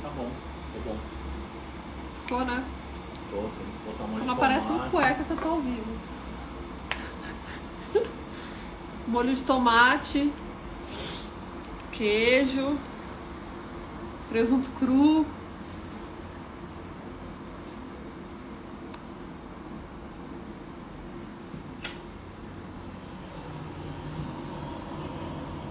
Tá 0.00 0.08
bom, 0.10 0.30
tá 0.72 0.80
bom. 0.84 0.96
Ficou, 2.20 2.44
né? 2.44 2.64
Tô, 3.30 3.36
tem 3.36 3.50
que 3.50 3.84
botar 3.84 4.04
um 4.04 4.20
de 4.20 4.30
aparece 4.30 4.66
no 4.66 4.72
tomate. 4.74 4.90
cueca 4.90 5.24
que 5.24 5.30
eu 5.30 5.36
tô 5.36 5.48
ao 5.48 5.60
vivo. 5.60 5.98
Molho 9.08 9.34
de 9.34 9.42
tomate, 9.42 10.32
queijo, 11.90 12.78
presunto 14.28 14.70
cru. 14.78 15.26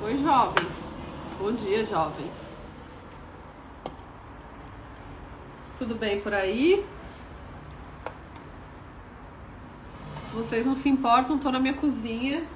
Oi, 0.03 0.17
jovens. 0.17 0.75
Bom 1.39 1.53
dia, 1.53 1.85
jovens. 1.85 2.56
Tudo 5.77 5.93
bem 5.93 6.19
por 6.21 6.33
aí? 6.33 6.83
Se 10.25 10.35
vocês 10.35 10.65
não 10.65 10.75
se 10.75 10.89
importam, 10.89 11.37
tô 11.37 11.51
na 11.51 11.59
minha 11.59 11.75
cozinha. 11.75 12.47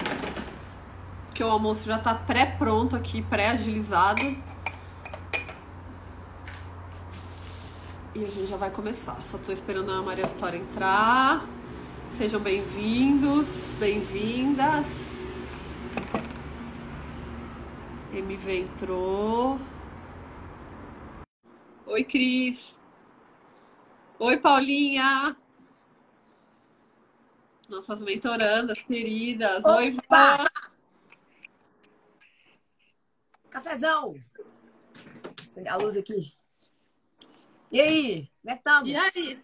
Que 1.32 1.44
o 1.44 1.48
almoço 1.48 1.84
já 1.84 1.98
tá 1.98 2.14
pré-pronto 2.14 2.96
aqui, 2.96 3.22
pré-agilizado. 3.22 4.22
E 8.14 8.24
a 8.24 8.26
gente 8.26 8.46
já 8.46 8.56
vai 8.56 8.70
começar. 8.70 9.18
Só 9.24 9.38
tô 9.38 9.52
esperando 9.52 9.92
a 9.92 10.02
Maria 10.02 10.24
Vitória 10.24 10.58
entrar. 10.58 11.46
Sejam 12.18 12.40
bem-vindos, 12.40 13.46
bem-vindas. 13.78 14.86
MV 18.12 18.60
entrou. 18.60 19.58
Oi, 21.86 22.04
Cris. 22.04 22.81
Oi, 24.24 24.36
Paulinha. 24.36 25.36
Nossas 27.68 27.98
mentorandas 27.98 28.80
queridas. 28.80 29.64
Oi, 29.64 29.96
Opa! 29.98 30.36
Vã. 30.36 30.46
Cafezão! 33.50 34.14
Acender 35.40 35.72
a 35.72 35.76
luz 35.76 35.96
aqui. 35.96 36.36
E 37.72 37.80
aí? 37.80 38.30
Como 38.40 38.52
é 38.52 38.52
que 38.52 38.58
estamos? 38.58 38.88
E 38.90 38.96
aí? 38.96 39.42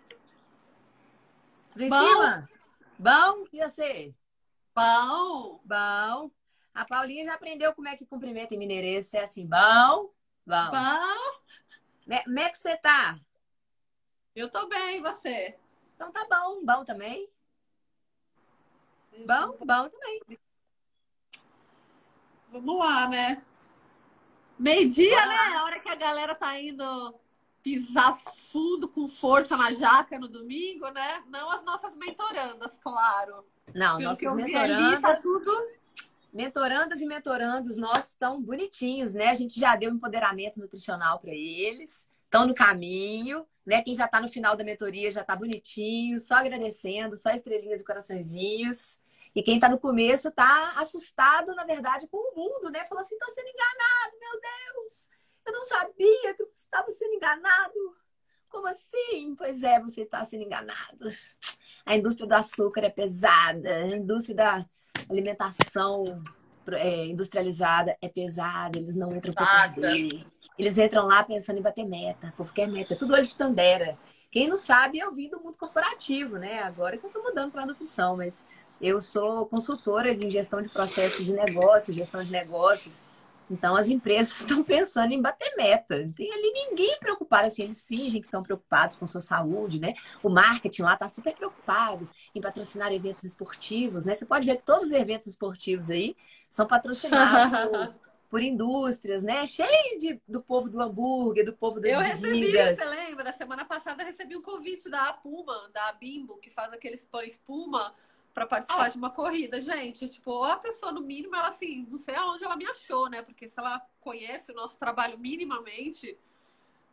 Tudo 1.72 1.83
em 1.83 1.88
Bom? 1.88 1.98
cima? 1.98 2.48
Bom? 2.97 3.47
E 3.53 3.58
você? 3.58 4.14
Bom? 4.77 5.60
Bom. 5.64 6.31
A 6.72 6.84
Paulinha 6.84 7.25
já 7.25 7.34
aprendeu 7.34 7.75
como 7.75 7.88
é 7.88 7.97
que 7.97 8.06
cumprimenta 8.06 8.55
em 8.55 8.58
mineirês. 8.58 9.12
É 9.12 9.25
assim, 9.25 9.44
bom? 9.44 10.12
Bom. 10.47 10.70
Bom? 10.70 12.22
Como 12.25 12.38
é 12.38 12.48
que 12.48 12.58
você 12.58 12.77
tá? 12.77 13.19
Eu 14.39 14.48
tô 14.48 14.69
bem, 14.69 14.98
e 14.98 15.00
você? 15.00 15.58
Então 15.97 16.12
tá 16.12 16.25
bom. 16.31 16.64
Bom 16.64 16.84
também? 16.84 17.28
Bom? 19.27 19.56
Bom 19.58 19.89
também. 19.89 20.22
Vamos 22.53 22.78
lá, 22.78 23.09
né? 23.09 23.42
Meio-dia, 24.56 25.27
né? 25.27 25.56
A 25.56 25.64
hora 25.64 25.81
que 25.81 25.89
a 25.89 25.97
galera 25.97 26.36
tá 26.36 26.56
indo 26.56 27.19
pisar 27.64 28.16
fundo 28.16 28.89
com 28.89 29.09
força 29.09 29.56
na 29.56 29.72
jaca 29.72 30.20
no 30.20 30.28
domingo, 30.28 30.89
né? 30.91 31.25
Não 31.27 31.50
as 31.50 31.64
nossas 31.64 31.97
mentorandas, 31.97 32.78
claro. 32.78 33.44
Não, 33.75 33.97
Pelo 33.97 34.11
nossas 34.11 34.34
vi 34.36 34.55
ali, 34.55 35.00
tá 35.00 35.09
mentorandas, 35.09 35.22
tudo 35.22 35.69
mentorandas 36.33 37.00
e 37.00 37.06
mentorandos 37.06 37.77
nossos 37.77 38.11
estão 38.11 38.41
bonitinhos, 38.41 39.14
né? 39.14 39.31
A 39.31 39.34
gente 39.34 39.59
já 39.59 39.75
deu 39.75 39.91
empoderamento 39.91 40.61
nutricional 40.61 41.19
para 41.19 41.33
eles, 41.33 42.09
estão 42.29 42.47
no 42.47 42.55
caminho, 42.55 43.47
né? 43.67 43.83
Quem 43.83 43.95
já 43.95 44.05
está 44.05 44.21
no 44.21 44.29
final 44.29 44.55
da 44.55 44.62
mentoria 44.62 45.11
já 45.11 45.23
está 45.23 45.34
bonitinho, 45.34 46.21
só 46.21 46.34
agradecendo, 46.37 47.17
só 47.17 47.31
estrelinhas 47.31 47.81
e 47.81 47.84
coraçõezinhos. 47.84 49.00
E 49.34 49.43
quem 49.43 49.56
está 49.56 49.69
no 49.69 49.78
começo 49.78 50.28
está 50.28 50.72
assustado, 50.77 51.55
na 51.55 51.65
verdade, 51.65 52.06
com 52.06 52.17
o 52.17 52.34
mundo, 52.37 52.71
né? 52.71 52.84
Falou 52.84 53.00
assim: 53.00 53.15
estou 53.15 53.31
sendo 53.31 53.49
enganado, 53.49 54.19
meu 54.21 54.41
Deus! 54.41 55.09
Eu 55.47 55.53
não 55.53 55.62
sabia 55.65 56.34
que 56.34 56.43
eu 56.43 56.50
estava 56.53 56.91
sendo 56.91 57.15
enganado. 57.15 57.97
Como 58.49 58.67
assim? 58.67 59.34
Pois 59.37 59.62
é, 59.62 59.81
você 59.81 60.03
está 60.03 60.25
sendo 60.25 60.44
enganado. 60.44 61.09
A 61.84 61.97
indústria 61.97 62.27
do 62.27 62.34
açúcar 62.34 62.83
é 62.83 62.91
pesada, 62.91 63.71
a 63.71 63.97
indústria 63.97 64.37
da 64.37 64.67
alimentação 65.09 66.22
é, 66.77 67.06
industrializada 67.06 67.97
é 68.01 68.09
pesada, 68.09 68.79
eles 68.79 68.95
não 68.95 69.15
entram 69.15 69.34
perder. 69.34 70.25
Eles 70.59 70.77
entram 70.77 71.06
lá 71.06 71.23
pensando 71.23 71.59
em 71.59 71.62
bater 71.62 71.84
meta. 71.84 72.34
Povo 72.37 72.53
quer 72.53 72.69
meta, 72.69 72.97
tudo 72.97 73.15
olho 73.15 73.27
de 73.27 73.37
tandera. 73.37 73.97
Quem 74.31 74.49
não 74.49 74.56
sabe, 74.56 74.99
eu 74.99 75.12
vim 75.15 75.31
do 75.31 75.41
mundo 75.41 75.56
corporativo, 75.56 76.37
né? 76.37 76.62
Agora 76.62 76.99
que 76.99 77.06
eu 77.06 77.11
tô 77.11 77.23
mudando 77.23 77.51
para 77.53 77.65
nutrição, 77.65 78.17
mas 78.17 78.45
eu 78.81 79.01
sou 79.01 79.47
consultora 79.47 80.12
em 80.12 80.31
gestão 80.31 80.61
de 80.61 80.69
processos 80.69 81.25
de 81.25 81.33
negócios, 81.33 81.97
gestão 81.97 82.23
de 82.23 82.31
negócios. 82.31 83.03
Então, 83.50 83.75
as 83.76 83.88
empresas 83.88 84.41
estão 84.41 84.62
pensando 84.62 85.12
em 85.12 85.20
bater 85.20 85.54
meta. 85.56 86.04
Não 86.04 86.12
tem 86.12 86.32
ali 86.32 86.53
ninguém 86.53 86.98
preocupado, 86.98 87.47
assim, 87.47 87.62
eles 87.62 87.82
fingem 87.82 88.20
que 88.20 88.26
estão 88.26 88.42
preocupados 88.42 88.97
com 88.97 89.06
sua 89.06 89.20
saúde, 89.20 89.81
né? 89.81 89.94
O 90.22 90.28
marketing 90.28 90.82
lá 90.82 90.94
está 90.94 91.09
super 91.09 91.34
preocupado 91.34 92.08
em 92.34 92.41
patrocinar 92.41 92.92
eventos 92.92 93.25
esportivos, 93.25 94.04
né? 94.04 94.14
Você 94.14 94.26
pode 94.26 94.47
ver 94.47 94.56
que 94.56 94.64
todos 94.64 94.87
os 94.87 94.92
eventos 94.92 95.26
esportivos 95.26 95.91
aí 95.91 96.16
são 96.50 96.66
patrocinados 96.66 97.50
por, 97.70 97.94
por 98.31 98.42
indústrias, 98.42 99.22
né? 99.22 99.47
Cheio 99.47 99.98
de, 99.98 100.20
do 100.28 100.42
povo 100.42 100.69
do 100.69 100.81
hambúrguer, 100.81 101.44
do 101.44 101.53
povo 101.53 101.81
das 101.81 101.92
Eu 101.92 102.00
recebi, 102.00 102.41
bebidas. 102.41 102.76
você 102.76 102.84
lembra? 102.84 103.32
Semana 103.32 103.64
passada 103.64 104.03
eu 104.03 104.06
recebi 104.06 104.37
um 104.37 104.42
convite 104.42 104.88
da 104.88 105.12
Puma, 105.14 105.69
da 105.72 105.92
Bimbo, 105.92 106.38
que 106.38 106.50
faz 106.50 106.72
aqueles 106.72 107.04
pães 107.04 107.34
espuma 107.34 107.94
para 108.38 108.47
participar 108.47 108.84
Ah. 108.84 108.88
de 108.88 108.97
uma 108.99 109.10
corrida. 109.10 109.60
Gente, 109.60 110.09
tipo, 110.09 110.44
a 110.44 110.56
pessoa, 110.56 110.93
no 110.93 111.00
mínimo, 111.00 111.34
ela 111.34 111.49
assim, 111.49 111.87
não 111.91 111.99
sei 111.99 112.15
aonde 112.15 112.44
ela 112.44 112.56
me 112.56 112.66
achou, 112.66 113.09
né? 113.10 113.21
Porque 113.22 113.49
se 113.49 113.59
ela 113.59 113.81
conhece 114.00 114.53
o 114.53 114.54
nosso 114.54 114.78
trabalho 114.78 115.19
minimamente. 115.19 116.16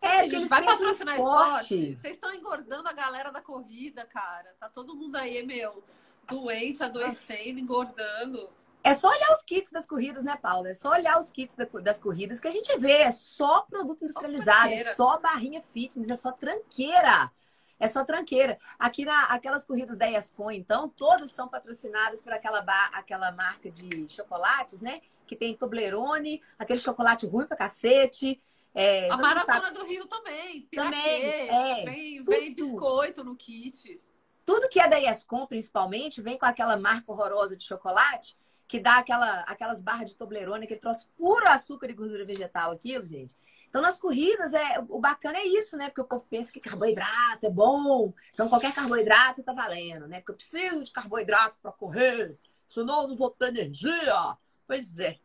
É, 0.02 0.22
assim, 0.22 0.30
gente, 0.30 0.48
vai 0.48 0.64
patrocinar 0.64 1.16
esporte. 1.16 1.74
esporte. 1.76 1.96
Vocês 2.02 2.16
estão 2.16 2.34
engordando 2.34 2.88
a 2.90 2.94
galera 2.94 3.32
da 3.32 3.42
corrida, 3.42 4.06
cara. 4.06 4.56
Tá 4.60 4.68
todo 4.70 4.96
mundo 4.96 5.16
aí, 5.18 5.44
meu, 5.46 5.84
doente, 6.28 6.84
adoecendo, 6.84 7.60
engordando. 7.60 8.50
É 8.84 8.94
só 8.94 9.10
olhar 9.10 9.32
os 9.34 9.42
kits 9.44 9.72
das 9.72 9.86
corridas, 9.88 10.24
né, 10.24 10.38
Paula? 10.40 10.70
É 10.70 10.74
só 10.74 10.92
olhar 10.92 11.18
os 11.20 11.32
kits 11.32 11.56
da- 11.56 11.66
das 11.82 11.98
corridas 11.98 12.40
que 12.40 12.48
a 12.48 12.52
gente 12.52 12.76
vê. 12.78 12.92
É 13.04 13.12
só 13.12 13.62
produto 13.62 14.04
industrializado, 14.04 14.60
é 14.68 14.76
tranqueira. 14.76 14.96
só 14.96 15.18
barrinha 15.20 15.62
fitness, 15.62 16.10
é 16.10 16.16
só 16.16 16.32
tranqueira. 16.32 17.32
É 17.80 17.88
só 17.88 18.06
tranqueira. 18.06 18.58
Aqui 18.80 19.04
na 19.06 19.24
aquelas 19.26 19.66
corridas 19.66 19.98
da 19.98 20.10
ESCOM, 20.10 20.52
então, 20.52 20.88
todas 20.90 21.32
são 21.32 21.48
patrocinadas 21.48 22.22
por 22.22 22.32
aquela, 22.32 22.62
ba- 22.62 22.90
aquela 22.94 23.32
marca 23.32 23.70
de 23.70 24.08
chocolates, 24.10 24.80
né? 24.82 25.02
Que 25.28 25.36
tem 25.36 25.56
Toblerone, 25.56 26.42
aquele 26.58 26.80
chocolate 26.80 27.26
ruim 27.26 27.46
pra 27.46 27.58
cacete. 27.58 28.40
É, 28.74 29.10
A 29.10 29.18
Maratona 29.18 29.72
do 29.72 29.86
Rio 29.86 30.06
também. 30.08 30.62
Também, 30.74 31.02
Piraquê, 31.02 31.50
é, 31.52 31.86
vem, 31.86 32.24
vem 32.24 32.54
biscoito 32.54 33.24
no 33.24 33.36
kit. 33.36 34.00
tudo 34.46 34.70
que 34.70 34.80
é 34.80 34.88
da 34.88 35.00
ESCOM, 35.02 35.48
principalmente, 35.48 36.22
vem 36.22 36.38
com 36.38 36.46
aquela 36.46 36.78
marca 36.78 37.12
horrorosa 37.12 37.56
de 37.58 37.64
chocolate, 37.66 38.38
que 38.68 38.80
dá 38.80 38.98
aquela, 38.98 39.42
aquelas 39.42 39.82
barras 39.82 40.10
de 40.12 40.16
Toblerone, 40.18 40.66
aquele 40.66 40.80
troço 40.80 41.10
puro 41.18 41.48
açúcar 41.48 41.90
e 41.90 41.94
gordura 41.94 42.26
vegetal, 42.26 42.72
aquilo, 42.72 43.06
gente. 43.06 43.36
Então, 43.76 43.84
nas 43.84 44.00
corridas, 44.00 44.54
é, 44.54 44.80
o 44.88 45.02
bacana 45.02 45.38
é 45.38 45.46
isso, 45.46 45.76
né? 45.76 45.90
Porque 45.90 46.00
o 46.00 46.06
povo 46.06 46.26
pensa 46.30 46.50
que 46.50 46.62
carboidrato 46.62 47.46
é 47.46 47.50
bom. 47.50 48.14
Então, 48.30 48.48
qualquer 48.48 48.74
carboidrato 48.74 49.44
tá 49.44 49.52
valendo, 49.52 50.08
né? 50.08 50.20
Porque 50.22 50.32
eu 50.32 50.36
preciso 50.38 50.82
de 50.82 50.92
carboidrato 50.92 51.58
para 51.62 51.74
correr, 51.74 52.40
senão 52.70 53.02
eu 53.02 53.10
não 53.10 53.18
vou 53.18 53.32
ter 53.32 53.50
energia. 53.50 54.38
Pois 54.66 54.98
é. 55.00 55.20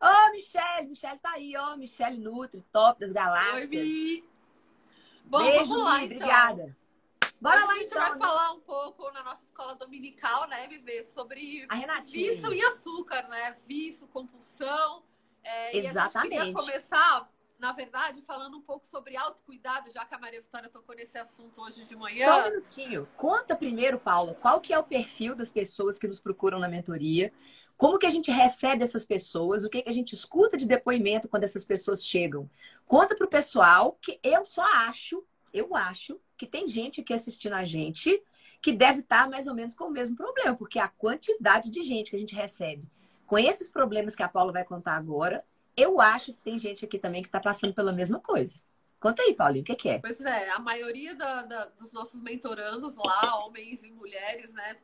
Ô, 0.00 0.32
Michelle, 0.32 0.88
Michelle 0.88 1.20
tá 1.20 1.34
aí, 1.34 1.56
ó. 1.56 1.76
Michelle 1.76 2.18
Nutri, 2.18 2.62
top 2.72 2.98
das 2.98 3.10
Oi, 3.10 3.14
galáxias. 3.14 3.70
Mi. 3.70 4.28
Bom, 5.26 5.38
Beijo, 5.38 5.64
vamos 5.66 5.84
lá, 5.84 5.98
Mi, 5.98 6.04
então. 6.06 6.16
obrigada. 6.16 6.76
Bora 7.40 7.56
Hoje 7.58 7.66
lá, 7.66 7.72
a 7.72 7.76
gente 7.76 7.86
então. 7.86 8.00
vai 8.00 8.10
né? 8.10 8.18
falar 8.18 8.52
um 8.54 8.60
pouco 8.60 9.12
na 9.12 9.22
nossa 9.22 9.44
escola 9.44 9.76
dominical, 9.76 10.48
né, 10.48 10.64
MV, 10.64 11.04
sobre 11.04 11.64
vício 12.10 12.52
em 12.52 12.64
açúcar, 12.64 13.28
né? 13.28 13.56
Vício, 13.68 14.08
compulsão. 14.08 15.04
É, 15.44 15.76
E 15.76 15.78
a 15.78 15.82
gente 15.82 15.90
Exatamente. 15.90 16.36
queria 16.36 16.52
começar, 16.52 17.30
na 17.58 17.72
verdade, 17.72 18.20
falando 18.22 18.56
um 18.56 18.60
pouco 18.60 18.86
sobre 18.86 19.16
autocuidado, 19.16 19.90
já 19.90 20.04
que 20.04 20.14
a 20.14 20.18
Maria 20.18 20.42
Vitória 20.42 20.68
tocou 20.68 20.94
nesse 20.94 21.16
assunto 21.16 21.60
hoje 21.62 21.84
de 21.84 21.96
manhã. 21.96 22.26
Só 22.26 22.40
um 22.40 22.50
minutinho. 22.50 23.08
Conta 23.16 23.56
primeiro, 23.56 23.98
Paula, 23.98 24.34
qual 24.34 24.60
que 24.60 24.72
é 24.72 24.78
o 24.78 24.84
perfil 24.84 25.34
das 25.34 25.50
pessoas 25.50 25.98
que 25.98 26.08
nos 26.08 26.20
procuram 26.20 26.58
na 26.58 26.68
mentoria? 26.68 27.32
Como 27.76 27.98
que 27.98 28.06
a 28.06 28.10
gente 28.10 28.30
recebe 28.30 28.84
essas 28.84 29.04
pessoas? 29.04 29.64
O 29.64 29.70
que, 29.70 29.82
que 29.82 29.88
a 29.88 29.92
gente 29.92 30.14
escuta 30.14 30.56
de 30.56 30.66
depoimento 30.66 31.28
quando 31.28 31.44
essas 31.44 31.64
pessoas 31.64 32.04
chegam? 32.04 32.48
Conta 32.86 33.14
pro 33.14 33.28
pessoal 33.28 33.98
que 34.00 34.18
eu 34.22 34.44
só 34.44 34.64
acho, 34.86 35.24
eu 35.52 35.74
acho 35.74 36.20
que 36.36 36.46
tem 36.46 36.68
gente 36.68 37.00
aqui 37.00 37.12
assistindo 37.12 37.54
a 37.54 37.64
gente 37.64 38.22
que 38.60 38.72
deve 38.72 39.00
estar 39.00 39.28
mais 39.28 39.46
ou 39.46 39.54
menos 39.54 39.74
com 39.74 39.84
o 39.84 39.90
mesmo 39.90 40.16
problema, 40.16 40.56
porque 40.56 40.78
a 40.78 40.88
quantidade 40.88 41.70
de 41.70 41.82
gente 41.82 42.10
que 42.10 42.16
a 42.16 42.18
gente 42.18 42.34
recebe 42.34 42.88
com 43.26 43.38
esses 43.38 43.68
problemas 43.68 44.14
que 44.14 44.22
a 44.22 44.28
Paula 44.28 44.52
vai 44.52 44.64
contar 44.64 44.96
agora, 44.96 45.44
eu 45.76 46.00
acho 46.00 46.32
que 46.32 46.40
tem 46.40 46.58
gente 46.58 46.84
aqui 46.84 46.98
também 46.98 47.22
que 47.22 47.28
está 47.28 47.40
passando 47.40 47.74
pela 47.74 47.92
mesma 47.92 48.20
coisa. 48.20 48.62
Conta 49.00 49.22
aí, 49.22 49.34
Paulinho, 49.34 49.62
o 49.62 49.66
que, 49.66 49.74
que 49.74 49.88
é? 49.88 49.98
Pois 49.98 50.20
é, 50.20 50.50
a 50.50 50.58
maioria 50.58 51.14
da, 51.14 51.42
da, 51.42 51.64
dos 51.66 51.92
nossos 51.92 52.22
mentorandos 52.22 52.94
lá, 52.96 53.44
homens 53.44 53.84
e 53.84 53.90
mulheres, 53.90 54.52
né? 54.54 54.78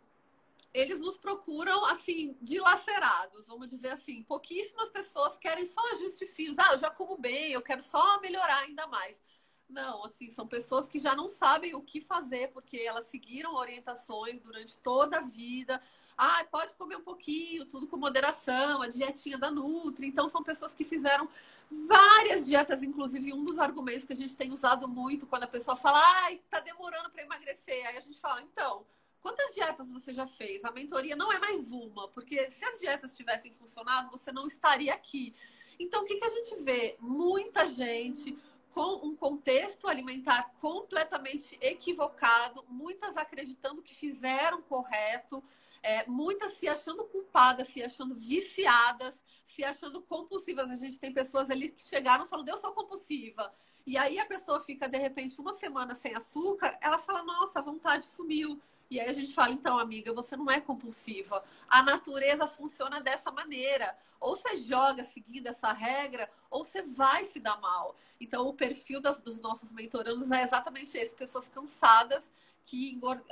Eles 0.75 1.01
nos 1.01 1.17
procuram, 1.17 1.85
assim, 1.87 2.37
dilacerados, 2.41 3.47
vamos 3.47 3.69
dizer 3.69 3.89
assim. 3.89 4.23
Pouquíssimas 4.23 4.91
pessoas 4.91 5.39
querem 5.39 5.65
só 5.65 5.81
ajuste 5.93 6.27
finos. 6.27 6.59
Ah, 6.59 6.73
eu 6.73 6.79
já 6.79 6.91
como 6.91 7.17
bem, 7.17 7.53
eu 7.53 7.63
quero 7.63 7.83
só 7.83 8.21
melhorar 8.21 8.59
ainda 8.59 8.87
mais. 8.87 9.21
Não, 9.71 10.05
assim, 10.05 10.31
são 10.31 10.49
pessoas 10.49 10.89
que 10.89 10.99
já 10.99 11.15
não 11.15 11.29
sabem 11.29 11.77
o 11.77 11.81
que 11.81 12.01
fazer, 12.01 12.49
porque 12.49 12.77
elas 12.79 13.07
seguiram 13.07 13.55
orientações 13.55 14.41
durante 14.41 14.77
toda 14.79 15.19
a 15.19 15.21
vida. 15.21 15.81
Ah, 16.19 16.45
pode 16.51 16.75
comer 16.75 16.97
um 16.97 17.03
pouquinho, 17.03 17.65
tudo 17.65 17.87
com 17.87 17.97
moderação, 17.97 18.83
a 18.83 18.89
dietinha 18.89 19.39
da 19.39 19.49
Nutri. 19.49 20.09
Então, 20.09 20.29
são 20.29 20.43
pessoas 20.43 20.75
que 20.75 20.83
fizeram 20.83 21.29
várias 21.71 22.47
dietas, 22.47 22.83
inclusive 22.83 23.33
um 23.33 23.45
dos 23.45 23.59
argumentos 23.59 24.05
que 24.05 24.13
a 24.13 24.17
gente 24.17 24.37
tem 24.37 24.53
usado 24.53 24.89
muito 24.89 25.27
quando 25.27 25.45
a 25.45 25.49
pessoa 25.49 25.77
fala, 25.77 26.01
ai, 26.23 26.41
tá 26.51 26.59
demorando 26.59 27.09
para 27.09 27.23
emagrecer. 27.23 27.87
Aí 27.87 27.97
a 27.97 28.01
gente 28.01 28.19
fala, 28.19 28.43
então, 28.43 28.85
quantas 29.21 29.55
dietas 29.55 29.89
você 29.89 30.13
já 30.13 30.27
fez? 30.27 30.65
A 30.65 30.73
mentoria 30.73 31.15
não 31.15 31.33
é 31.33 31.39
mais 31.39 31.71
uma, 31.71 32.09
porque 32.09 32.51
se 32.51 32.65
as 32.65 32.81
dietas 32.81 33.17
tivessem 33.17 33.55
funcionado, 33.55 34.11
você 34.11 34.33
não 34.33 34.49
estaria 34.49 34.93
aqui. 34.93 35.33
Então, 35.79 36.03
o 36.03 36.05
que, 36.05 36.17
que 36.17 36.25
a 36.25 36.29
gente 36.29 36.57
vê? 36.57 36.97
Muita 36.99 37.69
gente 37.69 38.37
com 38.73 39.07
um 39.07 39.17
contexto 39.17 39.89
alimentar 39.89 40.53
completamente 40.61 41.59
equivocado, 41.61 42.65
muitas 42.69 43.17
acreditando 43.17 43.83
que 43.83 43.95
fizeram 43.95 44.63
correto, 44.63 45.43
é, 45.83 46.07
muitas 46.07 46.55
se 46.55 46.69
achando 46.69 47.05
culpadas, 47.05 47.69
se 47.69 47.83
achando 47.83 48.15
viciadas, 48.15 49.25
se 49.45 49.65
achando 49.65 50.01
compulsivas. 50.03 50.71
A 50.71 50.77
gente 50.77 51.01
tem 51.01 51.13
pessoas 51.13 51.51
ali 51.51 51.71
que 51.71 51.83
chegaram 51.83 52.27
falando, 52.27 52.49
eu 52.49 52.59
sou 52.59 52.73
compulsiva. 52.73 53.53
E 53.87 53.97
aí 53.97 54.19
a 54.19 54.27
pessoa 54.27 54.61
fica, 54.61 54.89
de 54.89 54.99
repente, 54.99 55.41
uma 55.41 55.55
semana 55.55 55.95
sem 55.95 56.15
açúcar, 56.15 56.77
ela 56.81 56.99
fala, 56.99 57.23
nossa, 57.23 57.59
a 57.59 57.63
vontade 57.63 58.07
sumiu. 58.07 58.61
E 58.91 58.99
aí 58.99 59.09
a 59.09 59.13
gente 59.13 59.33
fala, 59.33 59.51
então, 59.53 59.79
amiga, 59.79 60.13
você 60.13 60.37
não 60.37 60.51
é 60.51 60.61
compulsiva. 60.61 61.43
A 61.69 61.83
natureza 61.83 62.47
funciona 62.49 63.01
dessa 63.01 63.31
maneira. 63.31 63.97
Ou 64.19 64.35
você 64.35 64.57
joga 64.57 65.05
seguindo 65.05 65.47
essa 65.47 65.73
regra, 65.73 66.29
ou 66.51 66.65
você 66.65 66.83
vai 66.83 67.25
se 67.25 67.39
dar 67.39 67.61
mal. 67.61 67.97
Então, 68.21 68.47
o 68.47 68.53
perfil 68.53 69.01
das, 69.01 69.19
dos 69.19 69.41
nossos 69.41 69.73
mentorandos 69.73 70.31
é 70.31 70.43
exatamente 70.43 70.99
esse: 70.99 71.15
pessoas 71.15 71.49
cansadas 71.49 72.31
que 72.71 72.93
engordam, 72.93 73.25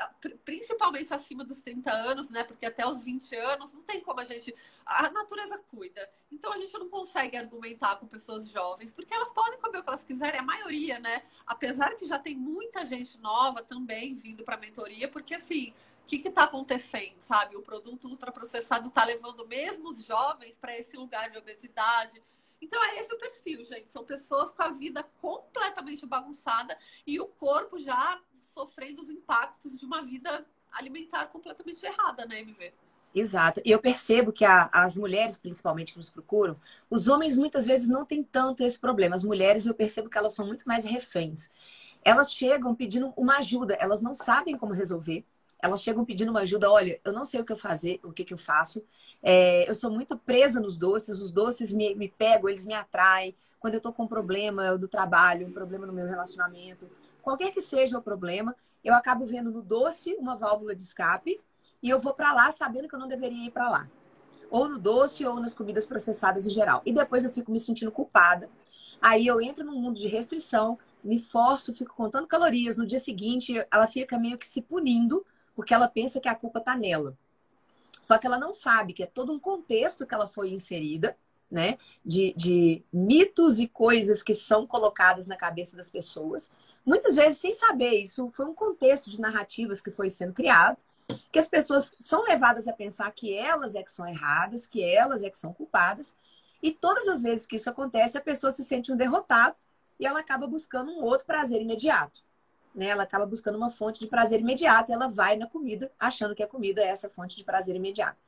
principalmente 0.44 1.14
acima 1.14 1.44
dos 1.44 1.62
30 1.62 1.92
anos, 1.92 2.28
né? 2.28 2.42
Porque 2.42 2.66
até 2.66 2.84
os 2.84 3.04
20 3.04 3.36
anos 3.36 3.72
não 3.72 3.82
tem 3.82 4.00
como 4.00 4.18
a 4.18 4.24
gente. 4.24 4.52
A 4.84 5.08
natureza 5.10 5.56
cuida. 5.70 6.10
Então 6.28 6.52
a 6.52 6.58
gente 6.58 6.72
não 6.76 6.88
consegue 6.88 7.36
argumentar 7.36 7.94
com 7.96 8.08
pessoas 8.08 8.48
jovens, 8.48 8.92
porque 8.92 9.14
elas 9.14 9.30
podem 9.30 9.60
comer 9.60 9.78
o 9.78 9.82
que 9.84 9.88
elas 9.88 10.02
quiserem, 10.02 10.40
a 10.40 10.42
maioria, 10.42 10.98
né? 10.98 11.22
Apesar 11.46 11.94
que 11.94 12.04
já 12.04 12.18
tem 12.18 12.34
muita 12.34 12.84
gente 12.84 13.16
nova 13.18 13.62
também 13.62 14.16
vindo 14.16 14.42
para 14.42 14.56
a 14.56 14.58
mentoria, 14.58 15.08
porque 15.08 15.36
assim. 15.36 15.72
O 16.02 16.08
que 16.08 16.26
está 16.26 16.44
acontecendo, 16.44 17.20
sabe? 17.20 17.54
O 17.54 17.60
produto 17.60 18.08
ultraprocessado 18.08 18.88
está 18.88 19.04
levando 19.04 19.46
mesmo 19.46 19.90
os 19.90 20.02
jovens 20.02 20.56
para 20.56 20.74
esse 20.74 20.96
lugar 20.96 21.30
de 21.30 21.36
obesidade, 21.36 22.22
então 22.62 22.82
é 22.82 23.00
esse 23.00 23.14
o 23.14 23.18
perfil, 23.18 23.62
gente. 23.62 23.92
São 23.92 24.04
pessoas 24.04 24.50
com 24.52 24.62
a 24.62 24.70
vida 24.70 25.02
completamente 25.20 26.06
bagunçada 26.06 26.78
e 27.06 27.20
o 27.20 27.26
corpo 27.26 27.78
já 27.78 28.18
sofrendo 28.58 29.00
os 29.00 29.08
impactos 29.08 29.78
de 29.78 29.86
uma 29.86 30.02
vida 30.02 30.44
alimentar 30.72 31.26
completamente 31.26 31.84
errada, 31.86 32.26
né, 32.26 32.40
MV? 32.40 32.72
Exato. 33.14 33.60
E 33.64 33.70
eu 33.70 33.78
percebo 33.78 34.32
que 34.32 34.44
a, 34.44 34.68
as 34.72 34.96
mulheres, 34.96 35.38
principalmente, 35.38 35.92
que 35.92 35.98
nos 35.98 36.10
procuram, 36.10 36.56
os 36.90 37.06
homens 37.06 37.36
muitas 37.36 37.64
vezes 37.64 37.88
não 37.88 38.04
têm 38.04 38.22
tanto 38.22 38.64
esse 38.64 38.78
problema. 38.78 39.14
As 39.14 39.22
mulheres, 39.22 39.64
eu 39.64 39.74
percebo 39.74 40.10
que 40.10 40.18
elas 40.18 40.34
são 40.34 40.44
muito 40.44 40.66
mais 40.66 40.84
reféns. 40.84 41.50
Elas 42.04 42.32
chegam 42.32 42.74
pedindo 42.74 43.12
uma 43.16 43.38
ajuda, 43.38 43.74
elas 43.74 44.02
não 44.02 44.14
sabem 44.14 44.56
como 44.56 44.72
resolver. 44.72 45.24
Elas 45.60 45.82
chegam 45.82 46.04
pedindo 46.04 46.30
uma 46.30 46.40
ajuda. 46.40 46.70
Olha, 46.70 47.00
eu 47.04 47.12
não 47.12 47.24
sei 47.24 47.40
o 47.40 47.44
que 47.44 47.52
eu 47.52 47.56
fazer, 47.56 48.00
o 48.02 48.12
que, 48.12 48.24
que 48.24 48.34
eu 48.34 48.38
faço. 48.38 48.84
É, 49.22 49.68
eu 49.68 49.74
sou 49.74 49.90
muito 49.90 50.16
presa 50.16 50.60
nos 50.60 50.76
doces, 50.76 51.20
os 51.20 51.32
doces 51.32 51.72
me, 51.72 51.94
me 51.94 52.08
pegam, 52.08 52.48
eles 52.48 52.64
me 52.64 52.74
atraem. 52.74 53.34
Quando 53.58 53.74
eu 53.74 53.80
tô 53.80 53.92
com 53.92 54.04
um 54.04 54.08
problema 54.08 54.76
do 54.76 54.86
trabalho, 54.86 55.46
um 55.46 55.52
problema 55.52 55.86
no 55.86 55.92
meu 55.92 56.06
relacionamento, 56.06 56.88
qualquer 57.22 57.52
que 57.52 57.60
seja 57.60 57.98
o 57.98 58.02
problema, 58.02 58.54
eu 58.84 58.94
acabo 58.94 59.26
vendo 59.26 59.50
no 59.50 59.62
doce 59.62 60.14
uma 60.14 60.36
válvula 60.36 60.74
de 60.74 60.82
escape 60.82 61.40
e 61.82 61.90
eu 61.90 61.98
vou 61.98 62.14
para 62.14 62.32
lá 62.32 62.50
sabendo 62.50 62.88
que 62.88 62.94
eu 62.94 62.98
não 62.98 63.08
deveria 63.08 63.46
ir 63.46 63.50
para 63.50 63.68
lá. 63.68 63.88
Ou 64.50 64.68
no 64.68 64.78
doce 64.78 65.26
ou 65.26 65.38
nas 65.38 65.54
comidas 65.54 65.86
processadas 65.86 66.46
em 66.46 66.50
geral. 66.50 66.82
E 66.86 66.92
depois 66.92 67.24
eu 67.24 67.32
fico 67.32 67.52
me 67.52 67.58
sentindo 67.58 67.92
culpada. 67.92 68.48
Aí 69.00 69.26
eu 69.26 69.40
entro 69.40 69.64
num 69.64 69.80
mundo 69.80 70.00
de 70.00 70.08
restrição, 70.08 70.78
me 71.04 71.18
forço, 71.18 71.74
fico 71.74 71.94
contando 71.94 72.26
calorias. 72.26 72.76
No 72.76 72.86
dia 72.86 72.98
seguinte, 72.98 73.54
ela 73.70 73.86
fica 73.86 74.18
meio 74.18 74.38
que 74.38 74.46
se 74.46 74.62
punindo, 74.62 75.24
porque 75.54 75.74
ela 75.74 75.86
pensa 75.86 76.20
que 76.20 76.28
a 76.28 76.34
culpa 76.34 76.60
tá 76.60 76.74
nela. 76.74 77.16
Só 78.00 78.16
que 78.16 78.26
ela 78.26 78.38
não 78.38 78.52
sabe 78.52 78.92
que 78.92 79.02
é 79.02 79.06
todo 79.06 79.32
um 79.32 79.38
contexto 79.38 80.06
que 80.06 80.14
ela 80.14 80.26
foi 80.26 80.50
inserida, 80.50 81.16
né? 81.50 81.78
De, 82.04 82.32
de 82.36 82.82
mitos 82.92 83.58
e 83.60 83.68
coisas 83.68 84.22
que 84.22 84.34
são 84.34 84.66
colocadas 84.66 85.26
na 85.26 85.36
cabeça 85.36 85.76
das 85.76 85.90
pessoas 85.90 86.50
muitas 86.88 87.14
vezes 87.14 87.38
sem 87.38 87.52
saber. 87.52 88.00
Isso 88.00 88.30
foi 88.30 88.46
um 88.46 88.54
contexto 88.54 89.10
de 89.10 89.20
narrativas 89.20 89.80
que 89.80 89.90
foi 89.90 90.08
sendo 90.08 90.32
criado, 90.32 90.78
que 91.30 91.38
as 91.38 91.46
pessoas 91.46 91.94
são 92.00 92.22
levadas 92.22 92.66
a 92.66 92.72
pensar 92.72 93.10
que 93.12 93.36
elas 93.36 93.74
é 93.74 93.82
que 93.82 93.92
são 93.92 94.08
erradas, 94.08 94.66
que 94.66 94.82
elas 94.82 95.22
é 95.22 95.28
que 95.28 95.38
são 95.38 95.52
culpadas. 95.52 96.16
E 96.62 96.70
todas 96.72 97.06
as 97.06 97.20
vezes 97.20 97.46
que 97.46 97.56
isso 97.56 97.68
acontece, 97.68 98.16
a 98.16 98.22
pessoa 98.22 98.50
se 98.52 98.64
sente 98.64 98.90
um 98.90 98.96
derrotado 98.96 99.54
e 100.00 100.06
ela 100.06 100.20
acaba 100.20 100.46
buscando 100.46 100.90
um 100.90 101.02
outro 101.02 101.26
prazer 101.26 101.60
imediato. 101.60 102.22
Né? 102.74 102.86
Ela 102.86 103.02
acaba 103.02 103.26
buscando 103.26 103.56
uma 103.56 103.70
fonte 103.70 104.00
de 104.00 104.06
prazer 104.06 104.40
imediato 104.40 104.90
e 104.90 104.94
ela 104.94 105.08
vai 105.08 105.36
na 105.36 105.46
comida 105.46 105.92
achando 106.00 106.34
que 106.34 106.42
a 106.42 106.48
comida 106.48 106.80
é 106.80 106.86
essa 106.86 107.10
fonte 107.10 107.36
de 107.36 107.44
prazer 107.44 107.76
imediato. 107.76 108.18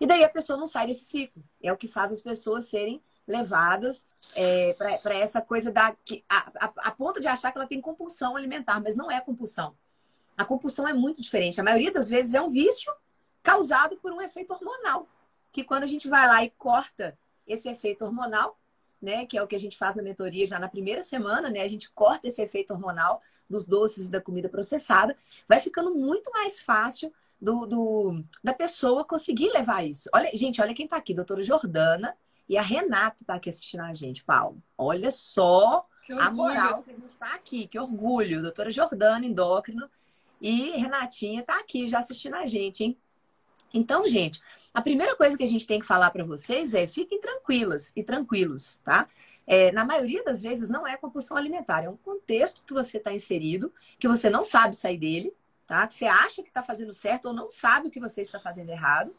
E 0.00 0.06
daí 0.06 0.22
a 0.22 0.28
pessoa 0.28 0.58
não 0.58 0.66
sai 0.66 0.86
desse 0.86 1.04
ciclo. 1.04 1.42
É 1.60 1.72
o 1.72 1.76
que 1.76 1.88
faz 1.88 2.12
as 2.12 2.20
pessoas 2.20 2.66
serem 2.66 3.02
levadas 3.26 4.06
é, 4.34 4.74
para 5.02 5.14
essa 5.14 5.40
coisa 5.40 5.72
da 5.72 5.94
que, 6.04 6.24
a, 6.28 6.66
a, 6.66 6.72
a, 6.88 6.90
ponto 6.92 7.20
de 7.20 7.26
achar 7.26 7.50
que 7.50 7.58
ela 7.58 7.66
tem 7.66 7.80
compulsão 7.80 8.36
alimentar, 8.36 8.80
mas 8.80 8.94
não 8.94 9.10
é 9.10 9.20
compulsão. 9.20 9.74
A 10.36 10.44
compulsão 10.44 10.86
é 10.86 10.92
muito 10.92 11.20
diferente. 11.20 11.60
A 11.60 11.64
maioria 11.64 11.90
das 11.90 12.08
vezes 12.08 12.34
é 12.34 12.40
um 12.40 12.50
vício 12.50 12.92
causado 13.42 13.96
por 13.96 14.12
um 14.12 14.20
efeito 14.20 14.52
hormonal, 14.52 15.08
que 15.50 15.64
quando 15.64 15.84
a 15.84 15.86
gente 15.86 16.08
vai 16.08 16.26
lá 16.26 16.44
e 16.44 16.50
corta 16.50 17.18
esse 17.46 17.68
efeito 17.68 18.04
hormonal, 18.04 18.58
né, 19.00 19.26
que 19.26 19.36
é 19.36 19.42
o 19.42 19.46
que 19.46 19.54
a 19.54 19.58
gente 19.58 19.76
faz 19.76 19.94
na 19.94 20.02
mentoria 20.02 20.46
já 20.46 20.58
na 20.58 20.68
primeira 20.68 21.00
semana, 21.00 21.48
né, 21.48 21.60
a 21.60 21.68
gente 21.68 21.90
corta 21.92 22.26
esse 22.26 22.42
efeito 22.42 22.72
hormonal 22.72 23.22
dos 23.48 23.66
doces 23.66 24.06
e 24.06 24.10
da 24.10 24.20
comida 24.20 24.48
processada, 24.48 25.16
vai 25.48 25.60
ficando 25.60 25.94
muito 25.94 26.30
mais 26.32 26.60
fácil 26.60 27.12
do, 27.40 27.66
do, 27.66 28.24
da 28.42 28.52
pessoa 28.52 29.04
conseguir 29.04 29.50
levar 29.50 29.86
isso. 29.86 30.08
Olha, 30.12 30.30
gente, 30.34 30.60
olha 30.60 30.74
quem 30.74 30.86
está 30.86 30.96
aqui, 30.96 31.14
doutora 31.14 31.42
Jordana, 31.42 32.16
e 32.48 32.56
a 32.56 32.62
Renata 32.62 33.16
está 33.20 33.34
aqui 33.34 33.48
assistindo 33.48 33.82
a 33.82 33.92
gente, 33.92 34.24
Paulo. 34.24 34.62
Olha 34.76 35.10
só 35.10 35.86
a 36.18 36.30
moral 36.30 36.82
que 36.82 36.90
a 36.90 36.94
gente 36.94 37.08
está 37.08 37.34
aqui. 37.34 37.66
Que 37.66 37.78
orgulho. 37.78 38.42
Doutora 38.42 38.70
Jordana, 38.70 39.26
endócrino. 39.26 39.90
E 40.40 40.70
Renatinha 40.72 41.40
está 41.40 41.58
aqui 41.58 41.88
já 41.88 41.98
assistindo 41.98 42.36
a 42.36 42.46
gente, 42.46 42.84
hein? 42.84 42.98
Então, 43.74 44.06
gente, 44.06 44.40
a 44.72 44.80
primeira 44.80 45.16
coisa 45.16 45.36
que 45.36 45.42
a 45.42 45.46
gente 45.46 45.66
tem 45.66 45.80
que 45.80 45.86
falar 45.86 46.10
para 46.10 46.24
vocês 46.24 46.74
é 46.74 46.86
fiquem 46.86 47.20
tranquilas 47.20 47.92
e 47.96 48.02
tranquilos, 48.02 48.76
tá? 48.84 49.08
É, 49.46 49.72
na 49.72 49.84
maioria 49.84 50.22
das 50.22 50.40
vezes 50.40 50.68
não 50.68 50.86
é 50.86 50.96
compulsão 50.96 51.36
alimentar, 51.36 51.84
é 51.84 51.88
um 51.88 51.96
contexto 51.96 52.62
que 52.64 52.72
você 52.72 52.98
está 52.98 53.12
inserido, 53.12 53.72
que 53.98 54.06
você 54.06 54.30
não 54.30 54.44
sabe 54.44 54.76
sair 54.76 54.98
dele, 54.98 55.32
tá? 55.66 55.86
Que 55.86 55.94
você 55.94 56.04
acha 56.04 56.42
que 56.42 56.48
está 56.48 56.62
fazendo 56.62 56.92
certo 56.92 57.26
ou 57.26 57.34
não 57.34 57.50
sabe 57.50 57.88
o 57.88 57.90
que 57.90 58.00
você 58.00 58.22
está 58.22 58.38
fazendo 58.38 58.70
errado, 58.70 59.12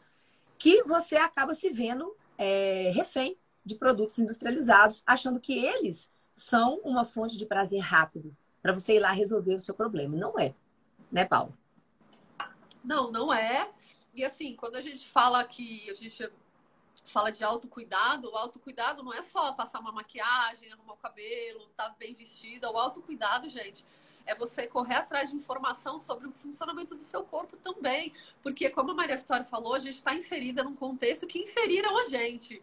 que 0.58 0.82
você 0.84 1.16
acaba 1.16 1.54
se 1.54 1.70
vendo 1.70 2.16
é, 2.38 2.90
refém 2.94 3.36
de 3.64 3.74
produtos 3.74 4.18
industrializados, 4.18 5.02
achando 5.06 5.40
que 5.40 5.52
eles 5.52 6.10
são 6.32 6.80
uma 6.84 7.04
fonte 7.04 7.36
de 7.36 7.44
prazer 7.44 7.80
rápido 7.80 8.34
para 8.62 8.72
você 8.72 8.96
ir 8.96 9.00
lá 9.00 9.10
resolver 9.10 9.54
o 9.54 9.60
seu 9.60 9.74
problema. 9.74 10.16
Não 10.16 10.38
é, 10.38 10.54
né, 11.12 11.24
Paulo? 11.24 11.52
Não, 12.82 13.10
não 13.10 13.34
é. 13.34 13.70
E 14.14 14.24
assim, 14.24 14.54
quando 14.56 14.76
a 14.76 14.80
gente 14.80 15.06
fala 15.06 15.44
que 15.44 15.90
a 15.90 15.94
gente 15.94 16.30
fala 17.04 17.30
de 17.30 17.42
autocuidado, 17.42 18.30
o 18.30 18.36
autocuidado 18.36 19.02
não 19.02 19.12
é 19.12 19.22
só 19.22 19.52
passar 19.52 19.80
uma 19.80 19.92
maquiagem, 19.92 20.72
arrumar 20.72 20.94
o 20.94 20.96
cabelo, 20.96 21.64
estar 21.70 21.90
tá 21.90 21.96
bem 21.98 22.14
vestida. 22.14 22.70
O 22.70 22.76
autocuidado, 22.76 23.48
gente, 23.48 23.84
é 24.28 24.34
você 24.34 24.66
correr 24.66 24.96
atrás 24.96 25.30
de 25.30 25.36
informação 25.36 25.98
sobre 25.98 26.28
o 26.28 26.32
funcionamento 26.32 26.94
do 26.94 27.02
seu 27.02 27.24
corpo 27.24 27.56
também. 27.56 28.12
Porque, 28.42 28.68
como 28.68 28.90
a 28.90 28.94
Maria 28.94 29.16
Vitória 29.16 29.44
falou, 29.44 29.74
a 29.74 29.78
gente 29.78 29.94
está 29.94 30.14
inserida 30.14 30.62
num 30.62 30.76
contexto 30.76 31.26
que 31.26 31.38
inseriram 31.38 31.96
a 31.96 32.04
gente. 32.04 32.62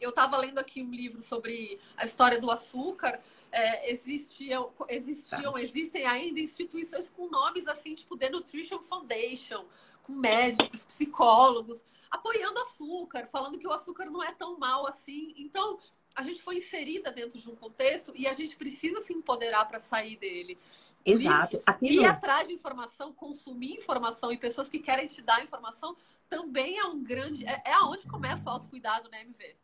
Eu 0.00 0.10
estava 0.10 0.36
lendo 0.36 0.58
aqui 0.58 0.80
um 0.80 0.90
livro 0.90 1.20
sobre 1.20 1.80
a 1.96 2.04
história 2.04 2.40
do 2.40 2.48
açúcar. 2.52 3.20
É, 3.50 3.90
existiam, 3.90 4.72
existiam, 4.88 5.54
tá. 5.54 5.60
existem 5.60 6.06
ainda 6.06 6.38
instituições 6.38 7.10
com 7.10 7.28
nomes 7.28 7.66
assim, 7.66 7.96
tipo 7.96 8.16
The 8.16 8.30
Nutrition 8.30 8.78
Foundation, 8.84 9.64
com 10.04 10.12
médicos, 10.12 10.84
psicólogos, 10.84 11.84
apoiando 12.08 12.60
açúcar, 12.60 13.26
falando 13.26 13.58
que 13.58 13.66
o 13.66 13.72
açúcar 13.72 14.06
não 14.06 14.22
é 14.22 14.32
tão 14.32 14.56
mal 14.56 14.86
assim. 14.86 15.34
Então, 15.36 15.80
a 16.16 16.22
gente 16.22 16.40
foi 16.40 16.56
inserida 16.56 17.12
dentro 17.12 17.38
de 17.38 17.50
um 17.50 17.54
contexto 17.54 18.12
e 18.16 18.26
a 18.26 18.32
gente 18.32 18.56
precisa 18.56 19.02
se 19.02 19.12
empoderar 19.12 19.66
para 19.66 19.78
sair 19.78 20.16
dele. 20.16 20.58
Exato. 21.04 21.58
Isso, 21.58 21.64
Aquilo... 21.66 22.02
Ir 22.02 22.06
atrás 22.06 22.48
de 22.48 22.54
informação, 22.54 23.12
consumir 23.12 23.74
informação 23.74 24.32
e 24.32 24.38
pessoas 24.38 24.68
que 24.68 24.78
querem 24.78 25.06
te 25.06 25.20
dar 25.20 25.44
informação 25.44 25.94
também 26.28 26.78
é 26.78 26.84
um 26.84 27.04
grande. 27.04 27.46
É, 27.46 27.62
é 27.66 27.72
aonde 27.74 28.06
começa 28.06 28.48
o 28.48 28.52
autocuidado, 28.52 29.10
né, 29.10 29.20
MV? 29.20 29.56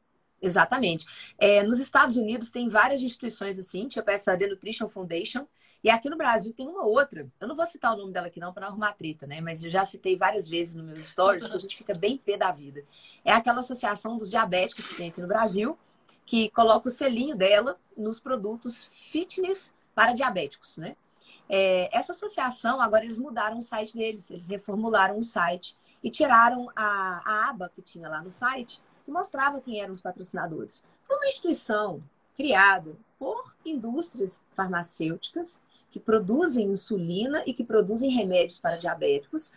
Exatamente. 0.43 1.07
É, 1.39 1.63
nos 1.63 1.79
Estados 1.79 2.17
Unidos 2.17 2.51
tem 2.51 2.69
várias 2.69 3.01
instituições 3.01 3.59
assim, 3.59 3.89
tipo 3.89 4.11
essa 4.11 4.37
The 4.37 4.49
Nutrition 4.49 4.89
Foundation, 4.89 5.47
e 5.83 5.89
aqui 5.89 6.11
no 6.11 6.17
Brasil 6.17 6.53
tem 6.53 6.69
uma 6.69 6.85
outra. 6.85 7.29
Eu 7.41 7.49
não 7.49 7.57
vou 7.57 7.65
citar 7.65 7.95
o 7.95 7.97
nome 7.97 8.13
dela 8.13 8.27
aqui 8.27 8.39
não 8.39 8.53
para 8.53 8.63
não 8.63 8.69
arrumar 8.69 8.93
treta, 8.93 9.27
né? 9.27 9.41
Mas 9.41 9.65
eu 9.65 9.71
já 9.71 9.85
citei 9.85 10.17
várias 10.17 10.49
vezes 10.49 10.75
nos 10.75 10.85
meus 10.85 11.05
stories, 11.07 11.47
que 11.47 11.55
a 11.55 11.59
gente 11.59 11.77
fica 11.77 11.95
bem 11.95 12.19
pé 12.19 12.37
da 12.37 12.53
vida. 12.53 12.85
É 13.25 13.33
aquela 13.33 13.61
associação 13.61 14.19
dos 14.19 14.29
diabéticos 14.29 14.87
que 14.87 14.97
tem 14.97 15.09
aqui 15.09 15.21
no 15.21 15.27
Brasil, 15.27 15.79
que 16.25 16.51
coloca 16.51 16.89
o 16.89 16.91
selinho 16.91 17.37
dela 17.37 17.79
nos 17.97 18.21
produtos 18.21 18.89
fitness 18.93 19.73
para 19.95 20.13
diabéticos, 20.13 20.77
né? 20.77 20.97
É, 21.49 21.95
essa 21.97 22.13
associação, 22.13 22.81
agora 22.81 23.05
eles 23.05 23.19
mudaram 23.19 23.59
o 23.59 23.63
site 23.63 23.95
deles, 23.95 24.31
eles 24.31 24.49
reformularam 24.49 25.19
o 25.19 25.23
site 25.23 25.77
e 26.03 26.11
tiraram 26.11 26.69
a, 26.75 27.23
a 27.25 27.51
aba 27.51 27.71
que 27.75 27.83
tinha 27.83 28.09
lá 28.09 28.23
no 28.23 28.31
site, 28.31 28.81
que 29.05 29.11
mostrava 29.11 29.61
quem 29.61 29.81
eram 29.81 29.93
os 29.93 30.01
patrocinadores. 30.01 30.85
Foi 31.03 31.17
uma 31.17 31.27
instituição 31.27 32.01
criada 32.35 32.97
por 33.19 33.55
indústrias 33.65 34.43
farmacêuticas 34.53 35.61
que 35.91 36.01
produzem 36.01 36.69
insulina 36.69 37.43
e 37.47 37.53
que 37.53 37.63
produzem 37.63 38.11
remédios 38.11 38.59
para 38.59 38.77
diabéticos, 38.77 39.53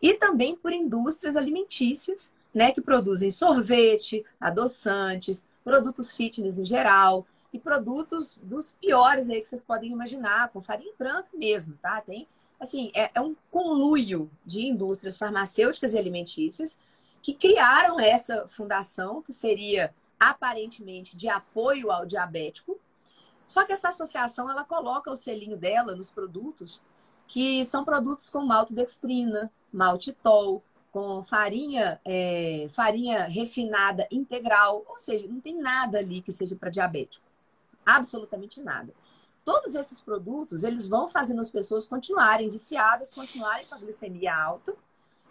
e 0.00 0.14
também 0.14 0.56
por 0.56 0.72
indústrias 0.72 1.36
alimentícias, 1.36 2.32
né, 2.54 2.72
que 2.72 2.80
produzem 2.80 3.30
sorvete, 3.30 4.24
adoçantes, 4.40 5.46
produtos 5.64 6.14
fitness 6.14 6.58
em 6.58 6.64
geral 6.64 7.26
e 7.52 7.58
produtos 7.58 8.38
dos 8.42 8.72
piores 8.72 9.28
aí 9.28 9.40
que 9.40 9.46
vocês 9.46 9.62
podem 9.62 9.90
imaginar, 9.90 10.50
com 10.50 10.60
farinha 10.60 10.92
branca 10.98 11.28
mesmo, 11.34 11.76
tá? 11.82 12.00
Tem, 12.00 12.28
assim, 12.58 12.90
é, 12.94 13.10
é 13.14 13.20
um 13.20 13.34
conluio 13.50 14.30
de 14.44 14.66
indústrias 14.66 15.16
farmacêuticas 15.16 15.94
e 15.94 15.98
alimentícias 15.98 16.78
que 17.22 17.34
criaram 17.34 17.98
essa 17.98 18.46
fundação, 18.46 19.20
que 19.20 19.32
seria 19.32 19.94
aparentemente 20.18 21.16
de 21.16 21.28
apoio 21.28 21.90
ao 21.90 22.06
diabético. 22.06 22.78
Só 23.46 23.64
que 23.64 23.72
essa 23.72 23.88
associação 23.88 24.48
ela 24.48 24.64
coloca 24.64 25.10
o 25.10 25.16
selinho 25.16 25.56
dela 25.56 25.94
nos 25.96 26.10
produtos 26.10 26.82
que 27.26 27.64
são 27.64 27.84
produtos 27.84 28.28
com 28.28 28.44
maltodextrina, 28.44 29.52
maltitol, 29.72 30.62
com 30.90 31.22
farinha, 31.22 32.00
é, 32.04 32.66
farinha 32.70 33.24
refinada 33.26 34.06
integral, 34.10 34.84
ou 34.88 34.98
seja, 34.98 35.28
não 35.28 35.40
tem 35.40 35.56
nada 35.56 35.98
ali 35.98 36.20
que 36.20 36.32
seja 36.32 36.56
para 36.56 36.70
diabético, 36.70 37.24
absolutamente 37.86 38.60
nada. 38.60 38.92
Todos 39.44 39.74
esses 39.74 40.00
produtos 40.00 40.64
eles 40.64 40.86
vão 40.86 41.08
fazendo 41.08 41.40
as 41.40 41.50
pessoas 41.50 41.86
continuarem 41.86 42.50
viciadas, 42.50 43.10
continuarem 43.10 43.66
com 43.66 43.74
a 43.74 43.78
glicemia 43.78 44.34
alta 44.34 44.74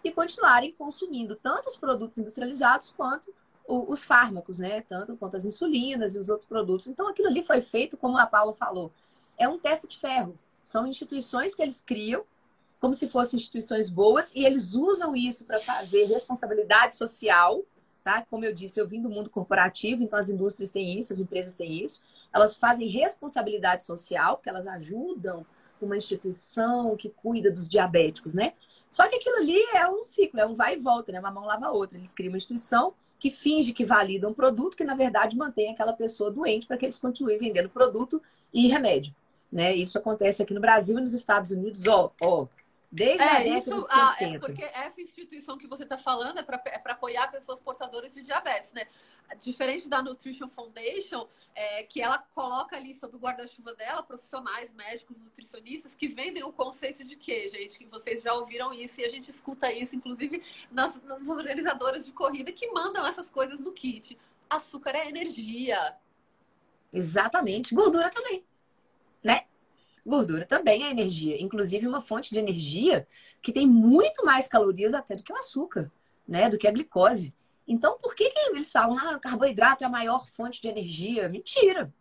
e 0.02 0.10
continuarem 0.10 0.72
consumindo 0.72 1.36
tanto 1.36 1.68
os 1.68 1.76
produtos 1.76 2.18
industrializados 2.18 2.92
quanto 2.96 3.32
os 3.68 4.02
fármacos, 4.02 4.58
né? 4.58 4.80
Tanto 4.80 5.16
quanto 5.16 5.36
as 5.36 5.44
insulinas 5.44 6.16
e 6.16 6.18
os 6.18 6.28
outros 6.28 6.48
produtos. 6.48 6.88
Então, 6.88 7.06
aquilo 7.06 7.28
ali 7.28 7.42
foi 7.44 7.60
feito, 7.60 7.96
como 7.96 8.18
a 8.18 8.26
Paula 8.26 8.52
falou, 8.52 8.92
é 9.38 9.48
um 9.48 9.58
teste 9.58 9.86
de 9.86 9.96
ferro. 9.96 10.36
São 10.60 10.86
instituições 10.86 11.54
que 11.54 11.62
eles 11.62 11.80
criam 11.80 12.24
como 12.80 12.94
se 12.94 13.08
fossem 13.08 13.36
instituições 13.36 13.90
boas 13.90 14.34
e 14.34 14.44
eles 14.44 14.74
usam 14.74 15.14
isso 15.14 15.44
para 15.44 15.58
fazer 15.58 16.06
responsabilidade 16.06 16.96
social, 16.96 17.62
tá? 18.02 18.24
Como 18.30 18.44
eu 18.44 18.54
disse, 18.54 18.80
eu 18.80 18.88
vim 18.88 19.02
do 19.02 19.10
mundo 19.10 19.28
corporativo, 19.28 20.02
então 20.02 20.18
as 20.18 20.30
indústrias 20.30 20.70
têm 20.70 20.98
isso, 20.98 21.12
as 21.12 21.20
empresas 21.20 21.54
têm 21.54 21.84
isso. 21.84 22.02
Elas 22.32 22.56
fazem 22.56 22.88
responsabilidade 22.88 23.84
social, 23.84 24.36
porque 24.36 24.48
elas 24.48 24.66
ajudam 24.66 25.44
uma 25.80 25.96
instituição 25.96 26.96
que 26.96 27.10
cuida 27.10 27.50
dos 27.50 27.68
diabéticos, 27.68 28.34
né? 28.34 28.54
Só 28.90 29.06
que 29.08 29.16
aquilo 29.16 29.36
ali 29.36 29.58
é 29.74 29.88
um 29.88 30.02
ciclo, 30.02 30.40
é 30.40 30.46
um 30.46 30.54
vai 30.54 30.74
e 30.74 30.78
volta, 30.78 31.12
né? 31.12 31.20
Uma 31.20 31.30
mão 31.30 31.44
lava 31.44 31.66
a 31.66 31.72
outra. 31.72 31.96
Eles 31.96 32.12
criam 32.12 32.32
uma 32.32 32.36
instituição 32.36 32.94
que 33.18 33.30
finge 33.30 33.72
que 33.72 33.84
valida 33.84 34.26
um 34.28 34.34
produto 34.34 34.76
que, 34.76 34.84
na 34.84 34.94
verdade, 34.94 35.36
mantém 35.36 35.70
aquela 35.70 35.92
pessoa 35.92 36.30
doente 36.30 36.66
para 36.66 36.78
que 36.78 36.86
eles 36.86 36.98
continuem 36.98 37.38
vendendo 37.38 37.68
produto 37.68 38.20
e 38.52 38.66
remédio. 38.66 39.14
Né? 39.52 39.74
Isso 39.74 39.98
acontece 39.98 40.42
aqui 40.42 40.54
no 40.54 40.60
Brasil 40.60 40.98
e 40.98 41.00
nos 41.00 41.12
Estados 41.12 41.50
Unidos, 41.50 41.86
ó, 41.86 42.10
ó, 42.20 42.46
Desde 42.92 43.22
é, 43.22 43.28
a 43.28 43.46
isso, 43.46 43.70
de 43.70 43.88
60. 43.88 43.92
Ah, 43.92 44.16
é 44.20 44.38
porque 44.40 44.64
essa 44.64 45.00
instituição 45.00 45.56
que 45.56 45.68
você 45.68 45.84
está 45.84 45.96
falando 45.96 46.38
é 46.38 46.42
para 46.42 46.60
é 46.66 46.90
apoiar 46.90 47.30
pessoas 47.30 47.60
portadoras 47.60 48.12
de 48.12 48.20
diabetes, 48.20 48.72
né? 48.72 48.84
Diferente 49.38 49.88
da 49.88 50.02
Nutrition 50.02 50.48
Foundation, 50.48 51.28
é, 51.54 51.84
que 51.84 52.02
ela 52.02 52.18
coloca 52.34 52.76
ali 52.76 52.92
sob 52.92 53.16
o 53.16 53.20
guarda-chuva 53.20 53.74
dela 53.74 54.02
profissionais, 54.02 54.72
médicos, 54.72 55.20
nutricionistas 55.20 55.94
que 55.94 56.08
vendem 56.08 56.42
o 56.42 56.52
conceito 56.52 57.04
de 57.04 57.14
quê, 57.14 57.46
gente? 57.46 57.78
Que 57.78 57.86
vocês 57.86 58.24
já 58.24 58.34
ouviram 58.34 58.72
isso 58.72 59.00
e 59.00 59.04
a 59.04 59.08
gente 59.08 59.30
escuta 59.30 59.72
isso, 59.72 59.94
inclusive 59.94 60.42
nas, 60.68 61.00
nas 61.02 61.28
organizadoras 61.28 62.04
de 62.04 62.12
corrida 62.12 62.50
que 62.50 62.66
mandam 62.72 63.06
essas 63.06 63.30
coisas 63.30 63.60
no 63.60 63.70
kit. 63.70 64.18
Açúcar 64.48 64.96
é 64.96 65.08
energia. 65.08 65.96
Exatamente. 66.92 67.72
Gordura 67.72 68.10
também, 68.10 68.44
né? 69.22 69.44
Gordura 70.06 70.46
também 70.46 70.84
é 70.84 70.90
energia, 70.90 71.40
inclusive 71.40 71.86
uma 71.86 72.00
fonte 72.00 72.30
de 72.30 72.38
energia 72.38 73.06
que 73.42 73.52
tem 73.52 73.66
muito 73.66 74.24
mais 74.24 74.46
calorias 74.48 74.94
até 74.94 75.14
do 75.14 75.22
que 75.22 75.32
o 75.32 75.36
açúcar, 75.36 75.90
né? 76.26 76.48
Do 76.48 76.58
que 76.58 76.66
a 76.66 76.72
glicose. 76.72 77.34
Então, 77.66 77.98
por 77.98 78.14
que, 78.14 78.28
que 78.30 78.50
eles 78.50 78.72
falam, 78.72 78.98
ah, 78.98 79.18
carboidrato 79.18 79.84
é 79.84 79.86
a 79.86 79.90
maior 79.90 80.28
fonte 80.28 80.60
de 80.60 80.68
energia? 80.68 81.28
Mentira. 81.28 81.92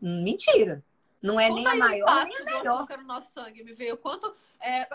Mentira. 0.00 0.82
Não 1.22 1.38
é 1.38 1.48
nem 1.48 1.66
a 1.66 1.76
maior, 1.76 2.26
nem 2.26 2.36
a 2.36 2.44
melhor. 2.44 2.86
no 2.98 3.04
nosso 3.04 3.32
sangue, 3.32 3.62
me 3.62 3.72
veio 3.72 3.96
quanto 3.96 4.34
é, 4.60 4.88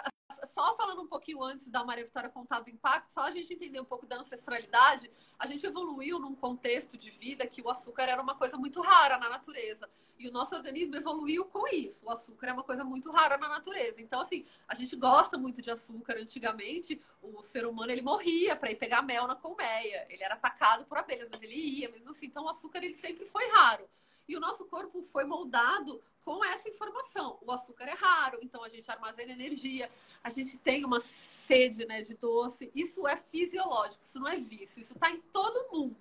só 0.47 0.75
falando 0.75 1.01
um 1.01 1.07
pouquinho 1.07 1.43
antes 1.43 1.69
da 1.69 1.83
Maria 1.83 2.05
Vitória 2.05 2.29
contar 2.29 2.61
do 2.61 2.69
impacto, 2.69 3.13
só 3.13 3.21
a 3.21 3.31
gente 3.31 3.53
entender 3.53 3.79
um 3.79 3.85
pouco 3.85 4.05
da 4.05 4.19
ancestralidade, 4.19 5.11
a 5.37 5.45
gente 5.45 5.65
evoluiu 5.65 6.17
num 6.19 6.33
contexto 6.33 6.97
de 6.97 7.11
vida 7.11 7.45
que 7.45 7.61
o 7.61 7.69
açúcar 7.69 8.03
era 8.03 8.21
uma 8.21 8.35
coisa 8.35 8.57
muito 8.57 8.81
rara 8.81 9.17
na 9.17 9.29
natureza. 9.29 9.87
E 10.17 10.27
o 10.27 10.31
nosso 10.31 10.55
organismo 10.55 10.95
evoluiu 10.95 11.45
com 11.45 11.67
isso. 11.67 12.05
O 12.05 12.09
açúcar 12.09 12.47
é 12.47 12.53
uma 12.53 12.63
coisa 12.63 12.83
muito 12.83 13.11
rara 13.11 13.37
na 13.37 13.47
natureza. 13.47 14.01
Então, 14.01 14.19
assim, 14.19 14.43
a 14.67 14.73
gente 14.73 14.95
gosta 14.95 15.37
muito 15.37 15.61
de 15.61 15.69
açúcar. 15.69 16.17
Antigamente, 16.17 16.99
o 17.21 17.43
ser 17.43 17.67
humano 17.67 17.91
ele 17.91 18.01
morria 18.01 18.55
para 18.55 18.71
ir 18.71 18.75
pegar 18.77 19.03
mel 19.03 19.27
na 19.27 19.35
colmeia. 19.35 20.07
Ele 20.09 20.23
era 20.23 20.33
atacado 20.33 20.85
por 20.85 20.97
abelhas, 20.97 21.29
mas 21.31 21.41
ele 21.43 21.53
ia 21.53 21.89
mesmo 21.89 22.09
assim. 22.11 22.25
Então, 22.25 22.45
o 22.45 22.49
açúcar 22.49 22.83
ele 22.83 22.95
sempre 22.95 23.27
foi 23.27 23.47
raro. 23.49 23.87
E 24.27 24.35
o 24.35 24.39
nosso 24.39 24.65
corpo 24.65 25.01
foi 25.01 25.23
moldado 25.23 26.01
com 26.23 26.43
essa 26.43 26.67
informação. 26.67 27.37
O 27.41 27.51
açúcar 27.51 27.85
é 27.85 27.93
raro, 27.93 28.37
então 28.41 28.63
a 28.63 28.69
gente 28.69 28.89
armazena 28.91 29.31
energia, 29.31 29.89
a 30.21 30.29
gente 30.29 30.57
tem 30.57 30.83
uma 30.83 30.99
sede 30.99 31.85
né, 31.85 32.01
de 32.01 32.15
doce. 32.15 32.69
Isso 32.75 33.07
é 33.07 33.15
fisiológico, 33.15 34.03
isso 34.03 34.19
não 34.19 34.27
é 34.27 34.37
vício, 34.37 34.81
isso 34.81 34.93
está 34.93 35.09
em 35.09 35.21
todo 35.31 35.71
mundo. 35.71 35.95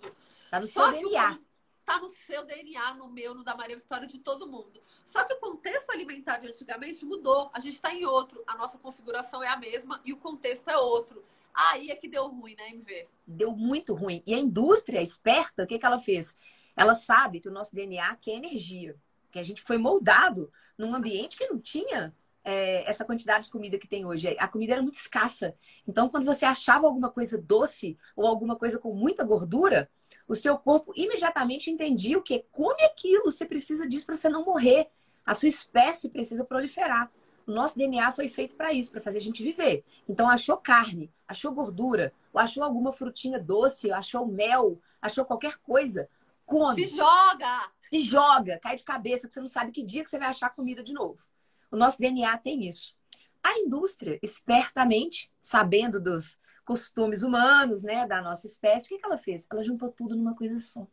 Está 0.44 0.60
no 0.60 0.66
Só 0.66 0.90
seu 0.90 1.02
DNA. 1.02 1.38
Está 1.80 2.00
no 2.00 2.08
seu 2.08 2.44
DNA, 2.44 2.94
no 2.94 3.08
meu, 3.08 3.32
no 3.32 3.44
da 3.44 3.54
Maria 3.54 3.76
Vitória, 3.76 4.08
de 4.08 4.18
todo 4.18 4.48
mundo. 4.48 4.80
Só 5.04 5.22
que 5.22 5.34
o 5.34 5.38
contexto 5.38 5.90
alimentar 5.90 6.38
de 6.38 6.48
antigamente 6.48 7.04
mudou. 7.04 7.48
A 7.54 7.60
gente 7.60 7.74
está 7.74 7.94
em 7.94 8.04
outro. 8.04 8.42
A 8.44 8.56
nossa 8.56 8.76
configuração 8.76 9.40
é 9.40 9.46
a 9.46 9.56
mesma 9.56 10.00
e 10.04 10.12
o 10.12 10.16
contexto 10.16 10.68
é 10.68 10.76
outro. 10.76 11.24
Aí 11.54 11.92
é 11.92 11.94
que 11.94 12.08
deu 12.08 12.26
ruim, 12.26 12.56
né, 12.56 12.70
MV? 12.70 13.08
Deu 13.24 13.52
muito 13.52 13.94
ruim. 13.94 14.20
E 14.26 14.34
a 14.34 14.38
indústria 14.38 15.00
esperta, 15.00 15.62
o 15.62 15.66
que, 15.66 15.78
que 15.78 15.86
ela 15.86 16.00
fez? 16.00 16.36
Ela 16.76 16.94
sabe 16.94 17.40
que 17.40 17.48
o 17.48 17.52
nosso 17.52 17.74
DNA 17.74 18.16
quer 18.16 18.32
energia, 18.32 18.96
que 19.30 19.38
a 19.38 19.42
gente 19.42 19.62
foi 19.62 19.78
moldado 19.78 20.52
num 20.76 20.94
ambiente 20.94 21.36
que 21.36 21.46
não 21.46 21.58
tinha 21.58 22.14
é, 22.44 22.88
essa 22.88 23.04
quantidade 23.04 23.46
de 23.46 23.50
comida 23.50 23.78
que 23.78 23.88
tem 23.88 24.06
hoje. 24.06 24.36
A 24.38 24.46
comida 24.46 24.74
era 24.74 24.82
muito 24.82 24.94
escassa. 24.94 25.56
Então, 25.88 26.08
quando 26.08 26.24
você 26.24 26.44
achava 26.44 26.86
alguma 26.86 27.10
coisa 27.10 27.36
doce 27.36 27.98
ou 28.14 28.26
alguma 28.26 28.54
coisa 28.54 28.78
com 28.78 28.94
muita 28.94 29.24
gordura, 29.24 29.90
o 30.28 30.34
seu 30.36 30.56
corpo 30.56 30.92
imediatamente 30.94 31.70
entendia 31.70 32.16
o 32.16 32.22
que 32.22 32.44
come 32.52 32.82
aquilo. 32.84 33.32
Você 33.32 33.44
precisa 33.44 33.88
disso 33.88 34.06
para 34.06 34.14
você 34.14 34.28
não 34.28 34.44
morrer. 34.44 34.88
A 35.24 35.34
sua 35.34 35.48
espécie 35.48 36.08
precisa 36.08 36.44
proliferar. 36.44 37.10
O 37.46 37.52
nosso 37.52 37.76
DNA 37.76 38.12
foi 38.12 38.28
feito 38.28 38.54
para 38.54 38.72
isso, 38.72 38.92
para 38.92 39.00
fazer 39.00 39.18
a 39.18 39.22
gente 39.22 39.42
viver. 39.42 39.84
Então, 40.08 40.28
achou 40.28 40.56
carne, 40.56 41.10
achou 41.26 41.52
gordura, 41.52 42.12
ou 42.32 42.40
achou 42.40 42.62
alguma 42.62 42.92
frutinha 42.92 43.40
doce, 43.40 43.90
achou 43.90 44.26
mel, 44.26 44.78
achou 45.00 45.24
qualquer 45.24 45.56
coisa 45.58 46.08
come. 46.46 46.86
Se 46.86 46.96
joga! 46.96 47.72
Se 47.90 48.00
joga, 48.00 48.58
cai 48.58 48.76
de 48.76 48.82
cabeça, 48.82 49.28
que 49.28 49.34
você 49.34 49.40
não 49.40 49.46
sabe 49.46 49.70
que 49.70 49.82
dia 49.82 50.02
que 50.02 50.10
você 50.10 50.18
vai 50.18 50.28
achar 50.28 50.50
comida 50.50 50.82
de 50.82 50.92
novo. 50.92 51.22
O 51.70 51.76
nosso 51.76 51.98
DNA 51.98 52.36
tem 52.38 52.68
isso. 52.68 52.96
A 53.42 53.58
indústria, 53.58 54.18
espertamente, 54.22 55.30
sabendo 55.40 56.00
dos 56.00 56.38
costumes 56.64 57.22
humanos, 57.22 57.84
né, 57.84 58.06
da 58.06 58.20
nossa 58.20 58.46
espécie, 58.46 58.86
o 58.86 58.88
que, 58.88 58.98
que 58.98 59.06
ela 59.06 59.18
fez? 59.18 59.46
Ela 59.50 59.62
juntou 59.62 59.90
tudo 59.90 60.16
numa 60.16 60.34
coisa 60.34 60.58
só. 60.58 60.86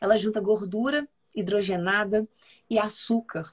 Ela 0.00 0.16
junta 0.16 0.40
gordura 0.40 1.06
hidrogenada 1.34 2.26
e 2.70 2.78
açúcar. 2.78 3.52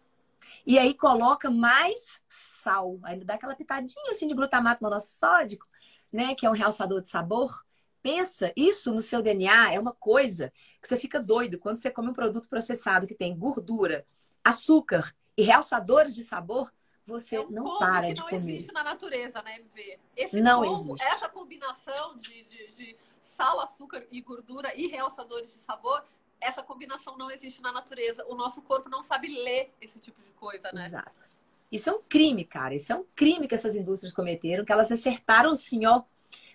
E 0.65 0.77
aí 0.79 0.93
coloca 0.93 1.49
mais 1.49 2.21
sal. 2.29 2.99
Ainda 3.03 3.25
dá 3.25 3.33
aquela 3.33 3.55
pitadinha 3.55 4.11
assim 4.11 4.27
de 4.27 4.33
glutamato 4.33 4.83
monossódico, 4.83 5.67
né, 6.11 6.35
que 6.35 6.45
é 6.45 6.49
um 6.49 6.53
realçador 6.53 7.01
de 7.01 7.09
sabor 7.09 7.65
Pensa, 8.01 8.51
isso 8.55 8.93
no 8.93 9.01
seu 9.01 9.21
DNA 9.21 9.73
é 9.73 9.79
uma 9.79 9.93
coisa 9.93 10.51
que 10.81 10.87
você 10.87 10.97
fica 10.97 11.19
doido 11.19 11.59
quando 11.59 11.75
você 11.75 11.91
come 11.91 12.09
um 12.09 12.13
produto 12.13 12.49
processado 12.49 13.05
que 13.05 13.13
tem 13.13 13.37
gordura, 13.37 14.05
açúcar 14.43 15.13
e 15.37 15.43
realçadores 15.43 16.15
de 16.15 16.23
sabor, 16.23 16.73
você 17.05 17.35
é 17.35 17.41
um 17.41 17.49
não 17.49 17.79
para 17.79 18.07
que 18.07 18.13
de 18.13 18.19
não 18.19 18.27
comer. 18.27 18.41
Não 18.41 18.49
existe 18.49 18.73
na 18.73 18.83
natureza, 18.83 19.41
né, 19.41 19.55
MV? 19.57 19.99
Esse 20.15 20.41
não 20.41 20.63
combo, 20.63 20.95
existe. 20.95 21.07
essa 21.07 21.29
combinação 21.29 22.17
de, 22.17 22.43
de, 22.45 22.67
de 22.71 22.97
sal, 23.21 23.59
açúcar 23.59 24.05
e 24.09 24.21
gordura 24.21 24.73
e 24.75 24.87
realçadores 24.87 25.53
de 25.53 25.59
sabor, 25.59 26.03
essa 26.39 26.63
combinação 26.63 27.17
não 27.17 27.29
existe 27.29 27.61
na 27.61 27.71
natureza. 27.71 28.25
O 28.27 28.35
nosso 28.35 28.61
corpo 28.63 28.89
não 28.89 29.03
sabe 29.03 29.27
ler 29.27 29.71
esse 29.79 29.99
tipo 29.99 30.21
de 30.23 30.31
coisa, 30.31 30.71
né? 30.71 30.85
Exato. 30.85 31.29
Isso 31.71 31.89
é 31.89 31.93
um 31.93 32.01
crime, 32.01 32.43
cara. 32.43 32.75
Isso 32.75 32.91
é 32.91 32.95
um 32.95 33.05
crime 33.15 33.47
que 33.47 33.55
essas 33.55 33.75
indústrias 33.75 34.13
cometeram, 34.13 34.65
que 34.65 34.71
elas 34.71 34.91
acertaram 34.91 35.51
assim, 35.51 35.85
ó, 35.85 36.03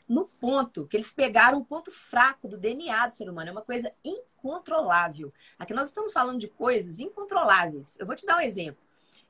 no 0.09 0.27
ponto, 0.27 0.87
que 0.87 0.97
eles 0.97 1.11
pegaram 1.11 1.59
o 1.59 1.65
ponto 1.65 1.91
fraco 1.91 2.49
do 2.49 2.57
DNA 2.57 3.09
do 3.09 3.15
ser 3.15 3.29
humano. 3.29 3.49
É 3.49 3.53
uma 3.53 3.63
coisa 3.63 3.93
incontrolável. 4.05 5.33
Aqui 5.59 5.75
nós 5.75 5.89
estamos 5.89 6.13
falando 6.13 6.39
de 6.39 6.49
coisas 6.49 7.01
incontroláveis. 7.01 7.99
Eu 7.99 8.07
vou 8.07 8.15
te 8.15 8.25
dar 8.25 8.39
um 8.39 8.41
exemplo. 8.41 8.83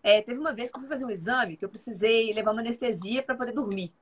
É, 0.02 0.21
teve 0.21 0.38
uma 0.38 0.52
vez 0.52 0.71
que 0.71 0.76
eu 0.76 0.80
fui 0.80 0.88
fazer 0.88 1.04
um 1.04 1.11
exame 1.11 1.56
que 1.56 1.64
eu 1.64 1.68
precisei 1.68 2.33
levar 2.33 2.52
uma 2.52 2.61
anestesia 2.61 3.23
para 3.23 3.35
poder 3.35 3.52
dormir. 3.52 3.92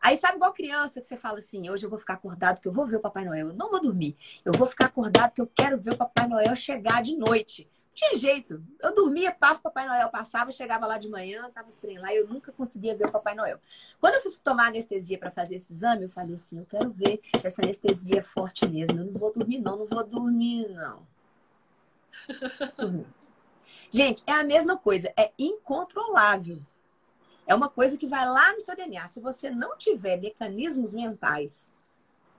Aí 0.00 0.16
sabe 0.16 0.36
igual 0.36 0.52
criança 0.52 1.00
que 1.00 1.06
você 1.06 1.16
fala 1.16 1.38
assim, 1.38 1.68
hoje 1.68 1.84
eu 1.84 1.90
vou 1.90 1.98
ficar 1.98 2.14
acordado 2.14 2.60
que 2.60 2.68
eu 2.68 2.72
vou 2.72 2.86
ver 2.86 2.96
o 2.96 3.00
Papai 3.00 3.24
Noel. 3.24 3.48
Eu 3.48 3.54
não 3.54 3.70
vou 3.70 3.80
dormir. 3.80 4.16
Eu 4.44 4.52
vou 4.52 4.66
ficar 4.66 4.86
acordado 4.86 5.32
que 5.32 5.40
eu 5.40 5.46
quero 5.46 5.78
ver 5.78 5.92
o 5.92 5.96
Papai 5.96 6.26
Noel 6.26 6.54
chegar 6.56 7.02
de 7.02 7.16
noite 7.16 7.68
tinha 8.00 8.16
jeito. 8.16 8.64
Eu 8.80 8.94
dormia, 8.94 9.30
pá, 9.30 9.52
o 9.52 9.60
Papai 9.60 9.86
Noel 9.86 10.08
passava, 10.08 10.50
chegava 10.50 10.86
lá 10.86 10.96
de 10.96 11.08
manhã, 11.08 11.50
tava 11.50 11.68
os 11.68 11.76
trem 11.76 11.98
lá, 11.98 12.14
eu 12.14 12.26
nunca 12.26 12.50
conseguia 12.50 12.96
ver 12.96 13.06
o 13.06 13.12
Papai 13.12 13.34
Noel. 13.34 13.60
Quando 14.00 14.14
eu 14.14 14.22
fui 14.22 14.32
tomar 14.42 14.68
anestesia 14.68 15.18
para 15.18 15.30
fazer 15.30 15.56
esse 15.56 15.72
exame, 15.72 16.04
eu 16.04 16.08
falei 16.08 16.34
assim, 16.34 16.58
eu 16.58 16.66
quero 16.66 16.90
ver 16.90 17.20
se 17.38 17.46
essa 17.46 17.62
anestesia 17.62 18.20
é 18.20 18.22
forte 18.22 18.66
mesmo. 18.66 18.98
Eu 18.98 19.04
não 19.04 19.12
vou 19.12 19.30
dormir, 19.30 19.60
não, 19.60 19.76
não 19.76 19.86
vou 19.86 20.02
dormir, 20.02 20.66
não. 20.68 21.06
Gente, 23.92 24.22
é 24.26 24.32
a 24.32 24.44
mesma 24.44 24.78
coisa, 24.78 25.12
é 25.16 25.32
incontrolável. 25.38 26.58
É 27.46 27.54
uma 27.54 27.68
coisa 27.68 27.98
que 27.98 28.06
vai 28.06 28.24
lá 28.26 28.52
no 28.54 28.60
seu 28.60 28.74
DNA. 28.74 29.08
Se 29.08 29.20
você 29.20 29.50
não 29.50 29.76
tiver 29.76 30.16
mecanismos 30.16 30.94
mentais 30.94 31.76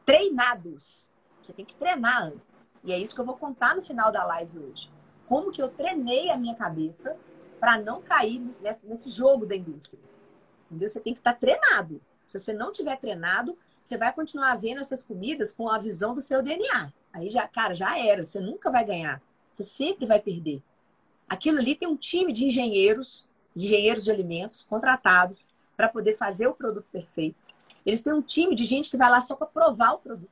treinados, 0.06 1.08
você 1.42 1.54
tem 1.54 1.66
que 1.66 1.76
treinar 1.76 2.24
antes. 2.24 2.72
E 2.84 2.92
é 2.92 2.98
isso 2.98 3.14
que 3.14 3.22
eu 3.22 3.26
vou 3.26 3.38
contar 3.38 3.76
no 3.76 3.82
final 3.82 4.12
da 4.12 4.24
live 4.24 4.58
hoje 4.58 4.90
como 5.32 5.50
que 5.50 5.62
eu 5.62 5.70
treinei 5.70 6.30
a 6.30 6.36
minha 6.36 6.54
cabeça 6.54 7.16
para 7.58 7.78
não 7.78 8.02
cair 8.02 8.42
nesse 8.84 9.10
jogo 9.10 9.46
da 9.46 9.56
indústria. 9.56 10.04
Entendeu? 10.66 10.90
Você 10.90 11.00
tem 11.00 11.14
que 11.14 11.22
estar 11.22 11.32
tá 11.32 11.40
treinado. 11.40 12.02
Se 12.26 12.38
você 12.38 12.52
não 12.52 12.70
tiver 12.70 12.98
treinado, 12.98 13.58
você 13.82 13.98
vai 13.98 14.12
continuar 14.12 14.56
vendo 14.56 14.82
essas 14.82 15.02
comidas 15.02 15.54
com 15.54 15.70
a 15.70 15.80
visão 15.80 16.14
do 16.14 16.20
seu 16.20 16.44
DNA. 16.44 16.92
Aí 17.14 17.30
já, 17.30 17.48
cara, 17.48 17.74
já 17.74 17.98
era. 17.98 18.26
Você 18.26 18.42
nunca 18.42 18.70
vai 18.70 18.84
ganhar. 18.84 19.22
Você 19.50 19.64
sempre 19.64 20.06
vai 20.06 20.20
perder. 20.20 20.62
Aquilo 21.30 21.60
ali 21.60 21.76
tem 21.76 21.88
um 21.88 21.96
time 21.96 22.34
de 22.34 22.44
engenheiros, 22.44 23.26
de 23.56 23.68
engenheiros 23.68 24.04
de 24.04 24.12
alimentos 24.12 24.64
contratados 24.64 25.48
para 25.78 25.88
poder 25.88 26.12
fazer 26.12 26.48
o 26.48 26.54
produto 26.54 26.88
perfeito. 26.92 27.42
Eles 27.86 28.02
têm 28.02 28.12
um 28.12 28.22
time 28.22 28.54
de 28.54 28.66
gente 28.66 28.90
que 28.90 28.98
vai 28.98 29.10
lá 29.10 29.22
só 29.22 29.34
para 29.38 29.48
provar 29.48 29.94
o 29.94 30.00
produto. 30.00 30.30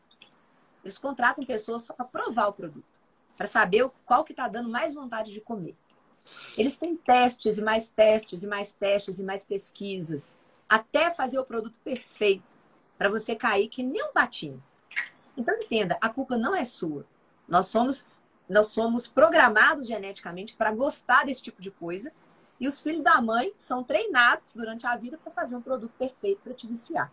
Eles 0.83 0.97
contratam 0.97 1.45
pessoas 1.45 1.83
só 1.83 1.93
para 1.93 2.03
provar 2.03 2.47
o 2.47 2.53
produto 2.53 2.88
para 3.39 3.47
saber 3.47 3.89
qual 4.05 4.25
que 4.25 4.33
está 4.33 4.49
dando 4.49 4.67
mais 4.67 4.93
vontade 4.93 5.31
de 5.31 5.39
comer. 5.39 5.73
Eles 6.57 6.77
têm 6.77 6.97
testes 6.97 7.57
e 7.57 7.61
mais 7.61 7.87
testes 7.87 8.43
e 8.43 8.47
mais 8.47 8.73
testes 8.73 9.17
e 9.17 9.23
mais 9.23 9.45
pesquisas 9.45 10.37
até 10.67 11.09
fazer 11.09 11.39
o 11.39 11.45
produto 11.45 11.79
perfeito 11.79 12.59
para 12.97 13.07
você 13.07 13.33
cair 13.37 13.69
que 13.69 13.81
nem 13.81 14.03
um 14.03 14.11
patinho. 14.11 14.61
Então 15.37 15.55
entenda, 15.55 15.97
a 16.01 16.09
culpa 16.09 16.37
não 16.37 16.53
é 16.53 16.65
sua. 16.65 17.05
Nós 17.47 17.67
somos 17.67 18.05
nós 18.49 18.67
somos 18.67 19.07
programados 19.07 19.87
geneticamente 19.87 20.53
para 20.53 20.73
gostar 20.73 21.25
desse 21.25 21.41
tipo 21.41 21.61
de 21.61 21.71
coisa 21.71 22.11
e 22.59 22.67
os 22.67 22.81
filhos 22.81 23.03
da 23.03 23.21
mãe 23.21 23.53
são 23.55 23.85
treinados 23.85 24.51
durante 24.53 24.85
a 24.85 24.97
vida 24.97 25.17
para 25.17 25.31
fazer 25.31 25.55
um 25.55 25.61
produto 25.61 25.93
perfeito 25.97 26.41
para 26.41 26.53
te 26.53 26.67
viciar. 26.67 27.09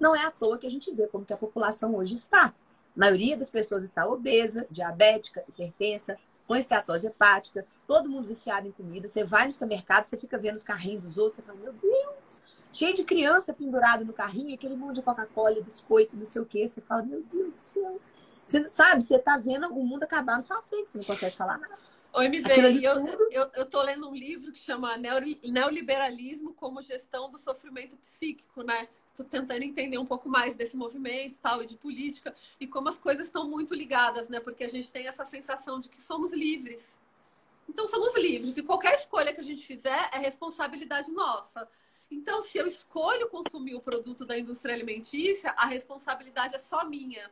Não 0.00 0.16
é 0.16 0.24
à 0.24 0.32
toa 0.32 0.58
que 0.58 0.66
a 0.66 0.70
gente 0.70 0.92
vê 0.92 1.06
como 1.06 1.24
que 1.24 1.32
a 1.32 1.36
população 1.36 1.94
hoje 1.94 2.14
está. 2.14 2.52
A 2.96 3.00
maioria 3.00 3.36
das 3.36 3.50
pessoas 3.50 3.84
está 3.84 4.06
obesa, 4.06 4.66
diabética, 4.70 5.44
hipertensa, 5.48 6.18
com 6.46 6.56
esteatose 6.56 7.06
hepática, 7.06 7.64
todo 7.86 8.08
mundo 8.08 8.26
viciado 8.26 8.66
em 8.66 8.72
comida. 8.72 9.06
Você 9.06 9.22
vai 9.22 9.46
no 9.46 9.52
supermercado, 9.52 10.04
você 10.04 10.16
fica 10.16 10.36
vendo 10.36 10.56
os 10.56 10.64
carrinhos 10.64 11.02
dos 11.02 11.18
outros, 11.18 11.36
você 11.36 11.42
fala, 11.42 11.58
meu 11.60 11.72
Deus, 11.72 12.40
cheio 12.72 12.94
de 12.94 13.04
criança 13.04 13.54
pendurado 13.54 14.04
no 14.04 14.12
carrinho, 14.12 14.54
aquele 14.54 14.74
monte 14.74 14.96
de 14.96 15.02
Coca-Cola, 15.02 15.60
biscoito, 15.62 16.16
não 16.16 16.24
sei 16.24 16.42
o 16.42 16.46
quê. 16.46 16.66
Você 16.66 16.80
fala, 16.80 17.02
meu 17.02 17.22
Deus 17.22 17.50
do 17.50 17.56
céu. 17.56 18.00
Você 18.44 18.66
sabe, 18.66 19.00
você 19.00 19.14
está 19.14 19.38
vendo 19.38 19.68
o 19.68 19.84
mundo 19.84 20.02
acabar 20.02 20.34
na 20.34 20.42
sua 20.42 20.60
frente, 20.62 20.88
você 20.88 20.98
não 20.98 21.04
consegue 21.04 21.36
falar 21.36 21.56
nada. 21.56 21.78
Oi, 22.12 22.26
MV, 22.26 22.84
eu, 22.84 23.06
eu, 23.30 23.50
eu 23.54 23.66
tô 23.66 23.80
lendo 23.82 24.10
um 24.10 24.14
livro 24.14 24.50
que 24.50 24.58
chama 24.58 24.96
Neoliberalismo 24.96 26.52
como 26.54 26.82
Gestão 26.82 27.30
do 27.30 27.38
Sofrimento 27.38 27.96
Psíquico, 27.96 28.64
né? 28.64 28.88
Tô 29.16 29.24
tentando 29.24 29.62
entender 29.62 29.98
um 29.98 30.06
pouco 30.06 30.28
mais 30.28 30.54
desse 30.54 30.76
movimento 30.76 31.38
tal 31.40 31.62
e 31.62 31.66
de 31.66 31.76
política 31.76 32.34
e 32.58 32.66
como 32.66 32.88
as 32.88 32.98
coisas 32.98 33.26
estão 33.26 33.48
muito 33.48 33.74
ligadas, 33.74 34.28
né? 34.28 34.40
Porque 34.40 34.64
a 34.64 34.68
gente 34.68 34.90
tem 34.90 35.06
essa 35.06 35.24
sensação 35.24 35.80
de 35.80 35.88
que 35.88 36.00
somos 36.00 36.32
livres. 36.32 36.98
Então 37.68 37.86
somos 37.86 38.16
livres 38.16 38.56
e 38.56 38.62
qualquer 38.62 38.94
escolha 38.94 39.32
que 39.32 39.40
a 39.40 39.44
gente 39.44 39.64
fizer 39.64 40.10
é 40.12 40.18
responsabilidade 40.18 41.10
nossa. 41.10 41.68
Então, 42.10 42.42
se 42.42 42.58
eu 42.58 42.66
escolho 42.66 43.28
consumir 43.28 43.76
o 43.76 43.80
produto 43.80 44.24
da 44.24 44.36
indústria 44.36 44.74
alimentícia, 44.74 45.54
a 45.56 45.66
responsabilidade 45.66 46.56
é 46.56 46.58
só 46.58 46.84
minha. 46.84 47.30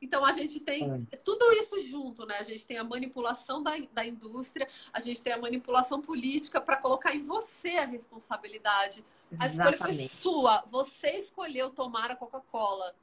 Então 0.00 0.24
a 0.24 0.32
gente 0.32 0.60
tem 0.60 1.06
é. 1.10 1.16
tudo 1.16 1.52
isso 1.52 1.80
junto, 1.80 2.26
né? 2.26 2.36
A 2.38 2.42
gente 2.42 2.66
tem 2.66 2.78
a 2.78 2.84
manipulação 2.84 3.62
da, 3.62 3.72
da 3.92 4.04
indústria, 4.04 4.68
a 4.92 5.00
gente 5.00 5.22
tem 5.22 5.32
a 5.32 5.38
manipulação 5.38 6.00
política 6.00 6.60
para 6.60 6.76
colocar 6.76 7.14
em 7.14 7.22
você 7.22 7.70
a 7.78 7.86
responsabilidade 7.86 9.04
a 9.38 9.46
escolha 9.46 9.76
foi 9.76 10.08
sua. 10.08 10.64
Você 10.70 11.10
escolheu 11.18 11.70
tomar 11.70 12.10
a 12.10 12.16
Coca-Cola. 12.16 12.94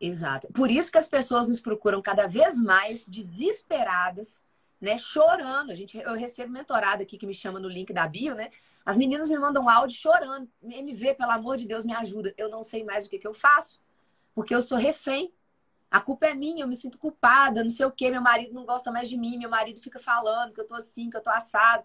Exato. 0.00 0.48
Por 0.52 0.70
isso 0.70 0.92
que 0.92 0.98
as 0.98 1.08
pessoas 1.08 1.48
nos 1.48 1.60
procuram 1.60 2.02
cada 2.02 2.26
vez 2.26 2.60
mais 2.60 3.04
desesperadas, 3.06 4.42
né? 4.80 4.98
Chorando. 4.98 5.70
A 5.70 5.74
gente, 5.74 5.96
eu 5.96 6.14
recebo 6.14 6.52
mentorada 6.52 7.02
aqui 7.02 7.16
que 7.16 7.26
me 7.26 7.34
chama 7.34 7.58
no 7.58 7.68
link 7.68 7.92
da 7.92 8.06
bio, 8.06 8.34
né? 8.34 8.50
As 8.84 8.96
meninas 8.96 9.28
me 9.28 9.38
mandam 9.38 9.68
áudio 9.68 9.96
chorando. 9.96 10.48
MV, 10.62 11.14
pelo 11.14 11.32
amor 11.32 11.56
de 11.56 11.66
Deus, 11.66 11.84
me 11.84 11.94
ajuda. 11.94 12.32
Eu 12.36 12.48
não 12.48 12.62
sei 12.62 12.84
mais 12.84 13.06
o 13.06 13.10
que, 13.10 13.18
que 13.18 13.26
eu 13.26 13.34
faço, 13.34 13.82
porque 14.34 14.54
eu 14.54 14.62
sou 14.62 14.78
refém. 14.78 15.32
A 15.90 16.00
culpa 16.00 16.26
é 16.26 16.34
minha, 16.34 16.64
eu 16.64 16.68
me 16.68 16.76
sinto 16.76 16.98
culpada, 16.98 17.62
não 17.62 17.70
sei 17.70 17.86
o 17.86 17.90
quê. 17.90 18.10
Meu 18.10 18.20
marido 18.20 18.52
não 18.52 18.66
gosta 18.66 18.92
mais 18.92 19.08
de 19.08 19.16
mim, 19.16 19.38
meu 19.38 19.48
marido 19.48 19.80
fica 19.80 19.98
falando 19.98 20.52
que 20.52 20.60
eu 20.60 20.66
tô 20.66 20.74
assim, 20.74 21.08
que 21.08 21.16
eu 21.16 21.22
tô 21.22 21.30
assado. 21.30 21.84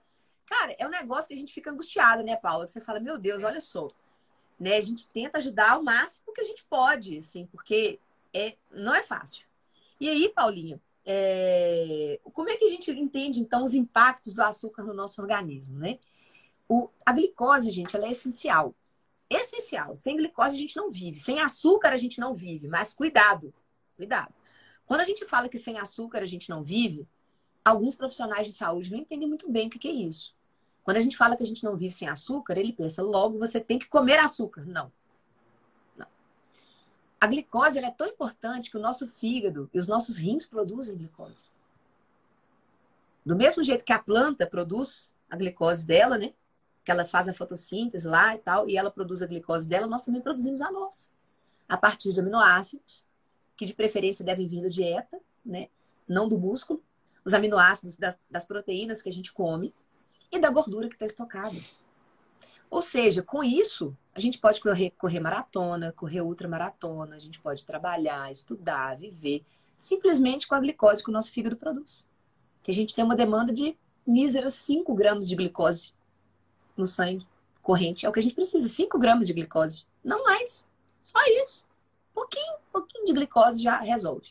Cara, 0.51 0.75
é 0.77 0.85
um 0.85 0.89
negócio 0.89 1.29
que 1.29 1.33
a 1.33 1.37
gente 1.37 1.53
fica 1.53 1.71
angustiada, 1.71 2.21
né, 2.23 2.35
Paula? 2.35 2.67
Você 2.67 2.81
fala, 2.81 2.99
meu 2.99 3.17
Deus, 3.17 3.41
olha 3.41 3.61
só. 3.61 3.87
Né? 4.59 4.75
A 4.75 4.81
gente 4.81 5.07
tenta 5.07 5.37
ajudar 5.37 5.79
o 5.79 5.83
máximo 5.83 6.33
que 6.33 6.41
a 6.41 6.43
gente 6.43 6.65
pode, 6.65 7.17
assim, 7.17 7.45
porque 7.45 8.01
é, 8.33 8.57
não 8.69 8.93
é 8.93 9.01
fácil. 9.01 9.47
E 9.97 10.09
aí, 10.09 10.27
Paulinha, 10.27 10.77
é... 11.05 12.19
como 12.33 12.49
é 12.49 12.57
que 12.57 12.65
a 12.65 12.69
gente 12.69 12.91
entende, 12.91 13.39
então, 13.39 13.63
os 13.63 13.73
impactos 13.73 14.33
do 14.33 14.43
açúcar 14.43 14.83
no 14.83 14.93
nosso 14.93 15.21
organismo, 15.21 15.79
né? 15.79 15.97
O... 16.67 16.89
A 17.05 17.13
glicose, 17.13 17.71
gente, 17.71 17.95
ela 17.95 18.05
é 18.05 18.11
essencial. 18.11 18.75
Essencial. 19.29 19.95
Sem 19.95 20.17
glicose 20.17 20.53
a 20.53 20.59
gente 20.59 20.75
não 20.75 20.91
vive. 20.91 21.17
Sem 21.17 21.39
açúcar 21.39 21.93
a 21.93 21.97
gente 21.97 22.19
não 22.19 22.35
vive. 22.35 22.67
Mas 22.67 22.93
cuidado, 22.93 23.53
cuidado. 23.95 24.33
Quando 24.85 24.99
a 24.99 25.05
gente 25.05 25.25
fala 25.25 25.47
que 25.47 25.57
sem 25.57 25.79
açúcar 25.79 26.21
a 26.21 26.25
gente 26.25 26.49
não 26.49 26.61
vive, 26.61 27.07
alguns 27.63 27.95
profissionais 27.95 28.47
de 28.47 28.53
saúde 28.53 28.91
não 28.91 28.99
entendem 28.99 29.29
muito 29.29 29.49
bem 29.49 29.67
o 29.67 29.69
que 29.69 29.87
é 29.87 29.91
isso. 29.91 30.35
Quando 30.83 30.97
a 30.97 31.01
gente 31.01 31.17
fala 31.17 31.35
que 31.35 31.43
a 31.43 31.45
gente 31.45 31.63
não 31.63 31.77
vive 31.77 31.93
sem 31.93 32.07
açúcar, 32.07 32.57
ele 32.57 32.73
pensa, 32.73 33.03
logo 33.03 33.37
você 33.37 33.59
tem 33.59 33.77
que 33.77 33.87
comer 33.87 34.19
açúcar. 34.19 34.65
Não. 34.65 34.91
Não. 35.95 36.07
A 37.19 37.27
glicose 37.27 37.77
é 37.77 37.91
tão 37.91 38.07
importante 38.07 38.71
que 38.71 38.77
o 38.77 38.81
nosso 38.81 39.07
fígado 39.07 39.69
e 39.73 39.79
os 39.79 39.87
nossos 39.87 40.17
rins 40.17 40.45
produzem 40.45 40.97
glicose. 40.97 41.51
Do 43.23 43.35
mesmo 43.35 43.63
jeito 43.63 43.85
que 43.85 43.93
a 43.93 43.99
planta 43.99 44.47
produz 44.47 45.13
a 45.29 45.35
glicose 45.35 45.85
dela, 45.85 46.17
né? 46.17 46.33
Que 46.83 46.89
ela 46.89 47.05
faz 47.05 47.29
a 47.29 47.33
fotossíntese 47.33 48.07
lá 48.07 48.35
e 48.35 48.39
tal, 48.39 48.67
e 48.67 48.75
ela 48.75 48.89
produz 48.89 49.21
a 49.21 49.27
glicose 49.27 49.69
dela, 49.69 49.85
nós 49.85 50.03
também 50.03 50.21
produzimos 50.21 50.61
a 50.61 50.71
nossa. 50.71 51.11
A 51.69 51.77
partir 51.77 52.11
de 52.11 52.19
aminoácidos, 52.19 53.05
que 53.55 53.67
de 53.67 53.73
preferência 53.75 54.25
devem 54.25 54.47
vir 54.47 54.63
da 54.63 54.69
dieta, 54.69 55.19
né? 55.45 55.69
Não 56.07 56.27
do 56.27 56.39
músculo. 56.39 56.83
Os 57.23 57.35
aminoácidos 57.35 57.95
das, 57.95 58.17
das 58.27 58.43
proteínas 58.43 58.99
que 58.99 59.09
a 59.09 59.13
gente 59.13 59.31
come 59.31 59.71
e 60.31 60.39
da 60.39 60.49
gordura 60.49 60.87
que 60.87 60.95
está 60.95 61.05
estocada. 61.05 61.57
Ou 62.69 62.81
seja, 62.81 63.21
com 63.21 63.43
isso, 63.43 63.95
a 64.15 64.19
gente 64.19 64.37
pode 64.37 64.61
correr, 64.61 64.91
correr 64.91 65.19
maratona, 65.19 65.91
correr 65.91 66.21
ultramaratona, 66.21 67.15
a 67.15 67.19
gente 67.19 67.39
pode 67.39 67.65
trabalhar, 67.65 68.31
estudar, 68.31 68.97
viver, 68.97 69.43
simplesmente 69.77 70.47
com 70.47 70.55
a 70.55 70.59
glicose 70.59 71.03
que 71.03 71.09
o 71.09 71.13
nosso 71.13 71.31
fígado 71.31 71.57
produz. 71.57 72.07
Que 72.63 72.71
a 72.71 72.73
gente 72.73 72.95
tem 72.95 73.03
uma 73.03 73.15
demanda 73.15 73.51
de 73.51 73.75
míseras 74.07 74.53
5 74.53 74.93
gramas 74.93 75.27
de 75.27 75.35
glicose 75.35 75.93
no 76.77 76.85
sangue 76.85 77.27
corrente. 77.61 78.05
É 78.05 78.09
o 78.09 78.11
que 78.13 78.19
a 78.19 78.23
gente 78.23 78.35
precisa, 78.35 78.67
5 78.67 78.97
gramas 78.97 79.27
de 79.27 79.33
glicose. 79.33 79.85
Não 80.03 80.23
mais. 80.23 80.65
Só 81.01 81.19
isso. 81.41 81.65
pouquinho, 82.13 82.57
pouquinho 82.71 83.05
de 83.05 83.13
glicose 83.13 83.61
já 83.61 83.79
resolve. 83.79 84.29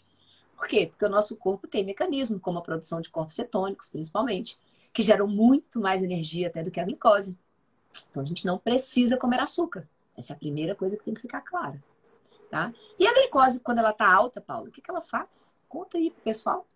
Por 0.57 0.69
quê? 0.69 0.87
Porque 0.87 1.05
o 1.05 1.09
nosso 1.09 1.35
corpo 1.37 1.67
tem 1.67 1.85
mecanismo, 1.85 2.39
como 2.39 2.59
a 2.59 2.63
produção 2.63 3.01
de 3.01 3.11
corpos 3.11 3.35
cetônicos, 3.35 3.89
principalmente, 3.89 4.59
que 4.93 5.03
geram 5.03 5.27
muito 5.27 5.81
mais 5.81 6.03
energia 6.03 6.49
até 6.49 6.63
do 6.63 6.71
que 6.71 6.81
a 6.81 6.85
glicose. 6.85 7.39
Então 8.11 8.23
a 8.23 8.27
gente 8.27 8.47
não 8.47 8.59
precisa 8.59 9.17
comer 9.17 9.41
açúcar. 9.41 9.89
Essa 10.17 10.33
é 10.33 10.37
a 10.37 10.39
primeira 10.39 10.75
coisa 10.75 10.97
que 10.97 11.05
tem 11.05 11.15
que 11.15 11.21
ficar 11.21 11.41
clara. 11.41 11.83
Tá? 12.49 12.73
E 12.99 13.07
a 13.07 13.15
glicose, 13.15 13.61
quando 13.61 13.79
ela 13.79 13.91
está 13.91 14.13
alta, 14.13 14.41
Paulo, 14.41 14.69
o 14.69 14.71
que, 14.73 14.81
que 14.81 14.91
ela 14.91 15.01
faz? 15.01 15.55
Conta 15.69 15.99
aí 15.99 16.11
pro 16.11 16.23
pessoal. 16.23 16.67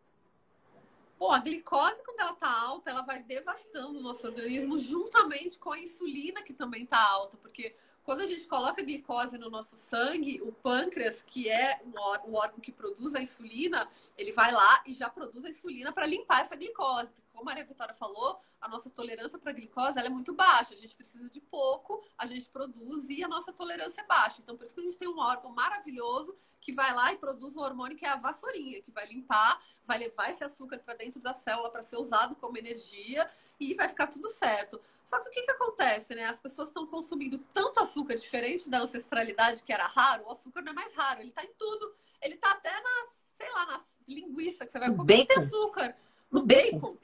Bom, 1.19 1.33
a 1.33 1.41
glicose, 1.41 2.01
quando 2.05 2.21
ela 2.21 2.33
está 2.33 2.49
alta, 2.49 2.91
ela 2.91 3.03
vai 3.03 3.23
devastando 3.23 3.99
o 3.99 4.03
nosso 4.03 4.27
organismo 4.27 4.79
juntamente 4.79 5.59
com 5.59 5.73
a 5.73 5.79
insulina, 5.79 6.43
que 6.43 6.53
também 6.53 6.85
está 6.85 7.01
alta, 7.01 7.37
porque 7.39 7.75
quando 8.05 8.21
a 8.21 8.27
gente 8.27 8.47
coloca 8.47 8.83
glicose 8.83 9.39
no 9.39 9.49
nosso 9.49 9.77
sangue, 9.77 10.41
o 10.43 10.53
pâncreas, 10.53 11.23
que 11.23 11.49
é 11.49 11.81
o 11.85 12.35
órgão 12.35 12.61
que 12.61 12.71
produz 12.71 13.15
a 13.15 13.23
insulina, 13.23 13.89
ele 14.17 14.31
vai 14.31 14.53
lá 14.53 14.83
e 14.87 14.93
já 14.93 15.09
produz 15.09 15.45
a 15.45 15.51
insulina 15.51 15.93
para 15.93 16.07
limpar 16.07 16.43
essa 16.43 16.55
glicose 16.55 17.09
como 17.35 17.43
a 17.43 17.53
Maria 17.53 17.65
Vitória 17.65 17.93
falou, 17.93 18.39
a 18.61 18.69
nossa 18.69 18.89
tolerância 18.89 19.39
para 19.39 19.53
glicose 19.53 19.99
é 19.99 20.09
muito 20.09 20.33
baixa. 20.33 20.73
A 20.73 20.77
gente 20.77 20.95
precisa 20.95 21.29
de 21.29 21.41
pouco, 21.41 22.03
a 22.17 22.27
gente 22.27 22.49
produz 22.49 23.11
e 23.11 23.25
a 23.25 23.29
nossa 23.29 23.53
tolerância 23.53 24.03
é 24.03 24.07
baixa. 24.07 24.41
Então, 24.41 24.57
por 24.57 24.65
isso 24.65 24.75
que 24.75 24.81
a 24.81 24.85
gente 24.85 24.97
tem 24.97 25.09
um 25.09 25.19
órgão 25.19 25.51
maravilhoso 25.51 26.37
que 26.61 26.73
vai 26.73 26.95
lá 26.95 27.13
e 27.13 27.19
produz 27.19 27.57
um 27.57 27.61
hormônio 27.61 27.97
que 27.97 28.07
é 28.07 28.09
a 28.09 28.17
vassourinha, 28.17 28.81
que 28.81 28.91
vai 28.91 29.07
limpar, 29.07 29.61
vai 29.85 29.99
levar 29.99 30.31
esse 30.31 30.43
açúcar 30.43 30.79
para 30.79 30.95
dentro 30.95 31.21
da 31.21 31.35
célula 31.35 31.71
para 31.71 31.83
ser 31.83 31.97
usado 31.97 32.35
como 32.37 32.57
energia 32.57 33.29
e 33.61 33.75
vai 33.75 33.89
ficar 33.89 34.07
tudo 34.07 34.29
certo. 34.29 34.81
Só 35.05 35.21
que 35.21 35.29
o 35.29 35.33
que, 35.33 35.43
que 35.43 35.51
acontece, 35.51 36.15
né? 36.15 36.25
As 36.27 36.41
pessoas 36.41 36.69
estão 36.69 36.87
consumindo 36.87 37.39
tanto 37.53 37.81
açúcar 37.81 38.15
diferente 38.15 38.71
da 38.71 38.79
ancestralidade 38.79 39.63
que 39.63 39.73
era 39.73 39.87
raro. 39.87 40.25
O 40.25 40.31
açúcar 40.31 40.63
não 40.63 40.73
é 40.73 40.75
mais 40.75 40.95
raro, 40.95 41.21
ele 41.21 41.29
está 41.29 41.45
em 41.45 41.53
tudo. 41.59 41.95
Ele 42.23 42.35
está 42.37 42.53
até 42.53 42.71
na, 42.71 43.07
sei 43.35 43.51
lá, 43.51 43.67
na 43.67 43.81
linguiça 44.09 44.65
que 44.65 44.73
você 44.73 44.79
vai 44.79 44.95
comer, 44.95 45.27
tem 45.27 45.37
açúcar. 45.37 45.95
No 46.31 46.43
bacon. 46.43 46.81
bacon. 46.81 46.97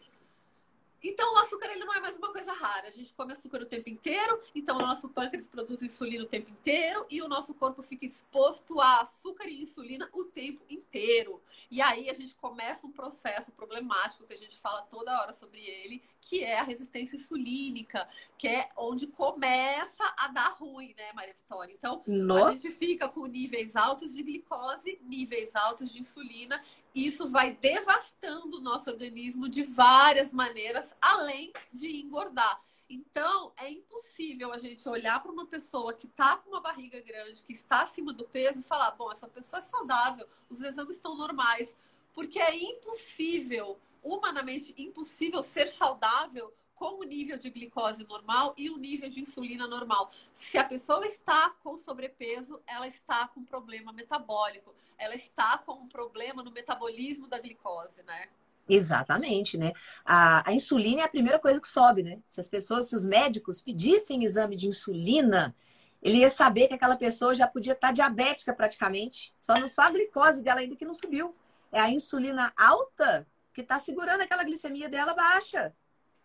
Então, 1.03 1.35
o 1.35 1.39
açúcar 1.39 1.71
ele 1.71 1.85
não 1.85 1.95
é 1.95 2.01
mais 2.01 2.17
uma 2.17 2.31
coisa 2.31 2.53
rara. 2.53 2.89
A 2.89 2.91
gente 2.91 3.13
come 3.15 3.33
açúcar 3.33 3.63
o 3.63 3.67
tempo 3.67 3.89
inteiro, 3.89 4.41
então 4.55 4.77
o 4.77 4.81
nosso 4.81 5.09
pâncreas 5.09 5.49
produz 5.49 5.83
insulina 5.83 6.25
o 6.25 6.29
tempo 6.29 6.51
inteiro 6.51 7.07
e 7.11 7.23
o 7.23 7.29
nosso 7.29 7.55
corpo 7.55 7.83
fica 7.83 8.05
exposto 8.05 8.81
a 8.81 9.01
açúcar 9.01 9.49
e 9.49 9.63
insulina 9.63 10.09
o 10.13 10.25
tempo 10.25 10.65
inteiro. 10.69 11.43
E 11.71 11.81
aí 11.81 12.11
a 12.11 12.15
gente 12.15 12.35
começa 12.35 12.87
um 12.87 12.93
processo 12.93 13.53
problemático 13.53 14.27
que 14.27 14.35
a 14.35 14.37
gente 14.37 14.59
fala 14.59 14.83
toda 14.83 15.21
hora 15.21 15.33
sobre 15.33 15.61
ele, 15.61 16.03
que 16.20 16.44
é 16.44 16.59
a 16.59 16.62
resistência 16.62 17.16
insulínica, 17.16 18.09
que 18.38 18.46
é 18.46 18.68
onde 18.76 19.06
começa 19.06 20.04
a 20.18 20.28
dar 20.28 20.54
ruim, 20.54 20.94
né, 20.96 21.12
Maria 21.14 21.35
Vitória? 21.35 21.72
Então, 21.72 22.02
no... 22.06 22.44
a 22.44 22.52
gente 22.52 22.70
fica 22.70 23.09
com 23.09 23.26
níveis 23.26 23.76
altos 23.76 24.14
de 24.14 24.22
glicose, 24.22 25.00
níveis 25.02 25.56
altos 25.56 25.92
de 25.92 26.00
insulina 26.00 26.62
isso 26.94 27.28
vai 27.28 27.52
devastando 27.52 28.59
o 28.59 28.61
nosso 28.61 28.90
organismo 28.90 29.48
de 29.48 29.62
várias 29.62 30.33
maneiras, 30.33 30.96
além 31.00 31.52
de 31.72 32.00
engordar. 32.00 32.61
Então, 32.88 33.52
é 33.56 33.70
impossível 33.70 34.52
a 34.52 34.59
gente 34.59 34.87
olhar 34.88 35.22
para 35.22 35.30
uma 35.30 35.46
pessoa 35.46 35.94
que 35.94 36.06
está 36.06 36.37
com 36.37 36.50
uma 36.50 36.61
barriga 36.61 37.00
grande, 37.00 37.42
que 37.44 37.52
está 37.52 37.83
acima 37.83 38.12
do 38.12 38.24
peso, 38.24 38.59
e 38.59 38.64
falar: 38.64 38.90
bom, 38.92 39.12
essa 39.12 39.28
pessoa 39.28 39.61
é 39.61 39.62
saudável, 39.62 40.26
os 40.48 40.61
exames 40.61 40.96
estão 40.96 41.16
normais. 41.16 41.76
Porque 42.12 42.40
é 42.40 42.56
impossível, 42.56 43.78
humanamente 44.03 44.75
impossível, 44.77 45.43
ser 45.43 45.69
saudável 45.69 46.53
com 46.81 46.99
o 46.99 47.05
nível 47.05 47.37
de 47.37 47.51
glicose 47.51 48.07
normal 48.09 48.55
e 48.57 48.71
o 48.71 48.79
nível 48.79 49.11
de 49.11 49.21
insulina 49.21 49.67
normal. 49.67 50.11
Se 50.33 50.57
a 50.57 50.65
pessoa 50.65 51.07
está 51.07 51.51
com 51.63 51.77
sobrepeso, 51.77 52.59
ela 52.67 52.89
está 52.89 53.29
com 53.29 53.45
problema 53.45 53.93
metabólico, 53.93 54.75
ela 54.97 55.15
está 55.15 55.59
com 55.59 55.73
um 55.73 55.87
problema 55.87 56.43
no 56.43 56.51
metabolismo 56.51 57.29
da 57.29 57.39
glicose, 57.39 58.03
né? 58.03 58.29
Exatamente, 58.67 59.59
né? 59.59 59.73
A, 60.05 60.49
a, 60.49 60.55
insulina 60.55 61.03
é 61.03 61.05
a 61.05 61.09
primeira 61.09 61.39
coisa 61.39 61.61
que 61.61 61.69
sobe, 61.69 62.03
né? 62.03 62.19
Se 62.31 62.41
as 62.41 62.49
pessoas, 62.49 62.89
se 62.89 62.97
os 62.97 63.05
médicos 63.05 63.61
pedissem 63.61 64.25
exame 64.25 64.57
de 64.57 64.67
insulina, 64.67 65.55
ele 66.01 66.19
ia 66.19 66.31
saber 66.31 66.69
que 66.69 66.75
aquela 66.75 66.97
pessoa 66.97 67.35
já 67.35 67.47
podia 67.47 67.75
estar 67.75 67.93
diabética 67.93 68.55
praticamente. 68.55 69.35
Só, 69.37 69.53
não, 69.55 69.69
só 69.69 69.83
a 69.83 69.91
glicose 69.91 70.43
dela 70.43 70.61
ainda 70.61 70.77
que 70.77 70.85
não 70.87 70.95
subiu. 70.95 71.35
É 71.71 71.81
a 71.81 71.91
insulina 71.91 72.53
alta 72.57 73.27
que 73.53 73.61
está 73.63 73.79
segurando 73.79 74.23
aquela 74.23 74.45
glicemia 74.45 74.89
dela 74.89 75.15
baixa 75.15 75.75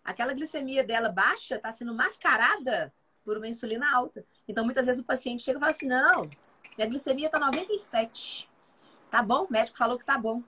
aquela 0.06 0.34
glicemia 0.34 0.84
dela 0.84 1.10
baixa 1.10 1.56
está 1.56 1.72
sendo 1.72 1.94
mascarada 1.96 2.94
por 3.24 3.38
uma 3.38 3.48
insulina 3.48 3.92
alta. 3.92 4.24
Então, 4.48 4.64
muitas 4.64 4.86
vezes 4.86 5.02
o 5.02 5.06
paciente 5.06 5.42
chega 5.42 5.58
e 5.58 5.60
fala 5.60 5.72
assim: 5.72 5.88
não, 5.88 6.30
minha 6.78 6.88
glicemia 6.88 7.26
está 7.26 7.40
97. 7.40 8.48
Tá 9.10 9.24
bom, 9.24 9.46
o 9.46 9.52
médico 9.52 9.78
falou 9.78 9.98
que 9.98 10.06
tá 10.06 10.18
bom. 10.18 10.44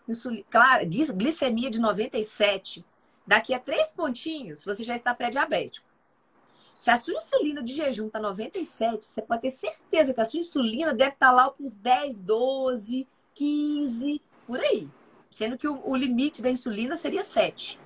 Claro, 0.49 0.85
glicemia 0.87 1.71
de 1.71 1.79
97. 1.79 2.85
Daqui 3.25 3.53
a 3.53 3.59
três 3.59 3.89
pontinhos, 3.89 4.63
você 4.63 4.83
já 4.83 4.95
está 4.95 5.13
pré-diabético. 5.13 5.87
Se 6.77 6.91
a 6.91 6.97
sua 6.97 7.15
insulina 7.15 7.63
de 7.63 7.73
jejum 7.73 8.07
está 8.07 8.19
97, 8.19 9.03
você 9.03 9.21
pode 9.21 9.41
ter 9.41 9.49
certeza 9.49 10.13
que 10.13 10.21
a 10.21 10.25
sua 10.25 10.39
insulina 10.39 10.93
deve 10.93 11.13
estar 11.13 11.27
tá 11.27 11.31
lá 11.31 11.53
uns 11.59 11.73
10, 11.73 12.21
12, 12.21 13.07
15, 13.33 14.21
por 14.45 14.59
aí. 14.59 14.87
Sendo 15.37 15.55
que 15.55 15.67
o, 15.67 15.79
o 15.87 15.95
limite 15.95 16.41
da 16.41 16.49
insulina 16.49 16.95
seria 16.95 17.21
7. 17.21 17.79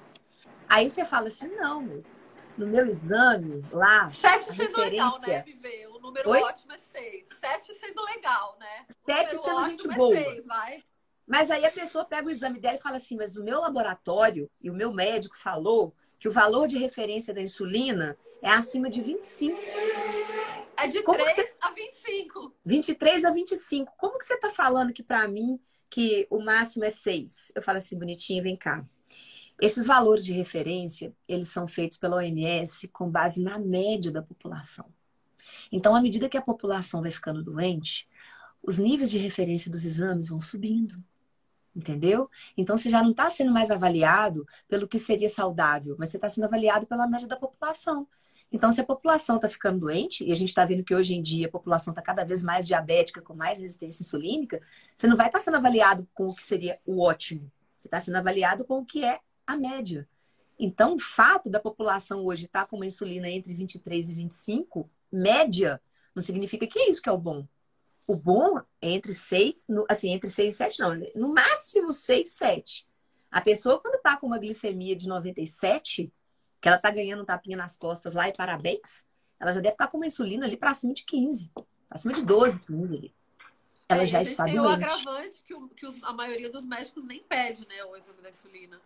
Aí 0.70 0.90
você 0.90 1.04
fala 1.04 1.28
assim, 1.28 1.50
não, 1.50 1.82
mas 1.82 2.24
no 2.58 2.66
meu 2.66 2.86
exame 2.86 3.62
lá. 3.74 4.10
Sete 4.10 4.46
sendo 4.46 4.62
referência... 4.62 4.90
legal, 4.90 5.20
né, 5.20 5.44
MV? 5.46 5.88
O 5.88 6.00
número 6.00 6.30
Oi? 6.30 6.42
ótimo 6.44 6.72
é 6.72 6.78
seis. 6.78 7.26
Sete 7.38 7.76
sendo 7.76 8.02
legal, 8.06 8.58
né? 8.58 8.86
Sete 9.06 9.36
sendo 9.36 9.66
gente 9.66 9.86
é 9.86 9.94
boa. 9.94 10.16
Seis, 10.16 10.46
vai. 10.46 10.82
Mas 11.28 11.52
aí 11.52 11.66
a 11.66 11.72
pessoa 11.72 12.06
pega 12.06 12.26
o 12.26 12.32
exame 12.32 12.58
dela 12.58 12.78
e 12.78 12.82
fala 12.82 12.96
assim: 12.96 13.18
mas 13.18 13.36
o 13.36 13.44
meu 13.44 13.60
laboratório 13.60 14.50
e 14.62 14.70
o 14.70 14.74
meu 14.74 14.94
médico 14.94 15.38
falou 15.38 15.94
que 16.22 16.30
o 16.30 16.32
valor 16.32 16.70
de 16.70 16.78
referência 16.78 17.34
da 17.34 17.42
insulina 17.42 18.16
é 18.42 18.50
acima 18.50 18.90
de 18.90 19.02
25. 19.02 19.60
É 20.78 20.88
de 20.88 21.04
Como 21.04 21.18
3 21.18 21.36
você... 21.36 21.54
a 21.60 21.72
25. 21.72 22.56
23 22.66 23.26
a 23.26 23.32
25. 23.32 23.94
Como 23.98 24.18
que 24.18 24.24
você 24.24 24.36
está 24.36 24.50
falando 24.50 24.94
que 24.94 25.04
para 25.04 25.28
mim 25.28 25.60
que 25.92 26.26
o 26.32 26.40
máximo 26.40 26.86
é 26.86 26.90
6? 26.90 27.52
Eu 27.54 27.62
falo 27.62 27.78
assim, 27.78 28.00
bonitinho, 28.00 28.42
vem 28.42 28.56
cá. 28.56 28.84
Esses 29.60 29.86
valores 29.86 30.26
de 30.26 30.34
referência, 30.34 31.14
eles 31.28 31.50
são 31.50 31.68
feitos 31.68 31.98
pela 32.00 32.16
OMS 32.16 32.88
com 32.88 33.12
base 33.12 33.44
na 33.44 33.60
média 33.60 34.12
da 34.12 34.24
população. 34.24 34.86
Então, 35.72 35.94
à 35.94 36.02
medida 36.02 36.30
que 36.30 36.38
a 36.38 36.42
população 36.42 37.02
vai 37.02 37.12
ficando 37.12 37.44
doente, 37.44 38.08
os 38.64 38.78
níveis 38.78 39.12
de 39.12 39.20
referência 39.20 39.70
dos 39.70 39.86
exames 39.86 40.30
vão 40.30 40.40
subindo. 40.40 41.04
Entendeu? 41.76 42.30
Então, 42.58 42.76
você 42.78 42.90
já 42.90 43.04
não 43.04 43.12
está 43.12 43.30
sendo 43.30 43.52
mais 43.52 43.70
avaliado 43.70 44.48
pelo 44.68 44.88
que 44.88 44.98
seria 44.98 45.30
saudável, 45.30 45.96
mas 46.00 46.10
você 46.10 46.18
está 46.18 46.28
sendo 46.30 46.46
avaliado 46.46 46.88
pela 46.88 47.08
média 47.08 47.28
da 47.28 47.38
população. 47.38 48.08
Então, 48.52 48.72
se 48.72 48.82
a 48.82 48.84
população 48.84 49.38
está 49.38 49.48
ficando 49.48 49.80
doente, 49.80 50.26
e 50.26 50.32
a 50.32 50.36
gente 50.36 50.50
está 50.50 50.66
vendo 50.66 50.84
que 50.84 50.94
hoje 50.94 51.16
em 51.16 51.22
dia 51.22 51.48
a 51.48 51.52
população 51.52 51.94
está 51.94 52.02
cada 52.02 52.26
vez 52.26 52.44
mais 52.44 52.68
diabética, 52.68 53.22
com 53.22 53.34
mais 53.34 53.60
resistência 53.60 54.04
insulínica, 54.04 54.62
você 54.94 55.08
não 55.08 55.16
vai 55.16 55.28
estar 55.28 55.40
tá 55.40 55.46
sendo 55.46 55.56
avaliado 55.56 56.06
com 56.14 56.28
o 56.28 56.36
que 56.36 56.44
seria 56.44 56.78
o 56.86 57.02
ótimo. 57.02 57.50
Você 57.78 57.88
está 57.88 58.00
sendo 58.00 58.18
avaliado 58.18 58.66
com 58.66 58.80
o 58.80 58.86
que 58.86 59.06
é 59.06 59.20
a 59.48 59.56
média. 59.56 60.08
Então, 60.60 60.96
o 60.96 61.00
fato 61.00 61.50
da 61.50 61.60
população 61.60 62.26
hoje 62.26 62.46
estar 62.46 62.62
tá 62.62 62.68
com 62.68 62.76
uma 62.76 62.86
insulina 62.86 63.30
entre 63.30 63.54
23 63.54 64.10
e 64.10 64.14
25, 64.14 64.90
média, 65.12 65.82
não 66.14 66.22
significa 66.22 66.68
que 66.68 66.78
é 66.78 66.90
isso 66.90 67.02
que 67.02 67.10
é 67.10 67.12
o 67.12 67.18
bom. 67.18 67.48
O 68.06 68.16
bom 68.16 68.60
é 68.82 68.90
entre 68.90 69.14
6, 69.14 69.68
assim, 69.90 70.10
entre 70.12 70.30
6 70.30 70.54
e 70.54 70.58
7, 70.58 70.80
não, 70.82 70.94
no 71.16 71.34
máximo 71.34 71.94
6, 71.94 72.30
7. 72.30 72.88
A 73.32 73.40
pessoa, 73.40 73.80
quando 73.80 73.96
está 73.96 74.18
com 74.18 74.28
uma 74.28 74.38
glicemia 74.38 74.96
de 74.96 75.08
97, 75.08 76.12
que 76.62 76.68
ela 76.68 76.78
está 76.78 76.92
ganhando 76.92 77.24
um 77.24 77.26
tapinha 77.26 77.58
nas 77.58 77.76
costas 77.76 78.14
lá 78.14 78.30
e 78.30 78.34
parabéns, 78.34 79.06
ela 79.40 79.52
já 79.52 79.60
deve 79.60 79.74
estar 79.74 79.88
tá 79.88 79.92
com 79.92 79.98
uma 79.98 80.06
insulina 80.06 80.46
ali 80.46 80.56
para 80.56 80.74
cima 80.76 80.94
de 80.94 81.04
15, 81.04 81.52
para 81.90 81.98
cima 81.98 82.14
de 82.14 82.22
12, 82.22 82.62
15 82.62 82.96
ali. 82.96 83.16
Ela 83.90 84.04
é, 84.04 84.06
já 84.06 84.22
está 84.22 84.46
tem 84.46 84.56
doente. 84.56 84.70
o 84.70 84.72
agravante 84.72 85.44
que, 85.44 85.54
o, 85.54 85.68
que 85.70 85.88
os, 85.88 86.02
a 86.04 86.14
maioria 86.14 86.50
dos 86.50 86.64
médicos 86.64 87.04
nem 87.04 87.20
pede, 87.24 87.68
né, 87.68 87.84
o 87.84 87.98
exame 87.98 88.22
da 88.22 88.30
insulina. 88.30 88.80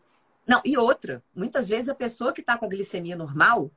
Não, 0.47 0.61
e 0.63 0.77
outra, 0.77 1.21
muitas 1.35 1.67
vezes 1.67 1.89
a 1.89 1.95
pessoa 1.95 2.31
que 2.31 2.41
está 2.41 2.57
com 2.57 2.65
a 2.65 2.69
glicemia 2.69 3.15
normal, 3.15 3.69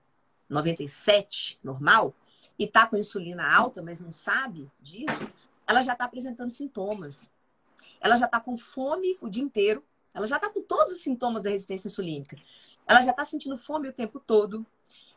97 0.48 1.58
normal, 1.62 2.14
e 2.58 2.64
está 2.64 2.86
com 2.86 2.96
insulina 2.96 3.52
alta, 3.52 3.82
mas 3.82 3.98
não 3.98 4.12
sabe 4.12 4.70
disso, 4.80 5.28
ela 5.66 5.82
já 5.82 5.92
está 5.92 6.04
apresentando 6.04 6.50
sintomas. 6.50 7.30
Ela 8.00 8.16
já 8.16 8.26
está 8.26 8.40
com 8.40 8.56
fome 8.56 9.18
o 9.20 9.28
dia 9.28 9.42
inteiro, 9.42 9.84
ela 10.14 10.26
já 10.26 10.36
está 10.36 10.48
com 10.50 10.62
todos 10.62 10.94
os 10.94 11.02
sintomas 11.02 11.42
da 11.42 11.50
resistência 11.50 11.88
insulínica. 11.88 12.36
Ela 12.86 13.02
já 13.02 13.10
está 13.10 13.24
sentindo 13.24 13.56
fome 13.56 13.88
o 13.88 13.92
tempo 13.92 14.18
todo, 14.18 14.66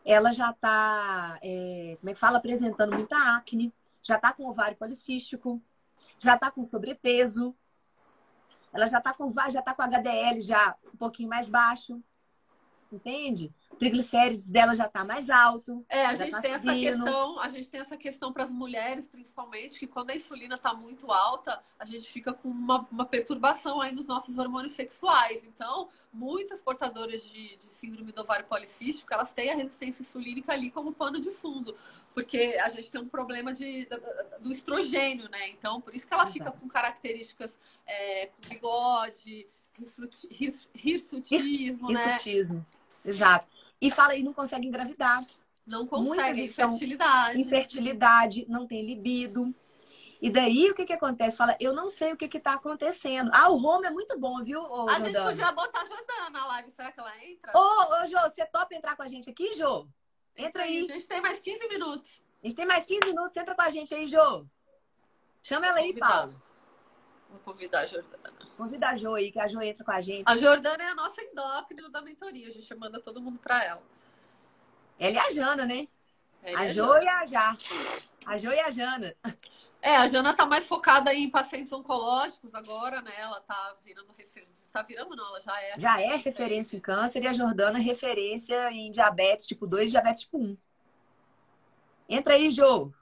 ela 0.03 0.31
já 0.31 0.51
está, 0.51 1.39
é, 1.41 1.97
como 1.99 2.09
é 2.09 2.13
que 2.13 2.19
fala, 2.19 2.37
apresentando 2.37 2.93
muita 2.93 3.17
acne, 3.35 3.73
já 4.01 4.15
está 4.15 4.33
com 4.33 4.47
ovário 4.47 4.77
policístico, 4.77 5.61
já 6.17 6.35
está 6.35 6.49
com 6.51 6.63
sobrepeso, 6.63 7.55
ela 8.73 8.87
já 8.87 8.97
está 8.99 9.13
com 9.13 9.29
já 9.49 9.61
tá 9.61 9.73
com 9.73 9.81
HDL 9.81 10.41
já 10.41 10.75
um 10.93 10.97
pouquinho 10.97 11.29
mais 11.29 11.49
baixo. 11.49 12.01
Entende? 12.91 13.53
Triglicérides 13.81 14.49
dela 14.51 14.75
já 14.75 14.85
está 14.85 15.03
mais 15.03 15.29
alto. 15.31 15.83
É, 15.89 16.05
a 16.05 16.13
gente 16.13 16.29
tá 16.31 16.39
tem 16.39 16.51
essa 16.53 16.69
subindo. 16.69 17.03
questão, 17.03 17.39
a 17.39 17.49
gente 17.49 17.69
tem 17.69 17.81
essa 17.81 17.97
questão 17.97 18.31
para 18.31 18.43
as 18.43 18.51
mulheres, 18.51 19.07
principalmente, 19.07 19.79
que 19.79 19.87
quando 19.87 20.11
a 20.11 20.15
insulina 20.15 20.53
está 20.53 20.71
muito 20.71 21.11
alta, 21.11 21.59
a 21.79 21.83
gente 21.85 22.07
fica 22.07 22.31
com 22.31 22.47
uma, 22.47 22.87
uma 22.91 23.05
perturbação 23.05 23.81
aí 23.81 23.91
nos 23.91 24.05
nossos 24.07 24.37
hormônios 24.37 24.73
sexuais. 24.73 25.43
Então, 25.45 25.89
muitas 26.13 26.61
portadoras 26.61 27.23
de, 27.23 27.57
de 27.57 27.65
síndrome 27.65 28.11
do 28.11 28.21
ovário 28.21 28.45
policístico, 28.45 29.11
elas 29.11 29.31
têm 29.31 29.49
a 29.49 29.55
resistência 29.55 30.03
insulínica 30.03 30.53
ali 30.53 30.69
como 30.69 30.93
pano 30.93 31.19
de 31.19 31.31
fundo, 31.31 31.75
porque 32.13 32.59
a 32.63 32.69
gente 32.69 32.91
tem 32.91 33.01
um 33.01 33.09
problema 33.09 33.51
de, 33.51 33.87
do 34.39 34.51
estrogênio, 34.51 35.27
né? 35.29 35.49
Então, 35.49 35.81
por 35.81 35.95
isso 35.95 36.07
que 36.07 36.13
ela 36.13 36.23
Exato. 36.23 36.37
fica 36.37 36.51
com 36.51 36.67
características 36.67 37.59
é, 37.87 38.27
com 38.27 38.47
bigode, 38.47 39.47
hirsuti- 39.79 40.27
hirs- 40.29 40.69
hirsutismo, 40.75 41.91
né? 41.91 42.11
Hirsutismo. 42.13 42.63
Exato. 43.03 43.47
E 43.81 43.89
fala 43.89 44.13
aí, 44.13 44.21
não 44.21 44.33
consegue 44.33 44.67
engravidar. 44.67 45.25
Não 45.65 45.87
consegue, 45.87 46.43
estão 46.43 46.69
infertilidade. 46.69 47.41
Infertilidade, 47.41 48.45
não 48.47 48.67
tem 48.67 48.85
libido. 48.85 49.53
E 50.21 50.29
daí, 50.29 50.69
o 50.69 50.75
que 50.75 50.85
que 50.85 50.93
acontece? 50.93 51.35
Fala, 51.35 51.57
eu 51.59 51.73
não 51.73 51.89
sei 51.89 52.13
o 52.13 52.17
que 52.17 52.27
que 52.27 52.39
tá 52.39 52.53
acontecendo. 52.53 53.31
Ah, 53.33 53.49
o 53.49 53.55
home 53.63 53.87
é 53.87 53.89
muito 53.89 54.19
bom, 54.19 54.43
viu, 54.43 54.61
ô, 54.61 54.87
A 54.87 54.99
gente 54.99 55.13
Jordana? 55.13 55.29
podia 55.29 55.51
botar 55.51 55.81
a 55.81 55.85
Jordana 55.85 56.29
na 56.29 56.45
live. 56.45 56.69
Será 56.69 56.91
que 56.91 56.99
ela 56.99 57.25
entra? 57.25 57.51
Ô, 57.55 57.59
ô, 57.59 58.05
Jô, 58.05 58.19
você 58.29 58.45
topa 58.45 58.75
entrar 58.75 58.95
com 58.95 59.01
a 59.01 59.07
gente 59.07 59.29
aqui, 59.29 59.55
Jô? 59.55 59.87
Entra 60.37 60.63
aí. 60.63 60.81
A 60.81 60.93
gente 60.93 61.07
tem 61.07 61.21
mais 61.21 61.39
15 61.39 61.67
minutos. 61.67 62.23
A 62.43 62.47
gente 62.47 62.55
tem 62.55 62.65
mais 62.67 62.85
15 62.85 63.05
minutos. 63.07 63.35
Entra 63.35 63.55
com 63.55 63.61
a 63.63 63.69
gente 63.69 63.93
aí, 63.95 64.05
Jô. 64.05 64.45
Chama 65.41 65.65
ela 65.65 65.79
aí. 65.79 65.93
Paulo. 65.97 66.39
Vou 67.31 67.39
convidar 67.39 67.81
a 67.81 67.85
Jordana. 67.85 68.33
Convida 68.57 68.89
a 68.89 68.95
Jô 68.95 69.15
aí, 69.15 69.31
que 69.31 69.39
a 69.39 69.47
Jô 69.47 69.61
entra 69.61 69.83
com 69.83 69.91
a 69.91 70.01
gente. 70.01 70.23
A 70.25 70.35
Jordana 70.35 70.83
é 70.83 70.87
a 70.89 70.95
nossa 70.95 71.21
endócrina 71.21 71.89
da 71.89 72.01
mentoria. 72.01 72.47
A 72.47 72.51
gente 72.51 72.75
manda 72.75 72.99
todo 72.99 73.21
mundo 73.21 73.39
pra 73.39 73.63
ela. 73.63 73.81
Ela 74.99 75.13
e 75.13 75.17
a 75.17 75.31
Jana, 75.31 75.65
né? 75.65 75.87
É, 76.43 76.55
a 76.55 76.67
Jô 76.67 76.97
e 76.97 77.07
a 77.07 77.25
Já. 77.25 77.57
A 78.25 78.37
Jô 78.37 78.51
e 78.51 78.59
a 78.59 78.69
Jana. 78.69 79.15
É, 79.81 79.95
a 79.95 80.07
Jana 80.07 80.33
tá 80.33 80.45
mais 80.45 80.67
focada 80.67 81.11
em 81.11 81.27
pacientes 81.27 81.71
oncológicos 81.73 82.53
agora, 82.53 83.01
né? 83.01 83.11
Ela 83.17 83.39
tá 83.41 83.75
virando 83.83 84.13
referência. 84.15 84.67
Tá 84.71 84.83
virando, 84.83 85.15
não, 85.15 85.27
ela 85.27 85.41
já 85.41 85.59
é. 85.59 85.79
Já 85.79 85.99
é 85.99 86.15
referência 86.15 86.77
em 86.77 86.79
câncer 86.79 87.23
e 87.23 87.27
a 87.27 87.33
Jordana 87.33 87.79
é 87.79 87.81
referência 87.81 88.71
em 88.71 88.91
diabetes 88.91 89.45
tipo 89.45 89.65
2 89.65 89.87
e 89.87 89.91
diabetes 89.91 90.21
tipo 90.21 90.37
1. 90.37 90.57
Entra 92.07 92.35
aí, 92.35 92.51
Jô. 92.51 92.93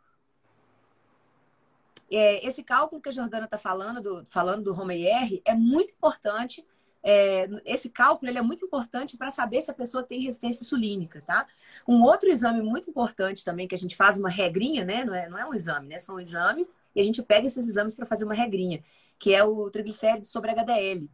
É, 2.12 2.46
esse 2.46 2.64
cálculo 2.64 3.02
que 3.02 3.10
a 3.10 3.12
Jordana 3.12 3.46
está 3.46 3.58
falando, 3.58 4.02
do, 4.02 4.26
falando 4.28 4.64
do 4.64 4.74
Romeyer, 4.74 5.42
é 5.46 5.54
muito 5.54 5.94
importante. 5.94 6.66
É, 7.02 7.48
esse 7.66 7.90
cálculo 7.90 8.30
ele 8.30 8.38
é 8.40 8.42
muito 8.42 8.66
importante 8.66 9.16
para 9.18 9.32
saber 9.32 9.62
se 9.62 9.72
a 9.72 9.74
pessoa 9.74 10.04
tem 10.04 10.20
resistência 10.22 10.64
insulínica, 10.64 11.22
tá? 11.26 11.48
Um 11.88 12.02
outro 12.04 12.30
exame 12.30 12.62
muito 12.62 12.90
importante 12.90 13.44
também, 13.46 13.68
que 13.68 13.76
a 13.76 13.78
gente 13.78 13.96
faz 13.96 14.18
uma 14.18 14.30
regrinha, 14.30 14.84
né? 14.84 15.06
Não 15.06 15.14
é, 15.14 15.30
não 15.30 15.38
é 15.38 15.46
um 15.46 15.54
exame, 15.54 15.88
né? 15.88 15.98
São 15.98 16.20
exames 16.20 16.76
e 16.96 17.00
a 17.00 17.04
gente 17.04 17.22
pega 17.24 17.46
esses 17.46 17.68
exames 17.70 17.96
para 17.96 18.06
fazer 18.06 18.26
uma 18.26 18.34
regrinha, 18.34 18.84
que 19.18 19.34
é 19.34 19.44
o 19.44 19.70
triglicérides 19.72 20.30
sobre 20.30 20.52
HDL, 20.52 21.10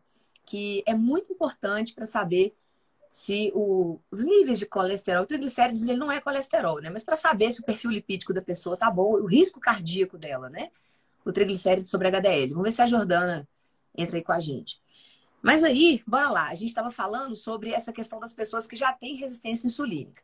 que 0.45 0.83
é 0.87 0.93
muito 0.95 1.31
importante 1.31 1.93
para 1.93 2.05
saber 2.05 2.55
se 3.09 3.51
o- 3.55 3.99
os 4.11 4.23
níveis 4.23 4.59
de 4.59 4.65
colesterol, 4.65 5.23
o 5.23 5.27
triglicérides 5.27 5.83
ele 5.87 5.97
não 5.97 6.11
é 6.11 6.19
colesterol, 6.19 6.81
né? 6.81 6.89
Mas 6.89 7.03
para 7.03 7.15
saber 7.15 7.51
se 7.51 7.61
o 7.61 7.63
perfil 7.65 7.91
lipídico 7.91 8.33
da 8.33 8.41
pessoa 8.41 8.75
tá 8.77 8.89
bom, 8.91 9.13
o 9.13 9.25
risco 9.25 9.59
cardíaco 9.59 10.17
dela, 10.17 10.49
né? 10.49 10.69
O 11.25 11.33
triglicérides 11.33 11.89
sobre 11.89 12.07
HDL. 12.07 12.51
Vamos 12.51 12.63
ver 12.63 12.71
se 12.71 12.81
a 12.81 12.87
Jordana 12.87 13.47
entra 13.97 14.15
aí 14.15 14.23
com 14.23 14.31
a 14.31 14.39
gente. 14.39 14.79
Mas 15.41 15.63
aí, 15.63 16.03
bora 16.07 16.29
lá. 16.29 16.47
A 16.49 16.55
gente 16.55 16.69
estava 16.69 16.91
falando 16.91 17.35
sobre 17.35 17.71
essa 17.71 17.91
questão 17.91 18.19
das 18.19 18.33
pessoas 18.33 18.65
que 18.65 18.75
já 18.75 18.93
têm 18.93 19.15
resistência 19.15 19.67
insulínica. 19.67 20.23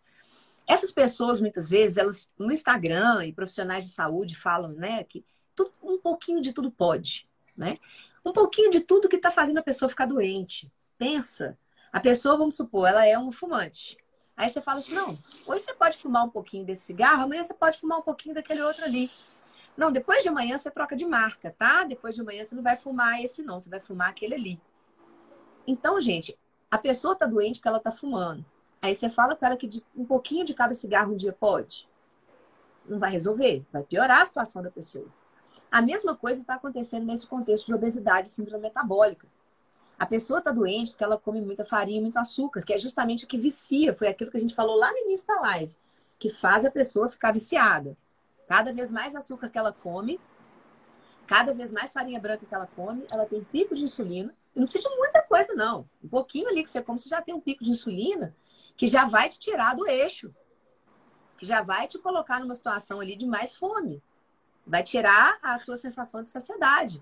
Essas 0.68 0.92
pessoas, 0.92 1.42
muitas 1.42 1.68
vezes, 1.68 1.98
elas 1.98 2.30
no 2.38 2.52
Instagram 2.52 3.26
e 3.26 3.34
profissionais 3.34 3.84
de 3.84 3.92
saúde 3.92 4.36
falam, 4.36 4.72
né, 4.74 5.04
que 5.04 5.26
tudo- 5.56 5.74
um 5.84 5.98
pouquinho 5.98 6.42
de 6.42 6.54
tudo 6.54 6.72
pode, 6.72 7.28
né? 7.58 7.78
Um 8.24 8.32
pouquinho 8.32 8.70
de 8.70 8.80
tudo 8.80 9.10
que 9.10 9.16
está 9.16 9.32
fazendo 9.32 9.58
a 9.58 9.64
pessoa 9.64 9.90
ficar 9.90 10.06
doente. 10.06 10.72
Pensa, 10.98 11.58
a 11.92 12.00
pessoa, 12.00 12.38
vamos 12.38 12.56
supor, 12.56 12.88
ela 12.88 13.06
é 13.06 13.18
um 13.18 13.32
fumante. 13.32 13.98
Aí 14.38 14.50
você 14.50 14.62
fala 14.62 14.78
assim: 14.78 14.94
não, 14.94 15.18
hoje 15.46 15.66
você 15.66 15.74
pode 15.74 15.98
fumar 15.98 16.26
um 16.26 16.30
pouquinho 16.30 16.66
desse 16.66 16.86
cigarro, 16.86 17.24
amanhã 17.24 17.44
você 17.44 17.54
pode 17.54 17.80
fumar 17.80 18.00
um 18.00 18.04
pouquinho 18.04 18.34
daquele 18.34 18.62
outro 18.62 18.84
ali. 18.84 19.10
Não, 19.76 19.92
depois 19.92 20.22
de 20.22 20.30
amanhã 20.30 20.58
você 20.58 20.70
troca 20.70 20.96
de 20.96 21.06
marca, 21.06 21.56
tá? 21.58 21.84
Depois 21.84 22.16
de 22.16 22.22
amanhã 22.22 22.44
você 22.44 22.56
não 22.56 22.64
vai 22.64 22.76
fumar 22.76 23.22
esse, 23.22 23.42
não, 23.42 23.60
você 23.60 23.70
vai 23.70 23.80
fumar 23.80 24.10
aquele 24.10 24.36
ali. 24.36 24.62
Então, 25.66 26.00
gente, 26.02 26.38
a 26.70 26.78
pessoa 26.78 27.16
tá 27.16 27.26
doente 27.26 27.60
porque 27.60 27.68
ela 27.68 27.80
tá 27.80 27.92
fumando. 27.92 28.46
Aí 28.82 28.96
você 28.96 29.10
fala 29.10 29.36
com 29.36 29.46
ela 29.46 29.56
que 29.56 29.70
um 29.96 30.06
pouquinho 30.06 30.44
de 30.44 30.54
cada 30.54 30.74
cigarro 30.74 31.14
um 31.14 31.16
dia 31.16 31.34
pode. 31.34 31.88
Não 32.86 32.98
vai 32.98 33.12
resolver, 33.12 33.66
vai 33.72 33.84
piorar 33.84 34.22
a 34.22 34.26
situação 34.26 34.62
da 34.62 34.72
pessoa. 34.72 35.08
A 35.70 35.82
mesma 35.82 36.16
coisa 36.16 36.42
está 36.42 36.56
acontecendo 36.56 37.06
nesse 37.06 37.28
contexto 37.28 37.68
de 37.68 37.74
obesidade 37.74 38.28
e 38.28 38.32
síndrome 38.32 38.64
metabólica. 38.64 39.28
A 39.98 40.06
pessoa 40.06 40.40
está 40.40 40.52
doente 40.52 40.92
porque 40.92 41.04
ela 41.04 41.18
come 41.18 41.40
muita 41.40 41.64
farinha 41.64 42.02
muito 42.02 42.18
açúcar, 42.18 42.64
que 42.64 42.74
é 42.74 42.80
justamente 42.80 43.24
o 43.24 43.28
que 43.28 43.38
vicia. 43.38 43.94
Foi 43.94 44.08
aquilo 44.08 44.32
que 44.32 44.38
a 44.38 44.40
gente 44.40 44.56
falou 44.56 44.76
lá 44.76 44.92
no 44.92 44.98
início 44.98 45.28
da 45.28 45.40
live, 45.42 45.76
que 46.18 46.30
faz 46.30 46.66
a 46.66 46.72
pessoa 46.72 47.08
ficar 47.08 47.32
viciada. 47.32 47.96
Cada 48.52 48.74
vez 48.74 48.92
mais 48.92 49.16
açúcar 49.16 49.48
que 49.50 49.58
ela 49.58 49.72
come, 49.72 50.20
cada 51.26 51.54
vez 51.54 51.72
mais 51.72 51.94
farinha 51.94 52.20
branca 52.20 52.46
que 52.46 52.54
ela 52.54 52.68
come, 52.68 53.08
ela 53.10 53.26
tem 53.26 53.42
pico 53.46 53.74
de 53.74 53.82
insulina. 53.82 54.36
E 54.54 54.60
não 54.60 54.68
precisa 54.68 54.90
de 54.90 54.98
muita 54.98 55.22
coisa, 55.22 55.54
não. 55.54 55.90
Um 56.04 56.10
pouquinho 56.10 56.50
ali 56.50 56.62
que 56.62 56.70
você 56.70 56.82
come, 56.82 57.00
você 57.00 57.08
já 57.08 57.22
tem 57.22 57.34
um 57.34 57.40
pico 57.40 57.64
de 57.64 57.72
insulina 57.72 58.36
que 58.76 58.88
já 58.88 59.06
vai 59.06 59.30
te 59.30 59.40
tirar 59.40 59.74
do 59.74 59.88
eixo. 59.88 60.36
Que 61.38 61.46
já 61.46 61.62
vai 61.62 61.88
te 61.88 61.98
colocar 61.98 62.42
numa 62.42 62.54
situação 62.54 63.00
ali 63.00 63.16
de 63.16 63.26
mais 63.26 63.56
fome. 63.56 64.04
Vai 64.68 64.84
tirar 64.84 65.40
a 65.42 65.58
sua 65.58 65.78
sensação 65.78 66.22
de 66.22 66.28
saciedade. 66.28 67.02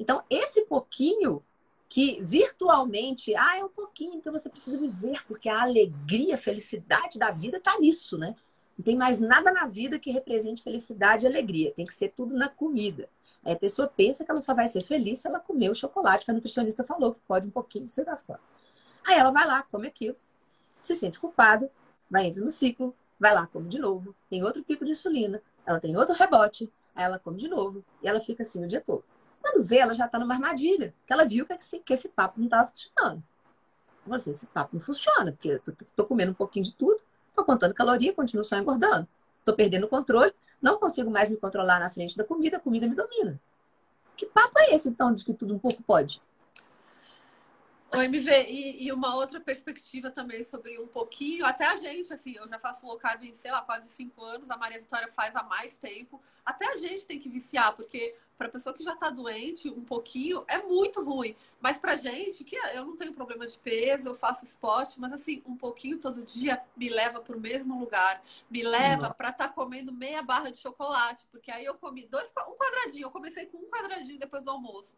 Então, 0.00 0.24
esse 0.28 0.62
pouquinho 0.62 1.44
que 1.88 2.20
virtualmente, 2.20 3.36
ah, 3.36 3.56
é 3.56 3.64
um 3.64 3.68
pouquinho 3.68 4.20
que 4.20 4.32
você 4.32 4.50
precisa 4.50 4.76
viver, 4.76 5.24
porque 5.28 5.48
a 5.48 5.62
alegria, 5.62 6.34
a 6.34 6.38
felicidade 6.38 7.20
da 7.20 7.30
vida 7.30 7.58
está 7.58 7.78
nisso, 7.78 8.18
né? 8.18 8.34
Não 8.78 8.84
tem 8.84 8.96
mais 8.96 9.18
nada 9.18 9.50
na 9.50 9.66
vida 9.66 9.98
que 9.98 10.12
represente 10.12 10.62
felicidade 10.62 11.26
e 11.26 11.28
alegria. 11.28 11.72
Tem 11.72 11.84
que 11.84 11.92
ser 11.92 12.10
tudo 12.10 12.36
na 12.36 12.48
comida. 12.48 13.08
Aí 13.44 13.52
a 13.52 13.56
pessoa 13.56 13.88
pensa 13.88 14.24
que 14.24 14.30
ela 14.30 14.40
só 14.40 14.54
vai 14.54 14.68
ser 14.68 14.82
feliz 14.82 15.18
se 15.18 15.28
ela 15.28 15.40
comer 15.40 15.68
o 15.68 15.74
chocolate 15.74 16.24
que 16.24 16.30
a 16.30 16.34
nutricionista 16.34 16.84
falou 16.84 17.14
que 17.14 17.20
pode 17.26 17.48
um 17.48 17.50
pouquinho, 17.50 17.84
não 17.84 17.90
sei 17.90 18.04
das 18.04 18.22
quantas. 18.22 18.44
Aí 19.06 19.18
ela 19.18 19.30
vai 19.30 19.46
lá, 19.46 19.62
come 19.62 19.88
aquilo, 19.88 20.16
se 20.80 20.94
sente 20.94 21.18
culpada, 21.18 21.70
vai 22.10 22.26
entrar 22.26 22.42
no 22.42 22.50
ciclo, 22.50 22.94
vai 23.18 23.34
lá, 23.34 23.46
come 23.46 23.68
de 23.68 23.78
novo, 23.78 24.14
tem 24.28 24.44
outro 24.44 24.62
pico 24.62 24.84
de 24.84 24.92
insulina, 24.92 25.42
ela 25.64 25.80
tem 25.80 25.96
outro 25.96 26.14
rebote, 26.14 26.70
aí 26.94 27.04
ela 27.04 27.18
come 27.18 27.38
de 27.38 27.48
novo 27.48 27.84
e 28.02 28.08
ela 28.08 28.20
fica 28.20 28.42
assim 28.42 28.62
o 28.62 28.68
dia 28.68 28.80
todo. 28.80 29.04
Quando 29.40 29.64
vê, 29.64 29.78
ela 29.78 29.94
já 29.94 30.06
está 30.06 30.18
numa 30.18 30.34
armadilha, 30.34 30.94
que 31.06 31.12
ela 31.12 31.24
viu 31.24 31.46
que 31.46 31.54
esse, 31.54 31.80
que 31.80 31.92
esse 31.92 32.08
papo 32.08 32.38
não 32.38 32.46
estava 32.46 32.68
funcionando. 32.68 33.22
Ela 33.22 34.04
falou 34.04 34.16
assim, 34.16 34.30
esse 34.30 34.46
papo 34.46 34.70
não 34.74 34.80
funciona, 34.80 35.32
porque 35.32 35.48
eu 35.48 35.60
tô, 35.60 35.72
tô 35.96 36.04
comendo 36.04 36.32
um 36.32 36.34
pouquinho 36.34 36.64
de 36.64 36.74
tudo, 36.74 37.00
tô 37.38 37.44
contando 37.44 37.72
caloria, 37.72 38.12
continuo 38.12 38.44
só 38.44 38.56
engordando. 38.56 39.06
Tô 39.44 39.54
perdendo 39.54 39.84
o 39.84 39.88
controle, 39.88 40.32
não 40.60 40.78
consigo 40.78 41.10
mais 41.10 41.30
me 41.30 41.36
controlar 41.36 41.78
na 41.78 41.88
frente 41.88 42.16
da 42.16 42.24
comida, 42.24 42.56
a 42.56 42.60
comida 42.60 42.86
me 42.86 42.94
domina. 42.94 43.40
Que 44.16 44.26
papo 44.26 44.58
é 44.58 44.74
esse, 44.74 44.88
então, 44.88 45.14
de 45.14 45.24
que 45.24 45.32
tudo 45.32 45.54
um 45.54 45.58
pouco 45.58 45.82
pode? 45.82 46.20
O 47.90 48.02
MV, 48.02 48.44
e, 48.48 48.84
e 48.84 48.92
uma 48.92 49.14
outra 49.14 49.40
perspectiva 49.40 50.10
também 50.10 50.44
sobre 50.44 50.78
um 50.78 50.86
pouquinho, 50.86 51.46
até 51.46 51.64
a 51.64 51.76
gente, 51.76 52.12
assim, 52.12 52.34
eu 52.36 52.46
já 52.46 52.58
faço 52.58 52.86
low 52.86 52.98
carb, 52.98 53.22
sei 53.34 53.50
lá, 53.50 53.62
quase 53.62 53.88
cinco 53.88 54.22
anos, 54.22 54.50
a 54.50 54.58
Maria 54.58 54.78
Vitória 54.78 55.08
faz 55.08 55.34
há 55.34 55.42
mais 55.42 55.74
tempo. 55.74 56.20
Até 56.44 56.66
a 56.70 56.76
gente 56.76 57.06
tem 57.06 57.18
que 57.18 57.30
viciar, 57.30 57.74
porque 57.74 58.14
para 58.36 58.50
pessoa 58.50 58.74
que 58.74 58.84
já 58.84 58.94
tá 58.94 59.08
doente, 59.08 59.70
um 59.70 59.82
pouquinho, 59.84 60.44
é 60.46 60.58
muito 60.62 61.02
ruim. 61.02 61.34
Mas 61.60 61.78
pra 61.78 61.96
gente, 61.96 62.44
que 62.44 62.56
eu 62.56 62.84
não 62.84 62.94
tenho 62.94 63.14
problema 63.14 63.46
de 63.46 63.58
peso, 63.58 64.08
eu 64.08 64.14
faço 64.14 64.44
esporte, 64.44 65.00
mas 65.00 65.12
assim, 65.12 65.42
um 65.46 65.56
pouquinho 65.56 65.98
todo 65.98 66.22
dia 66.22 66.62
me 66.76 66.90
leva 66.90 67.20
pro 67.20 67.40
mesmo 67.40 67.80
lugar. 67.80 68.22
Me 68.50 68.62
leva 68.62 69.08
Não. 69.08 69.14
para 69.14 69.30
estar 69.30 69.48
tá 69.48 69.52
comendo 69.52 69.92
meia 69.92 70.22
barra 70.22 70.50
de 70.50 70.58
chocolate, 70.58 71.26
porque 71.32 71.50
aí 71.50 71.64
eu 71.64 71.74
comi 71.74 72.06
dois, 72.06 72.30
um 72.46 72.54
quadradinho, 72.54 73.06
eu 73.06 73.10
comecei 73.10 73.46
com 73.46 73.56
um 73.56 73.70
quadradinho 73.70 74.18
depois 74.18 74.44
do 74.44 74.50
almoço. 74.50 74.94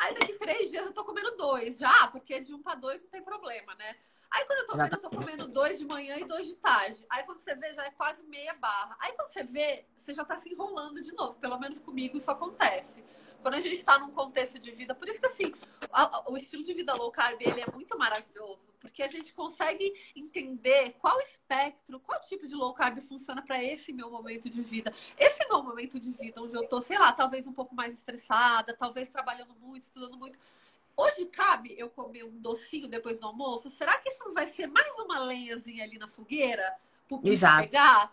Aí 0.00 0.14
daqui 0.14 0.32
três 0.32 0.70
dias 0.70 0.86
eu 0.86 0.94
tô 0.94 1.04
comendo 1.04 1.36
dois 1.36 1.76
já, 1.76 2.08
porque 2.08 2.40
de 2.40 2.54
um 2.54 2.62
para 2.62 2.74
dois 2.74 3.02
não 3.02 3.08
tem 3.10 3.22
problema, 3.22 3.74
né? 3.74 3.94
Aí 4.30 4.46
quando 4.46 4.60
eu 4.60 4.66
tô 4.66 4.76
vendo, 4.78 4.92
eu 4.94 4.98
tô 4.98 5.10
comendo 5.10 5.46
dois 5.48 5.78
de 5.78 5.84
manhã 5.84 6.16
e 6.16 6.24
dois 6.24 6.46
de 6.46 6.56
tarde. 6.56 7.04
Aí 7.10 7.22
quando 7.24 7.40
você 7.40 7.54
vê, 7.54 7.74
já 7.74 7.84
é 7.84 7.90
quase 7.90 8.22
meia 8.22 8.54
barra. 8.54 8.96
Aí 8.98 9.12
quando 9.12 9.28
você 9.28 9.44
vê, 9.44 9.84
você 9.94 10.14
já 10.14 10.24
tá 10.24 10.38
se 10.38 10.48
enrolando 10.48 11.02
de 11.02 11.12
novo. 11.12 11.34
Pelo 11.34 11.58
menos 11.58 11.78
comigo 11.80 12.16
isso 12.16 12.30
acontece. 12.30 13.04
Quando 13.40 13.54
a 13.54 13.60
gente 13.60 13.82
tá 13.84 13.98
num 13.98 14.10
contexto 14.10 14.58
de 14.58 14.70
vida, 14.70 14.94
por 14.94 15.08
isso 15.08 15.20
que 15.20 15.26
assim, 15.26 15.52
a- 15.92 16.30
o 16.30 16.36
estilo 16.36 16.62
de 16.62 16.72
vida 16.74 16.94
low 16.94 17.10
carb, 17.10 17.40
ele 17.40 17.60
é 17.60 17.66
muito 17.72 17.96
maravilhoso, 17.98 18.60
porque 18.80 19.02
a 19.02 19.08
gente 19.08 19.32
consegue 19.32 19.92
entender 20.14 20.94
qual 20.98 21.20
espectro, 21.20 21.98
qual 22.00 22.20
tipo 22.20 22.46
de 22.46 22.54
low 22.54 22.72
carb 22.74 23.00
funciona 23.00 23.42
para 23.42 23.62
esse 23.62 23.92
meu 23.92 24.10
momento 24.10 24.48
de 24.48 24.62
vida. 24.62 24.92
Esse 25.18 25.46
meu 25.48 25.62
momento 25.62 25.98
de 25.98 26.10
vida, 26.12 26.40
onde 26.42 26.54
eu 26.54 26.66
tô, 26.66 26.80
sei 26.80 26.98
lá, 26.98 27.12
talvez 27.12 27.46
um 27.46 27.52
pouco 27.52 27.74
mais 27.74 27.92
estressada, 27.94 28.74
talvez 28.76 29.08
trabalhando 29.08 29.54
muito, 29.60 29.84
estudando 29.84 30.16
muito. 30.16 30.38
hoje 30.96 31.24
cabe 31.26 31.74
eu 31.78 31.88
comer 31.88 32.24
um 32.24 32.38
docinho 32.40 32.86
depois 32.86 33.18
do 33.18 33.26
almoço? 33.26 33.70
Será 33.70 33.96
que 33.98 34.10
isso 34.10 34.22
não 34.22 34.34
vai 34.34 34.46
ser 34.46 34.66
mais 34.66 34.98
uma 34.98 35.18
lenhazinha 35.20 35.82
ali 35.82 35.98
na 35.98 36.06
fogueira? 36.06 36.76
Por 37.08 37.22
pegar? 37.70 38.12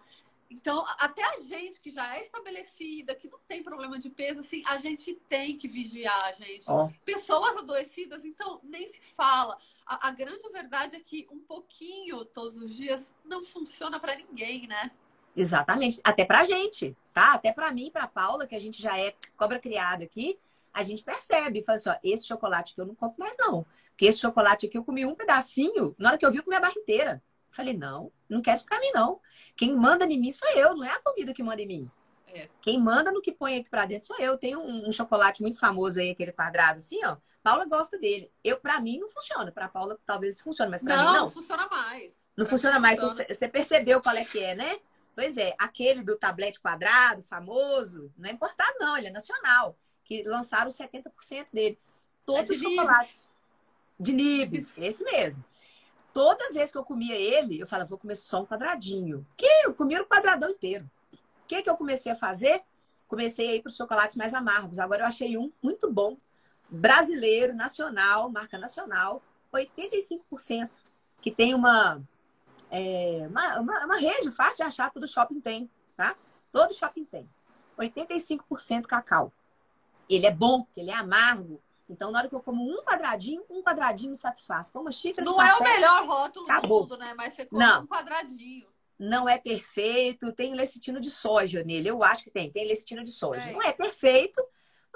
Então, 0.50 0.86
até 1.00 1.24
a 1.24 1.38
gente 1.42 1.80
que 1.80 1.92
já 1.92 2.16
é 2.16 2.22
estabelecida, 2.22 3.14
que 3.14 3.30
não 3.30 3.40
tem 3.48 3.62
problema 3.62 4.00
de 4.00 4.10
peso, 4.10 4.40
assim, 4.40 4.64
a 4.66 4.78
gente 4.78 5.14
tem 5.28 5.58
que 5.58 5.68
vigiar, 5.68 6.34
gente. 6.36 6.70
Oh. 6.70 6.90
Pessoas 7.04 7.58
adoecidas, 7.58 8.24
então, 8.24 8.60
nem 8.64 8.88
se 8.88 9.02
fala. 9.02 9.58
A, 9.86 10.08
a, 10.08 10.12
grande 10.12 10.48
verdade 10.50 10.96
é 10.96 11.00
que 11.00 11.28
um 11.32 11.40
pouquinho 11.40 12.24
todos 12.24 12.58
os 12.58 12.74
dias 12.74 13.14
não 13.26 13.44
funciona 13.44 14.00
para 14.00 14.16
ninguém, 14.16 14.68
né? 14.68 14.92
Exatamente. 15.36 16.00
Até 16.04 16.24
pra 16.24 16.44
gente, 16.44 16.96
tá? 17.14 17.34
Até 17.34 17.52
pra 17.52 17.72
mim, 17.72 17.92
pra 17.92 18.08
Paula, 18.08 18.48
que 18.48 18.56
a 18.56 18.60
gente 18.60 18.82
já 18.82 18.98
é 18.98 19.14
cobra 19.36 19.60
criada 19.60 20.06
aqui, 20.06 20.40
a 20.74 20.82
gente 20.82 21.04
percebe. 21.04 21.64
Fala 21.64 21.76
assim, 21.76 21.90
ó, 21.90 21.96
esse 22.04 22.26
chocolate 22.26 22.72
aqui 22.72 22.82
eu 22.82 22.86
não 22.86 22.96
compro 22.96 23.20
mais, 23.20 23.36
não. 23.38 23.66
Porque 23.90 24.06
esse 24.06 24.20
chocolate 24.20 24.66
aqui 24.66 24.78
eu 24.78 24.84
comi 24.84 25.06
um 25.06 25.16
pedacinho, 25.16 25.94
na 25.98 26.10
hora 26.10 26.18
que 26.18 26.26
eu 26.26 26.32
vi, 26.32 26.38
eu 26.38 26.44
comi 26.44 26.56
a 26.56 26.60
barra 26.60 26.74
inteira. 26.78 27.22
Falei, 27.58 27.76
não, 27.76 28.12
não 28.30 28.40
quer 28.40 28.54
isso 28.54 28.68
pra 28.68 28.80
mim, 28.80 28.92
não. 28.94 29.20
Quem 29.56 29.76
manda 29.76 30.06
em 30.06 30.20
mim 30.20 30.32
sou 30.32 30.48
eu, 30.50 30.78
não 30.78 30.84
é 30.84 30.92
a 30.92 31.00
comida 31.00 31.34
que 31.34 31.42
manda 31.42 31.60
em 31.60 31.66
mim. 31.66 31.92
É. 32.28 32.48
Quem 32.62 32.80
manda 32.80 33.12
no 33.12 33.20
que 33.20 33.32
põe 33.32 33.58
aqui 33.58 33.68
pra 33.68 33.88
dentro 33.88 34.06
sou 34.06 34.20
eu. 34.20 34.38
Tem 34.38 34.56
um, 34.56 34.88
um, 34.88 34.92
chocolate 34.92 35.42
muito 35.42 35.58
famoso 35.60 36.00
aí, 36.00 36.12
aquele 36.12 36.32
quadrado 36.32 36.78
assim, 36.78 37.04
ó. 37.04 37.18
Paula 37.42 37.66
gosta 37.66 37.98
dele. 37.98 38.32
Eu, 38.44 38.60
pra 38.60 38.80
mim, 38.80 39.00
não 39.00 39.10
funciona. 39.10 39.52
Pra 39.52 39.68
Paula, 39.68 39.98
talvez 40.06 40.40
funcione, 40.40 40.70
mas 40.70 40.84
pra 40.84 40.96
não, 40.96 41.04
mim, 41.04 41.14
não. 41.14 41.24
Não, 41.24 41.32
funciona 41.32 41.68
mais. 41.68 42.24
Não 42.38 42.46
pra 42.46 42.52
funciona 42.52 42.80
mais. 42.80 43.00
Funciona. 43.00 43.26
Você, 43.26 43.34
você 43.34 43.48
percebeu 43.48 44.02
qual 44.02 44.16
é 44.16 44.24
que 44.24 44.38
é, 44.38 44.54
né? 44.54 44.80
Pois 45.16 45.36
é, 45.36 45.56
aquele 45.58 46.04
do 46.04 46.16
tablete 46.16 46.60
quadrado, 46.60 47.24
famoso, 47.24 48.14
não 48.16 48.30
é 48.30 48.34
importado, 48.34 48.78
não, 48.80 48.96
ele 48.96 49.08
é 49.08 49.12
nacional. 49.12 49.76
Que 50.04 50.22
lançaram 50.22 50.70
70% 50.70 51.48
dele. 51.52 51.80
Todos 52.24 52.52
é 52.52 52.54
de 52.54 52.54
os 52.54 52.62
chocolates. 52.62 53.20
De 54.00 54.14
Nibs, 54.14 54.78
esse 54.78 55.04
mesmo 55.04 55.44
toda 56.18 56.52
vez 56.52 56.72
que 56.72 56.78
eu 56.80 56.84
comia 56.84 57.14
ele, 57.14 57.60
eu 57.60 57.68
falava, 57.68 57.90
vou 57.90 58.00
comer 58.00 58.16
só 58.16 58.42
um 58.42 58.46
quadradinho. 58.48 59.24
Que 59.38 59.46
eu 59.64 59.72
comia 59.72 60.02
o 60.02 60.06
quadradão 60.08 60.50
inteiro. 60.50 60.90
O 61.14 61.48
que, 61.48 61.62
que 61.62 61.70
eu 61.70 61.78
comecei 61.78 62.12
a 62.12 62.16
fazer? 62.16 62.64
Comecei 63.08 63.48
a 63.48 63.56
ir 63.56 63.62
para 63.62 63.70
os 63.70 63.76
chocolates 63.76 64.16
mais 64.16 64.34
amargos. 64.34 64.80
Agora 64.80 65.04
eu 65.04 65.06
achei 65.06 65.38
um 65.38 65.52
muito 65.62 65.94
bom, 65.94 66.18
brasileiro, 66.68 67.54
nacional, 67.54 68.32
marca 68.32 68.58
nacional, 68.58 69.22
85%, 69.54 70.72
que 71.22 71.30
tem 71.30 71.54
uma, 71.54 72.02
é, 72.72 73.28
uma, 73.30 73.60
uma, 73.60 73.86
uma, 73.86 73.98
rede 73.98 74.32
fácil 74.32 74.58
de 74.58 74.64
achar, 74.64 74.92
todo 74.92 75.08
shopping 75.08 75.40
tem, 75.40 75.70
tá? 75.96 76.16
Todo 76.52 76.74
shopping 76.74 77.06
tem. 77.06 77.30
85% 77.78 78.88
cacau. 78.88 79.32
Ele 80.10 80.26
é 80.26 80.32
bom, 80.32 80.66
ele 80.76 80.90
é 80.90 80.96
amargo, 80.96 81.62
então, 81.90 82.12
na 82.12 82.20
hora 82.20 82.30
que 82.30 82.36
eu 82.36 82.42
como 82.42 82.64
um 82.64 82.84
quadradinho, 82.84 83.44
um 83.50 83.62
quadradinho 83.64 84.12
me 84.12 84.18
satisfaz. 84.18 84.70
Como 84.70 84.92
xícara 84.92 85.24
Não 85.26 85.38
café, 85.38 85.52
é 85.52 85.56
o 85.56 85.64
melhor 85.64 86.06
rótulo 86.06 86.46
acabou. 86.52 86.84
do 86.84 86.90
mundo, 86.90 86.98
né? 86.98 87.14
Mas 87.16 87.34
você 87.34 87.46
come 87.46 87.64
Não. 87.64 87.84
um 87.84 87.88
quadradinho. 87.88 88.68
Não 89.00 89.30
é 89.30 89.38
perfeito. 89.38 90.34
Tem 90.34 90.54
lecitino 90.54 91.00
de 91.00 91.10
soja 91.10 91.64
nele. 91.64 91.90
Eu 91.90 92.04
acho 92.04 92.24
que 92.24 92.32
tem. 92.32 92.52
Tem 92.52 92.68
lecitino 92.68 93.04
de 93.04 93.12
soja. 93.12 93.42
É. 93.42 93.54
Não 93.54 93.62
é 93.62 93.72
perfeito, 93.72 94.44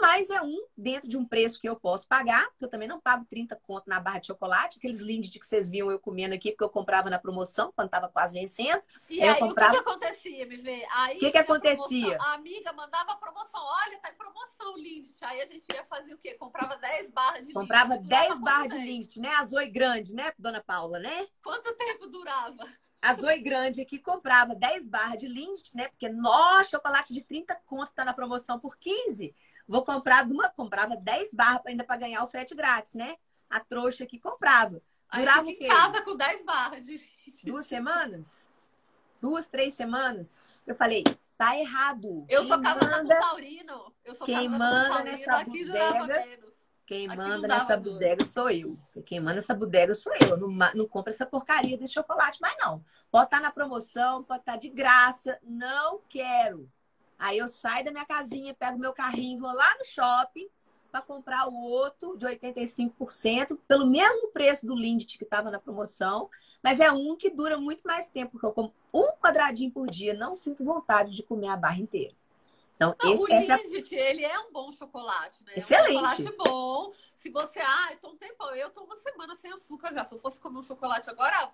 mas 0.01 0.29
é 0.31 0.41
um 0.41 0.65
dentro 0.75 1.07
de 1.07 1.15
um 1.15 1.23
preço 1.23 1.59
que 1.59 1.69
eu 1.69 1.75
posso 1.75 2.07
pagar, 2.07 2.49
porque 2.49 2.65
eu 2.65 2.69
também 2.69 2.87
não 2.87 2.99
pago 2.99 3.23
30 3.25 3.55
conto 3.63 3.87
na 3.87 3.99
barra 3.99 4.19
de 4.19 4.27
chocolate, 4.27 4.79
aqueles 4.79 4.99
Lindt 4.99 5.39
que 5.39 5.45
vocês 5.45 5.69
viam 5.69 5.91
eu 5.91 5.99
comendo 5.99 6.33
aqui, 6.33 6.51
porque 6.51 6.63
eu 6.63 6.69
comprava 6.69 7.09
na 7.09 7.19
promoção, 7.19 7.71
quando 7.75 7.87
estava 7.87 8.09
quase 8.09 8.37
vencendo. 8.37 8.81
E 9.09 9.21
aí, 9.21 9.29
aí 9.29 9.39
comprava... 9.39 9.73
o 9.73 9.77
que, 9.77 9.83
que 9.83 9.89
acontecia, 9.89 10.45
me 10.47 10.57
vê? 10.57 10.85
Aí 10.91 11.17
o 11.17 11.19
que, 11.19 11.31
que 11.31 11.37
acontecia? 11.37 12.17
A, 12.19 12.23
a 12.23 12.33
amiga 12.33 12.73
mandava 12.73 13.15
promoção, 13.15 13.61
olha, 13.63 13.99
tá 13.99 14.09
em 14.09 14.15
promoção 14.15 14.75
Lindt. 14.75 15.17
Aí 15.21 15.41
a 15.41 15.45
gente 15.45 15.65
ia 15.71 15.85
fazer 15.85 16.13
o 16.13 16.17
quê? 16.17 16.33
Comprava 16.33 16.75
10 16.75 17.11
barras 17.11 17.39
de 17.39 17.47
Lindt. 17.47 17.53
Comprava 17.53 17.97
10 17.97 18.39
barras 18.39 18.69
de 18.69 18.77
Lindt, 18.79 19.19
né? 19.19 19.29
A 19.35 19.43
Zoe 19.43 19.67
grande, 19.67 20.15
né, 20.15 20.33
dona 20.37 20.61
Paula, 20.61 20.99
né? 20.99 21.27
Quanto 21.43 21.73
tempo 21.75 22.07
durava? 22.07 22.67
A 23.01 23.15
Zoe 23.15 23.39
Grande 23.39 23.81
aqui 23.81 23.97
comprava 23.97 24.53
10 24.53 24.87
barras 24.87 25.17
de 25.17 25.27
Lindt, 25.27 25.75
né? 25.75 25.87
Porque, 25.87 26.07
nossa, 26.07 26.69
chocolate 26.69 27.11
de 27.11 27.23
30 27.23 27.55
conto 27.65 27.91
tá 27.93 28.05
na 28.05 28.13
promoção 28.13 28.59
por 28.59 28.77
15. 28.77 29.35
Vou 29.71 29.85
comprar 29.85 30.25
de 30.25 30.33
uma, 30.33 30.49
comprava 30.49 30.97
10 30.97 31.33
barras 31.33 31.65
ainda 31.65 31.81
para 31.85 31.95
ganhar 31.95 32.21
o 32.25 32.27
frete 32.27 32.53
grátis, 32.53 32.93
né? 32.93 33.15
A 33.49 33.57
trouxa 33.57 34.03
aqui 34.03 34.19
comprava. 34.19 34.81
Durava 35.13 35.47
Aí 35.47 35.53
em 35.53 35.65
casa 35.65 36.01
com 36.01 36.13
10 36.13 36.43
barras 36.43 36.85
de 36.85 36.99
Duas 37.45 37.67
semanas? 37.67 38.49
Duas, 39.21 39.47
três 39.47 39.73
semanas? 39.73 40.41
Eu 40.67 40.75
falei, 40.75 41.03
tá 41.37 41.57
errado. 41.57 42.25
Eu 42.27 42.41
quem 42.41 42.49
sou 42.49 42.61
casada 42.61 42.97
manda, 42.97 43.15
com 43.15 43.21
Taurino. 43.21 43.93
Eu 44.03 44.15
sou 44.15 44.25
quem 44.25 44.49
manda 44.49 45.03
nessa 45.03 45.45
bodega, 45.45 46.27
quem 46.85 47.07
aqui 47.07 47.15
manda 47.15 47.47
nessa 47.47 47.77
bodega 47.77 48.25
sou 48.25 48.49
eu. 48.49 48.77
Quem 49.05 49.21
manda 49.21 49.37
essa 49.37 49.53
bodega 49.53 49.93
sou 49.93 50.11
eu. 50.21 50.35
Não, 50.35 50.49
não 50.49 50.85
compra 50.85 51.13
essa 51.13 51.25
porcaria 51.25 51.77
desse 51.77 51.93
chocolate 51.93 52.41
mais 52.41 52.57
não. 52.59 52.83
Pode 53.09 53.23
estar 53.25 53.37
tá 53.37 53.43
na 53.43 53.51
promoção, 53.51 54.21
pode 54.21 54.41
estar 54.41 54.53
tá 54.53 54.57
de 54.57 54.67
graça. 54.67 55.39
Não 55.41 56.01
quero. 56.09 56.69
Aí 57.21 57.37
eu 57.37 57.47
saio 57.47 57.85
da 57.85 57.91
minha 57.91 58.05
casinha, 58.05 58.51
pego 58.51 58.79
meu 58.79 58.91
carrinho, 58.93 59.39
vou 59.39 59.53
lá 59.53 59.77
no 59.77 59.85
shopping 59.85 60.49
para 60.91 61.03
comprar 61.03 61.47
o 61.47 61.53
outro 61.53 62.17
de 62.17 62.25
85% 62.25 63.59
pelo 63.67 63.85
mesmo 63.85 64.29
preço 64.29 64.65
do 64.65 64.75
Lindt 64.75 65.19
que 65.19 65.23
estava 65.23 65.51
na 65.51 65.59
promoção, 65.59 66.31
mas 66.63 66.79
é 66.79 66.91
um 66.91 67.15
que 67.15 67.29
dura 67.29 67.59
muito 67.59 67.83
mais 67.83 68.09
tempo, 68.09 68.31
porque 68.31 68.45
eu 68.47 68.51
como 68.51 68.73
um 68.91 69.11
quadradinho 69.21 69.71
por 69.71 69.87
dia, 69.87 70.15
não 70.15 70.33
sinto 70.35 70.65
vontade 70.65 71.15
de 71.15 71.21
comer 71.21 71.49
a 71.49 71.55
barra 71.55 71.77
inteira. 71.77 72.15
Então, 72.75 72.95
não, 73.01 73.13
esse, 73.13 73.23
o 73.23 73.27
Lindt, 73.27 73.95
é... 73.95 74.09
ele 74.09 74.25
é 74.25 74.39
um 74.39 74.51
bom 74.51 74.71
chocolate, 74.71 75.43
né? 75.43 75.53
Excelente. 75.55 75.93
É 75.93 75.99
um 75.99 76.15
chocolate 76.15 76.37
bom. 76.37 76.91
Se 77.17 77.29
você, 77.29 77.59
ah, 77.59 77.89
eu 77.91 77.99
tô 77.99 78.09
um 78.09 78.17
tempão, 78.17 78.55
eu 78.55 78.71
tô 78.71 78.83
uma 78.83 78.95
semana 78.95 79.35
sem 79.35 79.53
açúcar 79.53 79.93
já. 79.93 80.03
Se 80.05 80.15
eu 80.15 80.19
fosse 80.19 80.41
comer 80.41 80.57
um 80.57 80.63
chocolate 80.63 81.07
agora, 81.07 81.51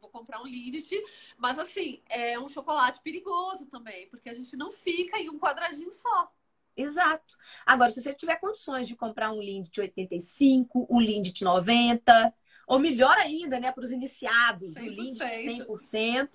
vou 0.00 0.10
comprar 0.10 0.40
um 0.40 0.46
Lindt, 0.46 0.90
mas 1.36 1.58
assim, 1.58 2.00
é 2.08 2.38
um 2.38 2.48
chocolate 2.48 3.00
perigoso 3.02 3.66
também, 3.66 4.08
porque 4.08 4.28
a 4.28 4.34
gente 4.34 4.56
não 4.56 4.70
fica 4.70 5.18
em 5.18 5.30
um 5.30 5.38
quadradinho 5.38 5.92
só. 5.92 6.32
Exato. 6.76 7.36
Agora, 7.66 7.90
se 7.90 8.00
você 8.00 8.14
tiver 8.14 8.36
condições 8.36 8.86
de 8.86 8.94
comprar 8.94 9.32
um 9.32 9.42
Lindt 9.42 9.80
85, 9.80 10.86
o 10.88 11.00
Lindt 11.00 11.42
90, 11.42 12.34
ou 12.68 12.78
melhor 12.78 13.16
ainda, 13.18 13.58
né, 13.58 13.72
para 13.72 13.82
os 13.82 13.90
iniciados, 13.90 14.74
100%. 14.74 14.80
o 14.80 14.88
Lindt 14.88 15.18
100%, 15.18 16.30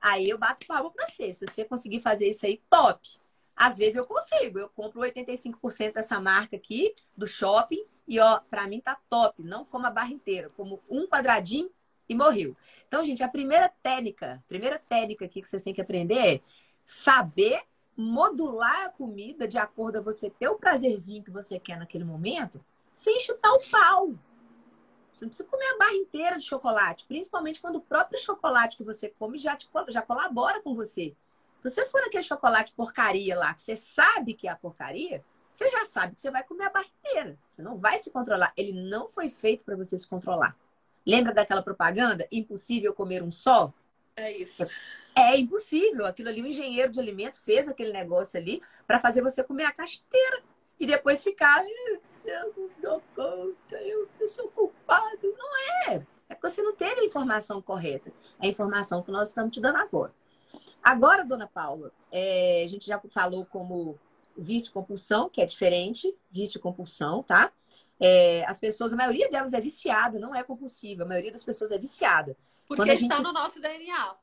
aí 0.00 0.28
eu 0.28 0.36
bato 0.36 0.66
palma 0.66 0.90
para 0.90 1.06
você. 1.06 1.32
Se 1.32 1.46
você 1.46 1.64
conseguir 1.64 2.00
fazer 2.00 2.28
isso 2.28 2.44
aí, 2.44 2.62
top. 2.68 3.18
Às 3.56 3.76
vezes 3.76 3.96
eu 3.96 4.06
consigo, 4.06 4.58
eu 4.58 4.68
compro 4.68 5.00
85% 5.00 5.94
dessa 5.94 6.20
marca 6.20 6.54
aqui 6.54 6.94
do 7.16 7.26
shopping 7.26 7.84
e 8.06 8.20
ó, 8.20 8.38
para 8.38 8.68
mim 8.68 8.80
tá 8.80 8.96
top, 9.10 9.42
não 9.42 9.64
como 9.64 9.84
a 9.84 9.90
barra 9.90 10.12
inteira, 10.12 10.48
como 10.50 10.80
um 10.88 11.08
quadradinho 11.08 11.68
e 12.08 12.14
morreu. 12.14 12.56
Então, 12.86 13.04
gente, 13.04 13.22
a 13.22 13.28
primeira 13.28 13.68
técnica, 13.82 14.42
primeira 14.48 14.78
técnica 14.78 15.24
aqui 15.24 15.42
que 15.42 15.48
vocês 15.48 15.62
têm 15.62 15.74
que 15.74 15.80
aprender 15.80 16.36
é 16.36 16.40
saber 16.84 17.62
modular 17.96 18.86
a 18.86 18.90
comida 18.90 19.46
de 19.46 19.58
acordo 19.58 19.98
a 19.98 20.00
você 20.00 20.30
ter 20.30 20.48
o 20.48 20.56
prazerzinho 20.56 21.22
que 21.22 21.30
você 21.30 21.58
quer 21.58 21.76
naquele 21.78 22.04
momento, 22.04 22.64
sem 22.92 23.18
chutar 23.20 23.52
o 23.52 23.70
pau. 23.70 24.14
Você 25.12 25.24
não 25.24 25.30
precisa 25.30 25.48
comer 25.48 25.66
a 25.66 25.78
barra 25.78 25.94
inteira 25.94 26.38
de 26.38 26.44
chocolate, 26.44 27.04
principalmente 27.06 27.60
quando 27.60 27.76
o 27.76 27.80
próprio 27.80 28.20
chocolate 28.20 28.76
que 28.76 28.84
você 28.84 29.08
come 29.08 29.36
já, 29.36 29.56
te, 29.56 29.68
já 29.88 30.00
colabora 30.00 30.62
com 30.62 30.76
você. 30.76 31.14
Se 31.60 31.70
você 31.70 31.86
for 31.86 32.00
aquele 32.02 32.22
chocolate 32.22 32.72
porcaria 32.72 33.36
lá, 33.36 33.52
que 33.52 33.62
você 33.62 33.74
sabe 33.74 34.32
que 34.32 34.46
é 34.46 34.50
a 34.52 34.56
porcaria, 34.56 35.24
você 35.52 35.68
já 35.70 35.84
sabe 35.84 36.14
que 36.14 36.20
você 36.20 36.30
vai 36.30 36.44
comer 36.44 36.66
a 36.66 36.70
barra 36.70 36.86
inteira. 36.86 37.36
Você 37.48 37.62
não 37.62 37.76
vai 37.76 37.98
se 37.98 38.12
controlar. 38.12 38.52
Ele 38.56 38.72
não 38.72 39.08
foi 39.08 39.28
feito 39.28 39.64
para 39.64 39.74
você 39.74 39.98
se 39.98 40.06
controlar. 40.06 40.56
Lembra 41.08 41.32
daquela 41.32 41.62
propaganda? 41.62 42.28
Impossível 42.30 42.92
comer 42.92 43.22
um 43.22 43.30
só? 43.30 43.72
É 44.14 44.30
isso. 44.30 44.66
É 45.16 45.38
impossível. 45.38 46.04
Aquilo 46.04 46.28
ali, 46.28 46.42
o 46.42 46.46
engenheiro 46.46 46.92
de 46.92 47.00
alimento 47.00 47.40
fez 47.40 47.66
aquele 47.66 47.92
negócio 47.92 48.38
ali 48.38 48.60
para 48.86 48.98
fazer 48.98 49.22
você 49.22 49.42
comer 49.42 49.64
a 49.64 49.72
caixa 49.72 49.98
inteira. 50.06 50.42
E 50.78 50.86
depois 50.86 51.22
ficar, 51.22 51.64
eu 51.64 52.54
não 52.56 52.70
dou 52.80 53.02
conta, 53.16 53.76
eu 53.76 54.06
sou 54.28 54.48
culpado. 54.48 55.34
Não 55.36 55.88
é. 55.88 56.06
É 56.28 56.34
porque 56.34 56.50
você 56.50 56.60
não 56.60 56.76
teve 56.76 57.00
a 57.00 57.04
informação 57.04 57.62
correta. 57.62 58.12
É 58.38 58.46
a 58.46 58.50
informação 58.50 59.02
que 59.02 59.10
nós 59.10 59.28
estamos 59.28 59.54
te 59.54 59.60
dando 59.62 59.76
agora. 59.76 60.12
Agora, 60.82 61.24
dona 61.24 61.46
Paula, 61.46 61.90
é, 62.12 62.62
a 62.64 62.68
gente 62.68 62.86
já 62.86 63.00
falou 63.08 63.46
como 63.46 63.98
vício-compulsão, 64.36 65.30
que 65.30 65.40
é 65.40 65.46
diferente, 65.46 66.14
vício-compulsão, 66.30 67.22
tá? 67.22 67.50
É, 68.00 68.44
as 68.46 68.58
pessoas, 68.58 68.92
a 68.92 68.96
maioria 68.96 69.28
delas 69.30 69.52
é 69.52 69.60
viciada, 69.60 70.18
não 70.18 70.34
é 70.34 70.42
compulsiva. 70.42 71.02
A 71.02 71.06
maioria 71.06 71.32
das 71.32 71.44
pessoas 71.44 71.72
é 71.72 71.78
viciada. 71.78 72.36
Porque 72.66 72.82
Quando 72.82 72.90
está 72.90 73.16
gente... 73.16 73.24
no 73.24 73.32
nosso 73.32 73.60
DNA. 73.60 74.16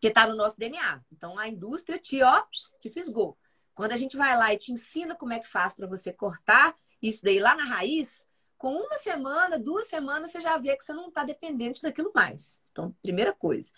Que 0.00 0.08
está 0.08 0.26
no 0.26 0.34
nosso 0.34 0.58
DNA. 0.58 1.02
Então 1.12 1.38
a 1.38 1.46
indústria 1.46 1.98
te, 1.98 2.22
ó, 2.22 2.42
te 2.80 2.88
fisgou. 2.88 3.36
Quando 3.74 3.92
a 3.92 3.96
gente 3.96 4.16
vai 4.16 4.36
lá 4.36 4.52
e 4.52 4.58
te 4.58 4.72
ensina 4.72 5.14
como 5.14 5.32
é 5.32 5.38
que 5.38 5.48
faz 5.48 5.72
para 5.74 5.86
você 5.86 6.12
cortar 6.12 6.74
isso 7.00 7.22
daí 7.22 7.38
lá 7.38 7.54
na 7.54 7.64
raiz, 7.64 8.26
com 8.58 8.74
uma 8.74 8.96
semana, 8.96 9.58
duas 9.58 9.86
semanas, 9.86 10.30
você 10.30 10.40
já 10.40 10.58
vê 10.58 10.76
que 10.76 10.84
você 10.84 10.92
não 10.92 11.08
está 11.08 11.24
dependente 11.24 11.80
daquilo 11.80 12.12
mais. 12.14 12.60
Então, 12.72 12.94
primeira 13.00 13.32
coisa. 13.32 13.72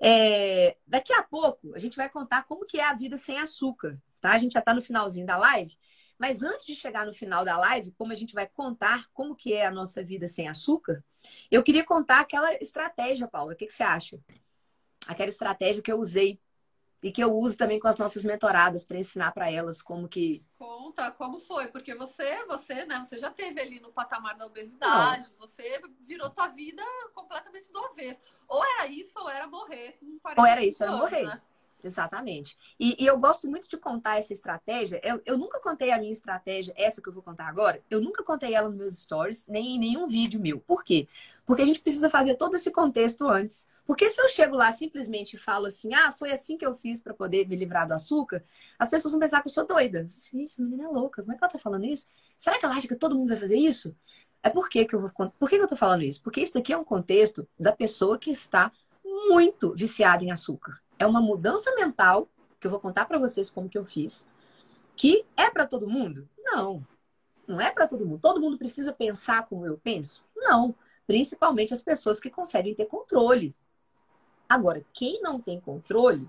É... 0.00 0.76
Daqui 0.86 1.12
a 1.12 1.22
pouco, 1.22 1.74
a 1.74 1.78
gente 1.78 1.96
vai 1.96 2.08
contar 2.08 2.44
como 2.44 2.64
que 2.64 2.78
é 2.78 2.84
a 2.84 2.94
vida 2.94 3.16
sem 3.16 3.38
açúcar, 3.38 4.00
tá? 4.20 4.32
A 4.32 4.38
gente 4.38 4.52
já 4.52 4.60
está 4.60 4.72
no 4.72 4.82
finalzinho 4.82 5.26
da 5.26 5.36
live. 5.36 5.76
Mas 6.20 6.42
antes 6.42 6.66
de 6.66 6.74
chegar 6.74 7.06
no 7.06 7.14
final 7.14 7.46
da 7.46 7.56
live, 7.56 7.92
como 7.92 8.12
a 8.12 8.14
gente 8.14 8.34
vai 8.34 8.46
contar 8.46 9.06
como 9.14 9.34
que 9.34 9.54
é 9.54 9.64
a 9.64 9.70
nossa 9.70 10.04
vida 10.04 10.26
sem 10.26 10.48
açúcar, 10.48 11.02
eu 11.50 11.62
queria 11.62 11.82
contar 11.82 12.20
aquela 12.20 12.52
estratégia, 12.56 13.26
Paula. 13.26 13.54
O 13.54 13.56
que, 13.56 13.64
que 13.64 13.72
você 13.72 13.82
acha? 13.82 14.20
Aquela 15.06 15.30
estratégia 15.30 15.82
que 15.82 15.90
eu 15.90 15.98
usei 15.98 16.38
e 17.02 17.10
que 17.10 17.24
eu 17.24 17.32
uso 17.32 17.56
também 17.56 17.80
com 17.80 17.88
as 17.88 17.96
nossas 17.96 18.22
mentoradas 18.22 18.84
para 18.84 18.98
ensinar 18.98 19.32
para 19.32 19.50
elas 19.50 19.80
como 19.80 20.06
que 20.06 20.44
conta 20.58 21.10
como 21.12 21.38
foi 21.38 21.68
porque 21.68 21.94
você 21.94 22.44
você 22.44 22.84
né 22.84 22.98
você 22.98 23.18
já 23.18 23.30
teve 23.30 23.58
ali 23.58 23.80
no 23.80 23.90
patamar 23.90 24.36
da 24.36 24.44
obesidade 24.44 25.26
Não. 25.30 25.38
você 25.38 25.80
virou 26.00 26.28
tua 26.28 26.48
vida 26.48 26.82
completamente 27.14 27.72
do 27.72 27.78
avesso 27.78 28.20
ou 28.46 28.62
era 28.62 28.86
isso 28.86 29.18
ou 29.18 29.30
era 29.30 29.46
morrer 29.46 29.92
com 29.98 30.18
40 30.18 30.40
ou 30.42 30.46
era 30.46 30.62
isso 30.62 30.82
era 30.82 30.92
morrer 30.92 31.26
né? 31.26 31.42
Exatamente. 31.82 32.56
E, 32.78 33.02
e, 33.02 33.06
eu 33.06 33.18
gosto 33.18 33.48
muito 33.48 33.68
de 33.68 33.76
contar 33.76 34.18
essa 34.18 34.32
estratégia. 34.32 35.00
Eu, 35.02 35.20
eu 35.24 35.38
nunca 35.38 35.58
contei 35.60 35.90
a 35.90 35.98
minha 35.98 36.12
estratégia, 36.12 36.74
essa 36.76 37.00
que 37.00 37.08
eu 37.08 37.12
vou 37.12 37.22
contar 37.22 37.46
agora, 37.48 37.82
eu 37.90 38.00
nunca 38.00 38.22
contei 38.22 38.54
ela 38.54 38.68
nos 38.68 38.76
meus 38.76 38.98
stories, 38.98 39.46
nem 39.46 39.76
em 39.76 39.78
nenhum 39.78 40.06
vídeo 40.06 40.38
meu. 40.38 40.60
Por 40.60 40.84
quê? 40.84 41.08
Porque 41.46 41.62
a 41.62 41.64
gente 41.64 41.80
precisa 41.80 42.10
fazer 42.10 42.34
todo 42.34 42.54
esse 42.54 42.70
contexto 42.70 43.26
antes. 43.26 43.66
Porque 43.86 44.08
se 44.08 44.20
eu 44.20 44.28
chego 44.28 44.56
lá 44.56 44.70
simplesmente 44.70 45.34
e 45.34 45.38
falo 45.38 45.66
assim, 45.66 45.94
ah, 45.94 46.12
foi 46.12 46.30
assim 46.30 46.56
que 46.56 46.64
eu 46.64 46.76
fiz 46.76 47.00
para 47.00 47.14
poder 47.14 47.48
me 47.48 47.56
livrar 47.56 47.88
do 47.88 47.94
açúcar, 47.94 48.44
as 48.78 48.88
pessoas 48.88 49.12
vão 49.12 49.20
pensar 49.20 49.40
que 49.40 49.48
eu 49.48 49.52
sou 49.52 49.66
doida. 49.66 50.06
Sim, 50.06 50.44
essa 50.44 50.62
menina 50.62 50.84
é 50.84 50.88
louca. 50.88 51.22
Como 51.22 51.32
é 51.32 51.36
que 51.36 51.42
ela 51.42 51.52
tá 51.52 51.58
falando 51.58 51.86
isso? 51.86 52.06
Será 52.36 52.58
que 52.58 52.64
ela 52.64 52.74
acha 52.74 52.86
que 52.86 52.94
todo 52.94 53.16
mundo 53.16 53.28
vai 53.28 53.38
fazer 53.38 53.56
isso? 53.56 53.96
É 54.42 54.50
por 54.50 54.68
que, 54.68 54.84
que 54.84 54.94
eu 54.94 55.00
vou. 55.00 55.10
Por 55.10 55.48
que, 55.48 55.56
que 55.56 55.62
eu 55.64 55.68
tô 55.68 55.76
falando 55.76 56.02
isso? 56.02 56.22
Porque 56.22 56.40
isso 56.40 56.54
daqui 56.54 56.72
é 56.72 56.78
um 56.78 56.84
contexto 56.84 57.48
da 57.58 57.72
pessoa 57.72 58.18
que 58.18 58.30
está 58.30 58.70
muito 59.02 59.74
viciada 59.74 60.24
em 60.24 60.30
açúcar 60.30 60.80
é 61.00 61.06
uma 61.06 61.20
mudança 61.20 61.74
mental 61.74 62.28
que 62.60 62.66
eu 62.66 62.70
vou 62.70 62.78
contar 62.78 63.06
para 63.06 63.18
vocês 63.18 63.48
como 63.50 63.70
que 63.70 63.78
eu 63.78 63.84
fiz, 63.84 64.28
que 64.94 65.24
é 65.34 65.50
para 65.50 65.66
todo 65.66 65.88
mundo? 65.88 66.28
Não. 66.38 66.86
Não 67.48 67.58
é 67.58 67.70
para 67.70 67.88
todo 67.88 68.04
mundo. 68.06 68.20
Todo 68.20 68.40
mundo 68.40 68.58
precisa 68.58 68.92
pensar 68.92 69.46
como 69.46 69.66
eu 69.66 69.78
penso? 69.78 70.22
Não. 70.36 70.74
Principalmente 71.06 71.72
as 71.72 71.82
pessoas 71.82 72.20
que 72.20 72.28
conseguem 72.28 72.74
ter 72.74 72.84
controle. 72.84 73.56
Agora, 74.46 74.84
quem 74.92 75.22
não 75.22 75.40
tem 75.40 75.58
controle, 75.58 76.28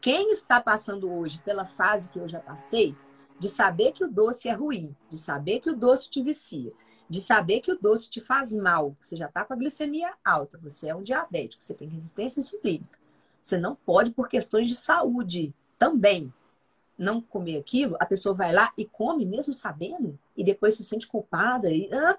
quem 0.00 0.32
está 0.32 0.62
passando 0.62 1.12
hoje 1.12 1.38
pela 1.44 1.66
fase 1.66 2.08
que 2.08 2.18
eu 2.18 2.26
já 2.26 2.40
passei, 2.40 2.96
de 3.38 3.50
saber 3.50 3.92
que 3.92 4.02
o 4.02 4.10
doce 4.10 4.48
é 4.48 4.52
ruim, 4.52 4.96
de 5.10 5.18
saber 5.18 5.60
que 5.60 5.68
o 5.68 5.76
doce 5.76 6.08
te 6.08 6.22
vicia, 6.22 6.72
de 7.06 7.20
saber 7.20 7.60
que 7.60 7.70
o 7.70 7.78
doce 7.78 8.08
te 8.08 8.20
faz 8.20 8.54
mal, 8.54 8.96
você 8.98 9.14
já 9.14 9.26
está 9.26 9.44
com 9.44 9.52
a 9.52 9.56
glicemia 9.56 10.14
alta, 10.24 10.56
você 10.56 10.88
é 10.88 10.94
um 10.94 11.02
diabético, 11.02 11.62
você 11.62 11.74
tem 11.74 11.86
resistência 11.88 12.40
insulínica, 12.40 12.98
você 13.46 13.56
não 13.56 13.76
pode 13.76 14.10
por 14.10 14.28
questões 14.28 14.68
de 14.68 14.74
saúde 14.74 15.54
também. 15.78 16.32
Não 16.98 17.20
comer 17.20 17.58
aquilo, 17.58 17.96
a 18.00 18.06
pessoa 18.06 18.34
vai 18.34 18.52
lá 18.52 18.72
e 18.76 18.84
come 18.84 19.24
mesmo 19.24 19.52
sabendo 19.52 20.18
e 20.36 20.42
depois 20.42 20.74
se 20.74 20.82
sente 20.82 21.06
culpada 21.06 21.70
e 21.70 21.88
ah, 21.92 22.18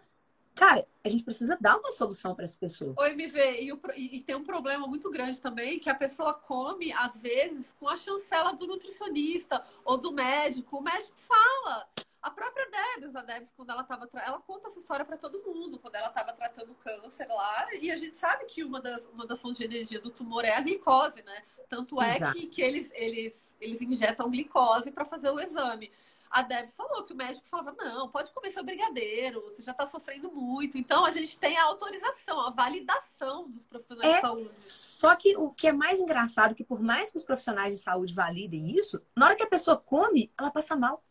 Cara, 0.56 0.88
a 1.04 1.10
gente 1.10 1.24
precisa 1.24 1.56
dar 1.62 1.78
uma 1.78 1.92
solução 1.92 2.34
para 2.34 2.44
essa 2.44 2.58
pessoa. 2.58 2.92
Oi, 2.98 3.12
MV, 3.12 3.62
e, 3.62 3.72
o, 3.72 3.80
e, 3.96 4.20
tem 4.22 4.36
um 4.36 4.44
problema 4.44 4.88
muito 4.88 5.12
grande 5.12 5.40
também, 5.40 5.78
que 5.78 5.88
a 5.88 5.94
pessoa 5.94 6.34
come, 6.34 6.92
às 6.94 7.22
vezes, 7.22 7.76
com 7.80 7.88
a 7.88 7.96
chancela 7.96 8.54
do 8.54 8.66
nutricionista 8.66 9.64
ou 9.86 10.00
do 10.00 10.12
médico. 10.12 10.78
O 10.78 10.82
médico 10.82 11.14
fala. 11.16 11.88
A 12.28 12.32
própria 12.32 12.68
Debs, 12.70 13.16
a 13.16 13.22
Debs, 13.22 13.54
quando 13.56 13.70
ela 13.70 13.84
estava. 13.84 14.10
Ela 14.16 14.40
conta 14.40 14.68
essa 14.68 14.80
história 14.80 15.06
para 15.06 15.16
todo 15.16 15.42
mundo, 15.46 15.80
quando 15.80 15.96
ela 15.96 16.10
estava 16.10 16.34
tratando 16.34 16.76
câncer 16.76 17.26
lá. 17.30 17.74
E 17.80 17.90
a 17.90 17.96
gente 17.96 18.18
sabe 18.18 18.44
que 18.44 18.66
uma 18.66 18.82
das, 18.82 19.06
uma 19.14 19.26
das 19.26 19.42
fontes 19.42 19.60
de 19.60 19.64
energia 19.64 20.02
do 20.02 20.10
tumor 20.10 20.44
é 20.44 20.54
a 20.54 20.60
glicose, 20.60 21.24
né? 21.24 21.42
Tanto 21.70 22.02
é 22.02 22.34
que, 22.34 22.48
que 22.48 22.62
eles, 22.62 22.92
eles, 22.94 23.56
eles 23.62 23.82
injetam 23.82 24.30
glicose 24.30 24.92
para 24.92 25.06
fazer 25.06 25.30
o 25.30 25.40
exame. 25.40 25.90
A 26.30 26.42
Debs 26.42 26.76
falou 26.76 27.06
que 27.06 27.14
o 27.14 27.16
médico 27.16 27.48
falava: 27.48 27.72
não, 27.78 28.10
pode 28.10 28.30
comer 28.32 28.52
seu 28.52 28.62
brigadeiro, 28.62 29.42
você 29.44 29.62
já 29.62 29.72
está 29.72 29.86
sofrendo 29.86 30.30
muito. 30.30 30.78
Então 30.78 31.06
a 31.06 31.12
gente 31.12 31.38
tem 31.40 31.58
a 31.58 31.64
autorização, 31.64 32.42
a 32.42 32.50
validação 32.50 33.50
dos 33.50 33.66
profissionais 33.66 34.12
é, 34.12 34.16
de 34.16 34.22
saúde. 34.22 34.52
Só 34.58 35.16
que 35.16 35.38
o 35.38 35.54
que 35.54 35.68
é 35.68 35.72
mais 35.72 36.02
engraçado, 36.02 36.54
que 36.54 36.66
por 36.66 36.82
mais 36.82 37.10
que 37.10 37.16
os 37.16 37.24
profissionais 37.24 37.74
de 37.74 37.80
saúde 37.80 38.14
validem 38.14 38.78
isso, 38.78 39.02
na 39.16 39.28
hora 39.28 39.36
que 39.38 39.44
a 39.44 39.50
pessoa 39.50 39.78
come, 39.78 40.30
ela 40.38 40.52
passa 40.52 40.76
mal. 40.76 41.02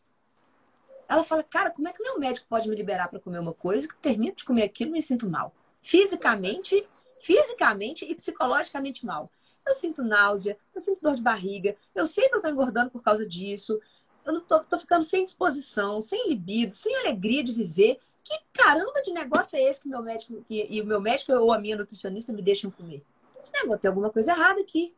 Ela 1.07 1.23
fala, 1.23 1.43
cara, 1.43 1.71
como 1.71 1.87
é 1.87 1.93
que 1.93 2.03
meu 2.03 2.19
médico 2.19 2.47
pode 2.49 2.67
me 2.67 2.75
liberar 2.75 3.07
para 3.07 3.19
comer 3.19 3.39
uma 3.39 3.53
coisa 3.53 3.87
que 3.87 3.93
eu 3.93 3.99
termino 3.99 4.35
de 4.35 4.43
comer 4.43 4.63
aquilo 4.63 4.91
e 4.91 4.93
me 4.93 5.01
sinto 5.01 5.29
mal? 5.29 5.53
Fisicamente, 5.79 6.85
fisicamente 7.17 8.05
e 8.05 8.13
psicologicamente 8.13 9.05
mal. 9.05 9.29
Eu 9.65 9.73
sinto 9.73 10.03
náusea, 10.03 10.57
eu 10.75 10.81
sinto 10.81 11.01
dor 11.01 11.15
de 11.15 11.21
barriga, 11.21 11.75
eu 11.95 12.05
sei 12.05 12.27
que 12.27 12.35
eu 12.35 12.41
tô 12.41 12.49
engordando 12.49 12.91
por 12.91 13.01
causa 13.01 13.25
disso, 13.25 13.79
eu 14.25 14.33
não 14.33 14.41
tô, 14.41 14.59
tô 14.59 14.77
ficando 14.77 15.03
sem 15.03 15.23
disposição, 15.23 16.01
sem 16.01 16.27
libido, 16.27 16.73
sem 16.73 16.93
alegria 16.97 17.43
de 17.43 17.53
viver. 17.53 17.99
Que 18.23 18.37
caramba 18.51 19.01
de 19.01 19.11
negócio 19.11 19.57
é 19.57 19.61
esse 19.61 19.79
que 19.79 19.87
meu 19.87 20.01
médico 20.01 20.43
que, 20.45 20.67
e 20.69 20.81
o 20.81 20.85
meu 20.85 20.99
médico 20.99 21.31
ou 21.31 21.53
a 21.53 21.59
minha 21.59 21.77
nutricionista 21.77 22.33
me 22.33 22.41
deixam 22.41 22.69
comer? 22.69 23.01
Esse 23.41 23.53
negócio 23.53 23.79
tem 23.79 23.87
alguma 23.87 24.09
coisa 24.09 24.31
errada 24.33 24.59
aqui. 24.59 24.93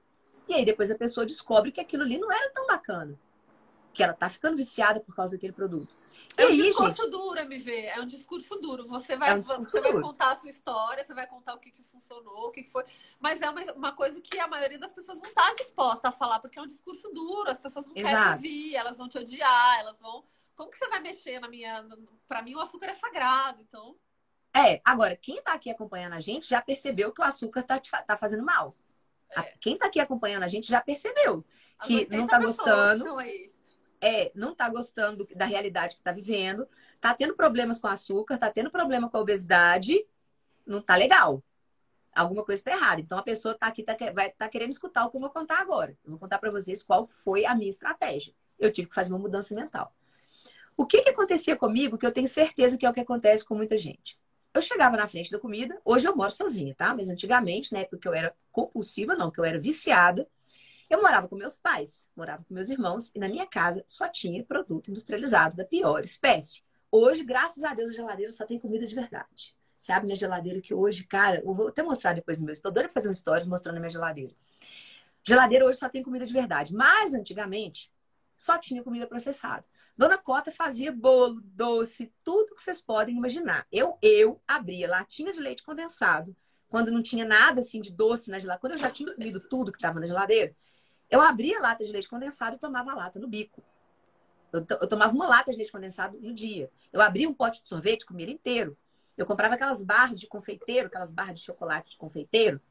E 0.47 0.55
aí 0.55 0.65
depois 0.65 0.89
a 0.89 0.97
pessoa 0.97 1.27
descobre 1.27 1.71
que 1.71 1.79
aquilo 1.79 2.01
ali 2.01 2.17
não 2.17 2.31
era 2.31 2.49
tão 2.49 2.65
bacana 2.65 3.15
que 3.93 4.03
ela 4.03 4.13
tá 4.13 4.29
ficando 4.29 4.57
viciada 4.57 4.99
por 4.99 5.15
causa 5.15 5.33
daquele 5.33 5.53
produto. 5.53 5.95
É 6.37 6.45
um 6.45 6.49
aí, 6.49 6.57
discurso 6.57 7.03
gente... 7.03 7.11
duro, 7.11 7.39
MV. 7.39 7.71
É 7.85 7.99
um 7.99 8.05
discurso 8.05 8.55
duro. 8.61 8.87
Você 8.87 9.17
vai, 9.17 9.31
é 9.31 9.35
um 9.35 9.43
você 9.43 9.81
vai 9.81 9.91
contar 9.93 10.31
a 10.31 10.35
sua 10.35 10.49
história, 10.49 11.03
você 11.03 11.13
vai 11.13 11.27
contar 11.27 11.55
o 11.55 11.59
que, 11.59 11.71
que 11.71 11.83
funcionou, 11.83 12.47
o 12.47 12.51
que, 12.51 12.63
que 12.63 12.71
foi. 12.71 12.85
Mas 13.19 13.41
é 13.41 13.49
uma, 13.49 13.61
uma 13.73 13.91
coisa 13.91 14.21
que 14.21 14.39
a 14.39 14.47
maioria 14.47 14.79
das 14.79 14.93
pessoas 14.93 15.19
não 15.19 15.29
está 15.29 15.53
disposta 15.53 16.09
a 16.09 16.11
falar, 16.11 16.39
porque 16.39 16.57
é 16.57 16.61
um 16.61 16.67
discurso 16.67 17.09
duro. 17.09 17.49
As 17.49 17.59
pessoas 17.59 17.85
não 17.85 17.93
Exato. 17.95 18.15
querem 18.15 18.33
ouvir, 18.33 18.75
elas 18.75 18.97
vão 18.97 19.09
te 19.09 19.17
odiar, 19.17 19.79
elas 19.79 19.99
vão. 19.99 20.23
Como 20.55 20.69
que 20.69 20.77
você 20.77 20.87
vai 20.87 20.99
mexer 20.99 21.39
na 21.39 21.47
minha. 21.47 21.85
Para 22.27 22.41
mim, 22.41 22.55
o 22.55 22.61
açúcar 22.61 22.87
é 22.87 22.95
sagrado, 22.95 23.61
então. 23.61 23.97
É, 24.55 24.81
agora, 24.83 25.15
quem 25.15 25.37
está 25.37 25.53
aqui 25.53 25.69
acompanhando 25.69 26.13
a 26.13 26.19
gente 26.19 26.47
já 26.47 26.61
percebeu 26.61 27.11
que 27.11 27.21
o 27.21 27.23
açúcar 27.23 27.61
está 27.61 27.79
tá 27.79 28.17
fazendo 28.17 28.43
mal. 28.43 28.75
É. 29.31 29.41
Quem 29.59 29.73
está 29.73 29.85
aqui 29.85 29.99
acompanhando 29.99 30.43
a 30.43 30.47
gente 30.47 30.67
já 30.67 30.81
percebeu 30.81 31.45
que 31.83 32.07
não 32.09 32.25
está 32.25 32.39
gostando. 32.39 33.05
É, 34.01 34.31
não 34.33 34.53
está 34.53 34.69
gostando 34.69 35.27
da 35.35 35.45
realidade 35.45 35.95
que 35.95 36.01
está 36.01 36.11
vivendo, 36.11 36.67
está 36.95 37.13
tendo 37.13 37.35
problemas 37.35 37.79
com 37.79 37.87
açúcar, 37.87 38.35
está 38.35 38.49
tendo 38.49 38.71
problema 38.71 39.09
com 39.09 39.17
a 39.17 39.21
obesidade, 39.21 40.05
não 40.65 40.79
está 40.79 40.95
legal. 40.95 41.43
Alguma 42.13 42.43
coisa 42.45 42.61
está 42.61 42.71
errada. 42.71 43.01
Então 43.01 43.17
a 43.17 43.23
pessoa 43.23 43.53
está 43.53 43.67
aqui, 43.67 43.83
tá, 43.83 43.95
vai 44.13 44.31
tá 44.31 44.47
querendo 44.47 44.71
escutar 44.71 45.05
o 45.05 45.09
que 45.09 45.17
eu 45.17 45.21
vou 45.21 45.29
contar 45.29 45.59
agora. 45.59 45.97
Eu 46.03 46.11
vou 46.11 46.19
contar 46.19 46.37
para 46.37 46.51
vocês 46.51 46.83
qual 46.83 47.05
foi 47.05 47.45
a 47.45 47.53
minha 47.53 47.69
estratégia. 47.69 48.33
Eu 48.57 48.71
tive 48.71 48.87
que 48.87 48.95
fazer 48.95 49.11
uma 49.11 49.19
mudança 49.19 49.53
mental. 49.53 49.93
O 50.77 50.85
que, 50.85 51.01
que 51.01 51.09
acontecia 51.09 51.57
comigo, 51.57 51.97
que 51.97 52.05
eu 52.05 52.11
tenho 52.11 52.27
certeza 52.27 52.77
que 52.77 52.85
é 52.85 52.89
o 52.89 52.93
que 52.93 53.01
acontece 53.01 53.43
com 53.43 53.53
muita 53.53 53.75
gente. 53.75 54.17
Eu 54.53 54.61
chegava 54.61 54.97
na 54.97 55.07
frente 55.07 55.29
da 55.29 55.37
comida, 55.37 55.79
hoje 55.83 56.07
eu 56.07 56.15
moro 56.15 56.31
sozinha, 56.31 56.73
tá? 56.73 56.95
Mas 56.95 57.09
antigamente, 57.09 57.73
né, 57.73 57.83
porque 57.83 58.07
eu 58.07 58.13
era 58.13 58.33
compulsiva, 58.51 59.13
não, 59.13 59.29
que 59.29 59.39
eu 59.39 59.45
era 59.45 59.59
viciada, 59.59 60.27
eu 60.89 61.01
morava 61.01 61.27
com 61.27 61.35
meus 61.35 61.55
pais, 61.55 62.09
morava 62.15 62.43
com 62.43 62.53
meus 62.53 62.69
irmãos 62.69 63.11
e 63.13 63.19
na 63.19 63.27
minha 63.27 63.45
casa 63.45 63.83
só 63.87 64.07
tinha 64.07 64.43
produto 64.43 64.89
industrializado 64.89 65.55
da 65.55 65.63
pior 65.63 66.01
espécie. 66.01 66.63
Hoje, 66.91 67.23
graças 67.23 67.63
a 67.63 67.73
Deus, 67.73 67.91
a 67.91 67.93
geladeira 67.93 68.31
só 68.31 68.45
tem 68.45 68.59
comida 68.59 68.87
de 68.87 68.95
verdade. 68.95 69.55
Você 69.77 69.91
abre 69.91 70.07
minha 70.07 70.15
geladeira 70.15 70.59
que 70.59 70.73
hoje, 70.73 71.03
cara, 71.05 71.41
eu 71.45 71.53
vou 71.53 71.67
até 71.67 71.83
mostrar 71.83 72.13
depois 72.13 72.37
no 72.37 72.45
meu. 72.45 72.53
Estou 72.53 72.71
doida 72.71 72.89
pra 72.89 72.93
fazer 72.93 73.09
um 73.09 73.13
stories 73.13 73.45
mostrando 73.45 73.77
a 73.77 73.79
minha 73.79 73.89
geladeira. 73.89 74.33
Geladeira 75.23 75.65
hoje 75.65 75.77
só 75.77 75.87
tem 75.87 76.03
comida 76.03 76.25
de 76.25 76.33
verdade. 76.33 76.73
Mas 76.73 77.13
antigamente 77.13 77.91
só 78.35 78.57
tinha 78.57 78.83
comida 78.83 79.05
processada. 79.05 79.65
Dona 79.95 80.17
Cota 80.17 80.51
fazia 80.51 80.91
bolo, 80.91 81.41
doce, 81.43 82.11
tudo 82.23 82.55
que 82.55 82.61
vocês 82.61 82.81
podem 82.81 83.15
imaginar. 83.15 83.67
Eu, 83.71 83.97
eu 84.01 84.41
abria 84.47 84.89
latinha 84.89 85.31
de 85.31 85.39
leite 85.39 85.61
condensado 85.61 86.35
quando 86.67 86.91
não 86.91 87.01
tinha 87.01 87.25
nada 87.25 87.59
assim 87.59 87.79
de 87.79 87.91
doce 87.91 88.29
na 88.29 88.39
geladeira. 88.39 88.61
Quando 88.61 88.73
eu 88.73 88.79
já 88.79 88.89
tinha 88.89 89.13
comido 89.13 89.39
tudo 89.39 89.71
que 89.71 89.77
estava 89.77 89.99
na 89.99 90.07
geladeira, 90.07 90.55
eu 91.09 91.21
abria 91.21 91.57
a 91.57 91.61
lata 91.61 91.83
de 91.83 91.91
leite 91.91 92.07
condensado 92.07 92.55
e 92.55 92.59
tomava 92.59 92.91
a 92.91 92.95
lata 92.95 93.19
no 93.19 93.27
bico. 93.27 93.63
Eu, 94.51 94.65
eu, 94.81 94.87
tomava 94.87 95.13
uma 95.13 95.27
lata 95.27 95.51
de 95.51 95.57
leite 95.57 95.71
condensado 95.71 96.19
no 96.19 96.33
dia. 96.33 96.71
Eu 96.91 97.01
abria 97.01 97.29
um 97.29 97.33
pote 97.33 97.61
de 97.61 97.67
sorvete, 97.67 98.05
comia 98.05 98.25
ele 98.25 98.33
inteiro. 98.33 98.77
Eu 99.17 99.25
comprava 99.25 99.55
aquelas 99.55 99.83
barras 99.83 100.19
de 100.19 100.27
confeiteiro, 100.27 100.87
aquelas 100.87 101.11
barras 101.11 101.39
de 101.39 101.45
chocolate 101.45 101.91
de 101.91 101.97
confeiteiro. 101.97 102.61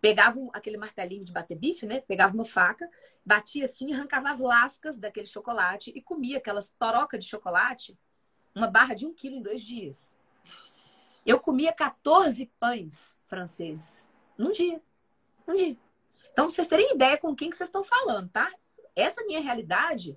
Pegava 0.00 0.38
um, 0.38 0.48
aquele 0.52 0.76
martelinho 0.76 1.24
de 1.24 1.32
bater 1.32 1.56
bife, 1.56 1.84
né? 1.86 2.00
Pegava 2.00 2.32
uma 2.34 2.44
faca, 2.44 2.88
batia 3.24 3.64
assim, 3.64 3.92
arrancava 3.92 4.30
as 4.30 4.38
lascas 4.38 4.98
daquele 4.98 5.26
chocolate 5.26 5.90
e 5.94 6.00
comia 6.00 6.38
aquelas 6.38 6.70
torocas 6.70 7.24
de 7.24 7.28
chocolate, 7.28 7.98
uma 8.54 8.68
barra 8.68 8.94
de 8.94 9.06
um 9.06 9.12
quilo 9.12 9.36
em 9.36 9.42
dois 9.42 9.60
dias. 9.60 10.16
Eu 11.26 11.40
comia 11.40 11.72
14 11.72 12.46
pães 12.60 13.18
franceses 13.26 14.08
num 14.36 14.52
dia. 14.52 14.80
Num 15.46 15.56
dia. 15.56 15.76
Então, 16.38 16.48
vocês 16.48 16.68
terem 16.68 16.94
ideia 16.94 17.18
com 17.18 17.34
quem 17.34 17.50
que 17.50 17.56
vocês 17.56 17.68
estão 17.68 17.82
falando, 17.82 18.28
tá? 18.28 18.48
Essa 18.94 19.24
minha 19.24 19.40
realidade, 19.40 20.16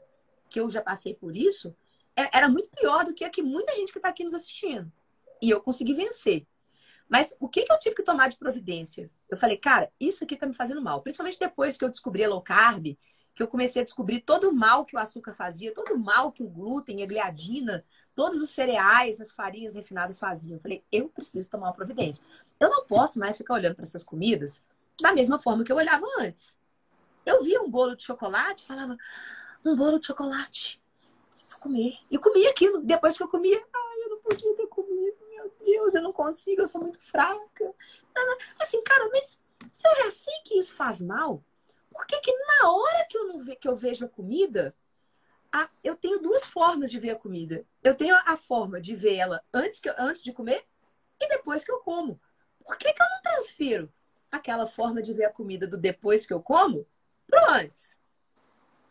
que 0.51 0.59
eu 0.59 0.69
já 0.69 0.79
passei 0.79 1.15
por 1.15 1.35
isso, 1.35 1.75
é, 2.15 2.37
era 2.37 2.47
muito 2.47 2.69
pior 2.69 3.03
do 3.03 3.11
que 3.11 3.25
a 3.25 3.29
que 3.31 3.41
muita 3.41 3.73
gente 3.75 3.91
que 3.91 3.97
está 3.97 4.09
aqui 4.09 4.23
nos 4.23 4.35
assistindo. 4.35 4.91
E 5.41 5.49
eu 5.49 5.59
consegui 5.59 5.95
vencer. 5.95 6.45
Mas 7.09 7.35
o 7.39 7.49
que, 7.49 7.63
que 7.63 7.73
eu 7.73 7.79
tive 7.79 7.95
que 7.95 8.03
tomar 8.03 8.27
de 8.27 8.37
providência? 8.37 9.09
Eu 9.27 9.35
falei, 9.35 9.57
cara, 9.57 9.91
isso 9.99 10.23
aqui 10.23 10.37
tá 10.37 10.45
me 10.45 10.53
fazendo 10.53 10.79
mal. 10.79 11.01
Principalmente 11.01 11.39
depois 11.39 11.75
que 11.75 11.83
eu 11.83 11.89
descobri 11.89 12.23
a 12.23 12.29
low 12.29 12.39
carb, 12.43 12.95
que 13.33 13.41
eu 13.41 13.47
comecei 13.47 13.81
a 13.81 13.85
descobrir 13.85 14.19
todo 14.19 14.47
o 14.47 14.53
mal 14.53 14.85
que 14.85 14.95
o 14.95 14.99
açúcar 14.99 15.33
fazia, 15.33 15.73
todo 15.73 15.95
o 15.95 15.97
mal 15.97 16.31
que 16.31 16.43
o 16.43 16.47
glúten, 16.47 17.01
a 17.01 17.07
gliadina, 17.07 17.83
todos 18.13 18.41
os 18.41 18.51
cereais, 18.51 19.19
as 19.19 19.31
farinhas 19.31 19.73
refinadas 19.73 20.19
faziam. 20.19 20.57
Eu 20.57 20.61
falei, 20.61 20.83
eu 20.91 21.09
preciso 21.09 21.49
tomar 21.49 21.69
uma 21.69 21.73
providência. 21.73 22.23
Eu 22.59 22.69
não 22.69 22.85
posso 22.85 23.17
mais 23.17 23.37
ficar 23.39 23.55
olhando 23.55 23.73
para 23.73 23.85
essas 23.85 24.03
comidas 24.03 24.63
da 25.01 25.13
mesma 25.13 25.39
forma 25.39 25.63
que 25.63 25.71
eu 25.71 25.75
olhava 25.75 26.05
antes. 26.19 26.57
Eu 27.25 27.43
via 27.43 27.61
um 27.61 27.69
bolo 27.69 27.95
de 27.95 28.03
chocolate, 28.03 28.65
falava, 28.65 28.97
um 29.63 29.75
bolo 29.75 29.99
de 29.99 30.07
chocolate, 30.07 30.81
vou 31.49 31.59
comer. 31.59 31.97
E 32.09 32.17
comia 32.17 32.49
aquilo. 32.49 32.81
Depois 32.81 33.17
que 33.17 33.23
eu 33.23 33.27
comia, 33.27 33.57
ai, 33.57 34.03
eu 34.03 34.09
não 34.09 34.19
podia 34.19 34.55
ter 34.55 34.67
comido, 34.67 35.17
meu 35.29 35.53
Deus, 35.63 35.93
eu 35.93 36.01
não 36.01 36.11
consigo, 36.11 36.61
eu 36.61 36.67
sou 36.67 36.81
muito 36.81 36.99
fraca. 36.99 37.73
Assim, 38.59 38.81
cara, 38.83 39.09
mas 39.11 39.43
se 39.71 39.87
eu 39.87 39.95
já 40.03 40.11
sei 40.11 40.33
que 40.43 40.57
isso 40.57 40.73
faz 40.73 41.01
mal, 41.01 41.43
por 41.91 42.05
que, 42.05 42.19
que 42.19 42.33
na 42.33 42.71
hora 42.71 43.05
que 43.09 43.17
eu, 43.17 43.27
não 43.27 43.39
ve, 43.39 43.55
que 43.55 43.67
eu 43.67 43.75
vejo 43.75 44.05
a 44.05 44.09
comida, 44.09 44.73
a, 45.51 45.69
eu 45.83 45.95
tenho 45.95 46.19
duas 46.19 46.45
formas 46.45 46.89
de 46.89 46.99
ver 46.99 47.11
a 47.11 47.15
comida. 47.15 47.63
Eu 47.83 47.95
tenho 47.95 48.15
a 48.25 48.37
forma 48.37 48.79
de 48.79 48.95
ver 48.95 49.15
ela 49.15 49.43
antes, 49.53 49.79
que 49.79 49.89
antes 49.97 50.23
de 50.23 50.31
comer 50.31 50.65
e 51.19 51.27
depois 51.27 51.63
que 51.63 51.71
eu 51.71 51.79
como. 51.79 52.19
Por 52.65 52.77
que, 52.77 52.91
que 52.93 53.01
eu 53.01 53.09
não 53.09 53.21
transfiro 53.21 53.93
aquela 54.31 54.65
forma 54.65 55.01
de 55.01 55.13
ver 55.13 55.25
a 55.25 55.33
comida 55.33 55.67
do 55.67 55.77
depois 55.77 56.25
que 56.25 56.33
eu 56.33 56.41
como 56.41 56.85
pro 57.27 57.49
antes? 57.49 57.97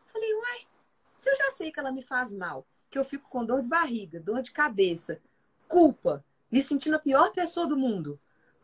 Falei, 0.07 0.35
uai, 0.35 0.67
se 1.17 1.31
eu 1.31 1.37
já 1.37 1.51
sei 1.51 1.73
que 1.73 1.81
ela 1.81 1.93
me 1.93 2.03
faz 2.03 2.33
mal, 2.33 2.67
que 2.91 2.99
eu 2.99 3.05
fico 3.05 3.29
com 3.29 3.45
dor 3.45 3.63
de 3.63 3.69
barriga, 3.69 4.21
dor 4.21 4.43
de 4.43 4.51
cabeça, 4.51 5.21
culpa, 5.69 6.25
me 6.51 6.61
sentindo 6.63 6.97
a 6.97 7.01
pior 7.01 7.33
pessoa 7.33 7.67
do 7.67 7.77
mundo, 7.77 8.21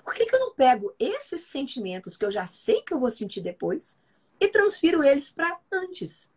por 0.07 0.15
que, 0.15 0.27
que 0.27 0.35
eu 0.35 0.41
não 0.41 0.55
pego 0.55 0.95
esses 0.99 1.43
sentimentos 1.43 2.17
que 2.17 2.25
eu 2.25 2.31
já 2.31 2.47
sei 2.47 2.83
que 2.83 2.95
eu 2.95 3.01
vou 3.01 3.11
sentir 3.11 3.41
depois 3.41 3.99
e 4.41 4.49
transfiro 4.49 5.03
eles 5.03 5.33
para 5.33 5.59
antes? 5.73 6.31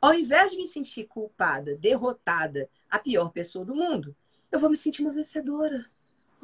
Ao 0.00 0.12
invés 0.12 0.50
de 0.50 0.56
me 0.56 0.66
sentir 0.66 1.04
culpada, 1.04 1.76
derrotada, 1.76 2.68
a 2.90 2.98
pior 2.98 3.30
pessoa 3.30 3.64
do 3.64 3.74
mundo, 3.74 4.14
eu 4.50 4.58
vou 4.58 4.68
me 4.68 4.76
sentir 4.76 5.02
uma 5.02 5.12
vencedora. 5.12 5.90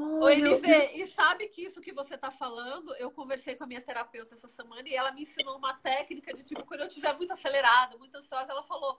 Oh, 0.03 0.25
Oi, 0.25 0.37
MV, 0.37 0.93
e 0.95 1.07
sabe 1.09 1.47
que 1.49 1.63
isso 1.63 1.79
que 1.79 1.93
você 1.93 2.15
está 2.15 2.31
falando, 2.31 2.95
eu 2.95 3.11
conversei 3.11 3.55
com 3.55 3.65
a 3.65 3.67
minha 3.67 3.83
terapeuta 3.83 4.35
essa 4.35 4.49
semana 4.49 4.89
e 4.89 4.95
ela 4.95 5.13
me 5.13 5.23
ensinou 5.23 5.59
uma 5.59 5.75
técnica 5.75 6.35
de 6.35 6.43
tipo, 6.43 6.65
quando 6.65 6.81
eu 6.81 6.89
estiver 6.89 7.15
muito 7.19 7.35
acelerada, 7.35 7.99
muito 7.99 8.17
ansiosa, 8.17 8.51
ela 8.51 8.63
falou: 8.63 8.99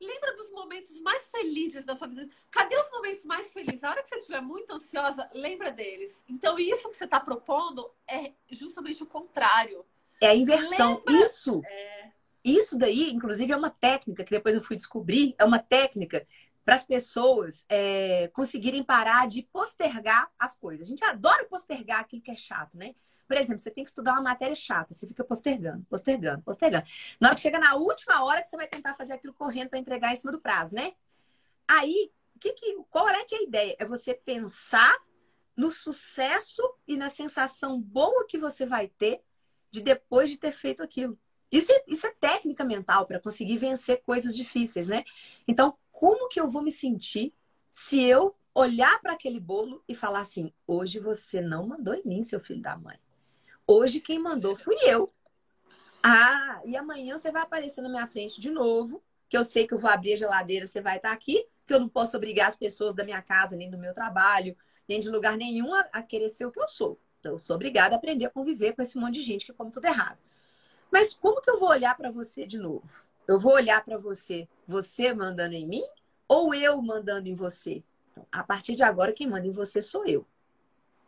lembra 0.00 0.34
dos 0.34 0.50
momentos 0.50 1.00
mais 1.00 1.30
felizes 1.30 1.84
da 1.84 1.94
sua 1.94 2.08
vida. 2.08 2.28
Cadê 2.50 2.76
os 2.76 2.90
momentos 2.90 3.24
mais 3.24 3.52
felizes? 3.52 3.84
A 3.84 3.90
hora 3.90 4.02
que 4.02 4.08
você 4.08 4.16
estiver 4.16 4.40
muito 4.40 4.72
ansiosa, 4.72 5.30
lembra 5.32 5.70
deles. 5.70 6.24
Então, 6.28 6.58
isso 6.58 6.90
que 6.90 6.96
você 6.96 7.04
está 7.04 7.20
propondo 7.20 7.88
é 8.08 8.32
justamente 8.50 9.00
o 9.00 9.06
contrário. 9.06 9.86
É 10.20 10.28
a 10.28 10.34
inversão. 10.34 11.02
Lembra... 11.06 11.24
Isso. 11.24 11.62
É... 11.64 12.10
Isso 12.44 12.76
daí, 12.76 13.12
inclusive, 13.12 13.52
é 13.52 13.56
uma 13.56 13.70
técnica 13.70 14.24
que 14.24 14.32
depois 14.32 14.56
eu 14.56 14.60
fui 14.60 14.74
descobrir, 14.74 15.36
é 15.38 15.44
uma 15.44 15.60
técnica 15.60 16.26
para 16.64 16.74
as 16.74 16.84
pessoas 16.84 17.64
é, 17.68 18.28
conseguirem 18.28 18.82
parar 18.82 19.26
de 19.26 19.42
postergar 19.42 20.30
as 20.38 20.54
coisas. 20.54 20.86
A 20.86 20.88
gente 20.88 21.04
adora 21.04 21.44
postergar 21.44 22.00
aquilo 22.00 22.22
que 22.22 22.30
é 22.30 22.34
chato, 22.34 22.76
né? 22.76 22.94
Por 23.26 23.36
exemplo, 23.36 23.60
você 23.60 23.70
tem 23.70 23.82
que 23.82 23.88
estudar 23.88 24.12
uma 24.12 24.22
matéria 24.22 24.54
chata, 24.54 24.92
você 24.92 25.06
fica 25.06 25.24
postergando, 25.24 25.84
postergando, 25.88 26.42
postergando. 26.42 26.84
Na 27.18 27.28
hora 27.28 27.34
que 27.34 27.42
chega 27.42 27.58
na 27.58 27.74
última 27.74 28.22
hora 28.24 28.42
que 28.42 28.48
você 28.48 28.56
vai 28.56 28.68
tentar 28.68 28.94
fazer 28.94 29.14
aquilo 29.14 29.32
correndo 29.32 29.70
para 29.70 29.78
entregar 29.78 30.12
em 30.12 30.16
cima 30.16 30.32
do 30.32 30.40
prazo, 30.40 30.74
né? 30.74 30.92
Aí, 31.66 32.12
que 32.38 32.52
que, 32.52 32.76
qual 32.90 33.08
é 33.08 33.24
que 33.24 33.34
é 33.34 33.38
a 33.38 33.42
ideia? 33.42 33.76
É 33.78 33.84
você 33.84 34.14
pensar 34.14 34.98
no 35.56 35.70
sucesso 35.70 36.62
e 36.86 36.96
na 36.96 37.08
sensação 37.08 37.80
boa 37.80 38.26
que 38.26 38.36
você 38.38 38.66
vai 38.66 38.88
ter 38.88 39.22
de 39.70 39.80
depois 39.80 40.28
de 40.28 40.36
ter 40.36 40.52
feito 40.52 40.82
aquilo. 40.82 41.18
Isso, 41.50 41.70
é, 41.70 41.84
isso 41.86 42.06
é 42.06 42.10
técnica 42.18 42.64
mental 42.64 43.06
para 43.06 43.20
conseguir 43.20 43.58
vencer 43.58 44.02
coisas 44.02 44.36
difíceis, 44.36 44.88
né? 44.88 45.04
Então, 45.46 45.76
como 46.02 46.28
que 46.28 46.40
eu 46.40 46.48
vou 46.48 46.62
me 46.62 46.72
sentir 46.72 47.32
se 47.70 48.02
eu 48.02 48.36
olhar 48.52 49.00
para 49.00 49.12
aquele 49.12 49.38
bolo 49.38 49.84
e 49.86 49.94
falar 49.94 50.18
assim: 50.18 50.52
hoje 50.66 50.98
você 50.98 51.40
não 51.40 51.64
mandou 51.64 51.94
em 51.94 52.02
mim, 52.04 52.24
seu 52.24 52.40
filho 52.40 52.60
da 52.60 52.76
mãe. 52.76 52.98
Hoje 53.64 54.00
quem 54.00 54.18
mandou 54.18 54.56
fui 54.56 54.74
eu. 54.84 55.12
Ah, 56.02 56.60
e 56.64 56.76
amanhã 56.76 57.16
você 57.16 57.30
vai 57.30 57.42
aparecer 57.42 57.82
na 57.82 57.88
minha 57.88 58.04
frente 58.08 58.40
de 58.40 58.50
novo, 58.50 59.00
que 59.28 59.38
eu 59.38 59.44
sei 59.44 59.64
que 59.64 59.74
eu 59.74 59.78
vou 59.78 59.88
abrir 59.88 60.14
a 60.14 60.16
geladeira, 60.16 60.66
você 60.66 60.80
vai 60.80 60.96
estar 60.96 61.12
aqui, 61.12 61.46
que 61.64 61.72
eu 61.72 61.78
não 61.78 61.88
posso 61.88 62.16
obrigar 62.16 62.48
as 62.48 62.56
pessoas 62.56 62.96
da 62.96 63.04
minha 63.04 63.22
casa, 63.22 63.54
nem 63.54 63.70
do 63.70 63.78
meu 63.78 63.94
trabalho, 63.94 64.56
nem 64.88 64.98
de 64.98 65.08
lugar 65.08 65.36
nenhum 65.36 65.72
a, 65.72 65.82
a 65.92 66.02
querer 66.02 66.30
ser 66.30 66.46
o 66.46 66.50
que 66.50 66.58
eu 66.58 66.66
sou. 66.66 66.98
Então, 67.20 67.34
eu 67.34 67.38
sou 67.38 67.54
obrigada 67.54 67.94
a 67.94 67.98
aprender 67.98 68.24
a 68.24 68.30
conviver 68.30 68.72
com 68.72 68.82
esse 68.82 68.98
monte 68.98 69.14
de 69.14 69.22
gente 69.22 69.46
que 69.46 69.52
come 69.52 69.70
tudo 69.70 69.84
errado. 69.84 70.18
Mas 70.90 71.14
como 71.14 71.40
que 71.40 71.48
eu 71.48 71.60
vou 71.60 71.68
olhar 71.68 71.96
para 71.96 72.10
você 72.10 72.44
de 72.44 72.58
novo? 72.58 73.06
Eu 73.26 73.38
vou 73.38 73.54
olhar 73.54 73.84
para 73.84 73.96
você, 73.96 74.48
você 74.72 75.12
mandando 75.12 75.54
em 75.54 75.66
mim 75.66 75.82
ou 76.26 76.54
eu 76.54 76.80
mandando 76.80 77.28
em 77.28 77.34
você? 77.34 77.84
Então, 78.10 78.26
a 78.32 78.42
partir 78.42 78.74
de 78.74 78.82
agora, 78.82 79.12
quem 79.12 79.28
manda 79.28 79.46
em 79.46 79.52
você 79.52 79.82
sou 79.82 80.06
eu. 80.06 80.26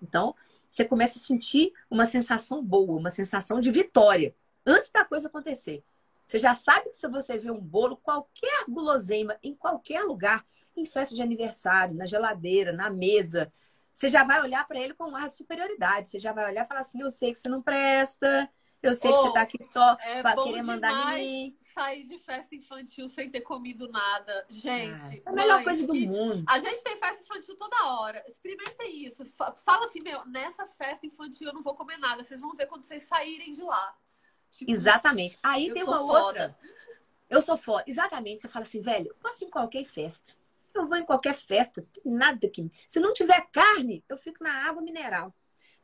Então, 0.02 0.34
você 0.68 0.84
começa 0.84 1.18
a 1.18 1.22
sentir 1.22 1.72
uma 1.90 2.04
sensação 2.04 2.62
boa, 2.62 2.98
uma 2.98 3.10
sensação 3.10 3.58
de 3.60 3.70
vitória, 3.70 4.34
antes 4.66 4.90
da 4.90 5.04
coisa 5.04 5.28
acontecer. 5.28 5.82
Você 6.26 6.38
já 6.38 6.54
sabe 6.54 6.90
que 6.90 6.96
se 6.96 7.08
você 7.08 7.38
vê 7.38 7.50
um 7.50 7.60
bolo, 7.60 7.96
qualquer 7.96 8.64
guloseima, 8.68 9.36
em 9.42 9.54
qualquer 9.54 10.02
lugar, 10.02 10.44
em 10.76 10.84
festa 10.84 11.14
de 11.14 11.22
aniversário, 11.22 11.94
na 11.94 12.06
geladeira, 12.06 12.72
na 12.72 12.90
mesa, 12.90 13.52
você 13.92 14.08
já 14.08 14.24
vai 14.24 14.42
olhar 14.42 14.66
para 14.66 14.80
ele 14.80 14.94
com 14.94 15.04
um 15.04 15.16
ar 15.16 15.28
de 15.28 15.34
superioridade. 15.34 16.08
Você 16.08 16.18
já 16.18 16.32
vai 16.32 16.50
olhar 16.50 16.64
e 16.64 16.68
falar 16.68 16.80
assim: 16.80 17.00
eu 17.00 17.10
sei 17.10 17.32
que 17.32 17.38
você 17.38 17.48
não 17.48 17.62
presta, 17.62 18.50
eu 18.84 18.94
sei 18.94 19.10
oh, 19.10 19.14
que 19.14 19.20
você 19.20 19.32
tá 19.32 19.40
aqui 19.40 19.62
só 19.62 19.96
é 20.00 20.20
pra 20.20 20.34
querer 20.36 20.62
mandar 20.62 21.18
em 21.18 21.46
mim. 21.46 21.58
Sair 21.60 22.06
de 22.06 22.18
festa 22.18 22.54
infantil 22.54 23.08
sem 23.08 23.30
ter 23.30 23.40
comido 23.40 23.88
nada. 23.88 24.46
Gente. 24.48 25.02
Ah, 25.02 25.14
é 25.26 25.30
a 25.30 25.32
melhor 25.32 25.64
coisa 25.64 25.86
do 25.86 25.94
mundo. 25.94 26.44
A 26.46 26.58
gente 26.58 26.82
tem 26.84 26.96
festa 26.98 27.22
infantil 27.22 27.56
toda 27.56 27.86
hora. 27.86 28.22
Experimentem 28.28 29.06
isso. 29.06 29.24
Fala 29.64 29.86
assim, 29.86 30.00
meu, 30.00 30.24
nessa 30.26 30.66
festa 30.66 31.06
infantil 31.06 31.48
eu 31.48 31.54
não 31.54 31.62
vou 31.62 31.74
comer 31.74 31.98
nada. 31.98 32.22
Vocês 32.22 32.40
vão 32.40 32.54
ver 32.54 32.66
quando 32.66 32.84
vocês 32.84 33.04
saírem 33.04 33.52
de 33.52 33.62
lá. 33.62 33.96
Tipo, 34.52 34.70
Exatamente. 34.70 35.38
Aí 35.42 35.72
tem 35.72 35.82
uma 35.82 35.98
foda. 35.98 36.20
outra. 36.20 36.58
Eu 37.28 37.42
sou 37.42 37.56
foda. 37.56 37.84
Exatamente. 37.86 38.42
Você 38.42 38.48
fala 38.48 38.64
assim, 38.64 38.80
velho, 38.80 39.08
eu 39.08 39.14
posso 39.16 39.42
ir 39.42 39.46
em 39.46 39.50
qualquer 39.50 39.84
festa. 39.84 40.36
Eu 40.74 40.86
vou 40.86 40.98
em 40.98 41.04
qualquer 41.04 41.34
festa. 41.34 41.86
Nada 42.04 42.48
que. 42.48 42.70
Se 42.86 43.00
não 43.00 43.12
tiver 43.12 43.40
carne, 43.50 44.04
eu 44.08 44.16
fico 44.16 44.44
na 44.44 44.68
água 44.68 44.82
mineral. 44.82 45.34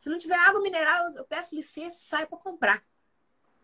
Se 0.00 0.08
não 0.08 0.16
tiver 0.16 0.38
água 0.38 0.62
mineral, 0.62 1.08
eu 1.14 1.26
peço 1.26 1.54
licença 1.54 1.94
e 1.94 2.00
saio 2.00 2.26
para 2.26 2.38
comprar. 2.38 2.82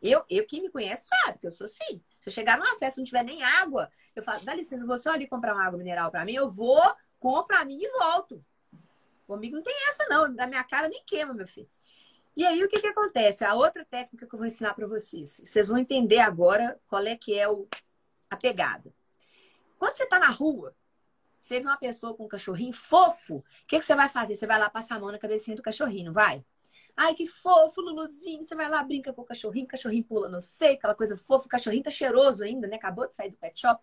Eu, 0.03 0.23
eu, 0.29 0.47
quem 0.47 0.61
me 0.61 0.69
conhece 0.69 1.09
sabe 1.09 1.39
que 1.39 1.47
eu 1.47 1.51
sou 1.51 1.65
assim. 1.65 2.05
Se 2.21 2.29
eu 2.29 2.31
chegar 2.31 2.59
numa 2.59 2.79
festa 2.79 3.01
e 3.01 3.01
não 3.01 3.07
tiver 3.07 3.23
nem 3.23 3.43
água, 3.43 3.91
eu 4.15 4.23
falo, 4.23 4.45
dá 4.45 4.55
licença, 4.55 4.85
vou 4.85 4.99
só 4.99 5.13
ali 5.13 5.27
comprar 5.27 5.55
uma 5.55 5.65
água 5.65 5.79
mineral 5.79 6.11
para 6.11 6.27
mim, 6.27 6.35
eu 6.35 6.47
vou, 6.47 6.83
compro 7.19 7.47
pra 7.47 7.65
mim 7.65 7.79
e 7.81 7.89
volto. 7.89 8.45
Comigo 9.27 9.57
não 9.57 9.63
tem 9.63 9.75
essa, 9.89 10.07
não. 10.11 10.31
Da 10.35 10.47
minha 10.47 10.63
cara 10.63 10.91
nem 10.91 11.03
queima, 11.07 11.33
meu 11.33 11.49
filho. 11.49 11.71
E 12.37 12.45
aí, 12.45 12.63
o 12.63 12.69
que, 12.69 12.83
que 12.83 12.87
acontece? 12.89 13.43
A 13.43 13.55
outra 13.55 13.83
técnica 13.87 14.27
que 14.27 14.35
eu 14.35 14.39
vou 14.39 14.47
ensinar 14.47 14.75
para 14.75 14.87
vocês. 14.87 15.41
Vocês 15.43 15.69
vão 15.69 15.79
entender 15.79 16.19
agora 16.19 16.79
qual 16.87 17.03
é 17.07 17.17
que 17.17 17.33
é 17.33 17.49
o, 17.49 17.67
a 18.29 18.37
pegada. 18.37 18.93
Quando 19.79 19.97
você 19.97 20.03
está 20.03 20.19
na 20.19 20.29
rua, 20.29 20.77
você 21.47 21.61
vê 21.61 21.67
uma 21.67 21.77
pessoa 21.77 22.13
com 22.13 22.25
um 22.25 22.29
cachorrinho 22.29 22.73
fofo, 22.73 23.37
o 23.37 23.45
que, 23.69 23.79
que 23.79 23.85
você 23.85 23.95
vai 23.95 24.09
fazer? 24.09 24.35
Você 24.35 24.49
vai 24.49 24.59
lá 24.59 24.69
passar 24.69 24.97
a 24.97 24.99
mão 24.99 25.13
na 25.13 25.19
cabecinha 25.19 25.57
do 25.57 25.63
cachorrinho, 25.63 26.13
vai? 26.13 26.45
Ai, 26.97 27.15
que 27.15 27.25
fofo, 27.25 27.81
Luluzinho. 27.81 28.43
Você 28.43 28.55
vai 28.57 28.69
lá, 28.69 28.83
brinca 28.83 29.13
com 29.13 29.23
o 29.23 29.25
cachorrinho, 29.25 29.65
o 29.65 29.69
cachorrinho 29.69 30.03
pula 30.03 30.29
no 30.29 30.41
seio, 30.41 30.75
aquela 30.75 30.95
coisa 30.95 31.17
fofa. 31.17 31.47
O 31.47 31.49
cachorrinho 31.49 31.85
tá 31.85 31.91
cheiroso 31.91 32.43
ainda, 32.43 32.67
né? 32.67 32.75
Acabou 32.75 33.07
de 33.07 33.15
sair 33.15 33.31
do 33.31 33.37
pet 33.37 33.61
shop. 33.61 33.81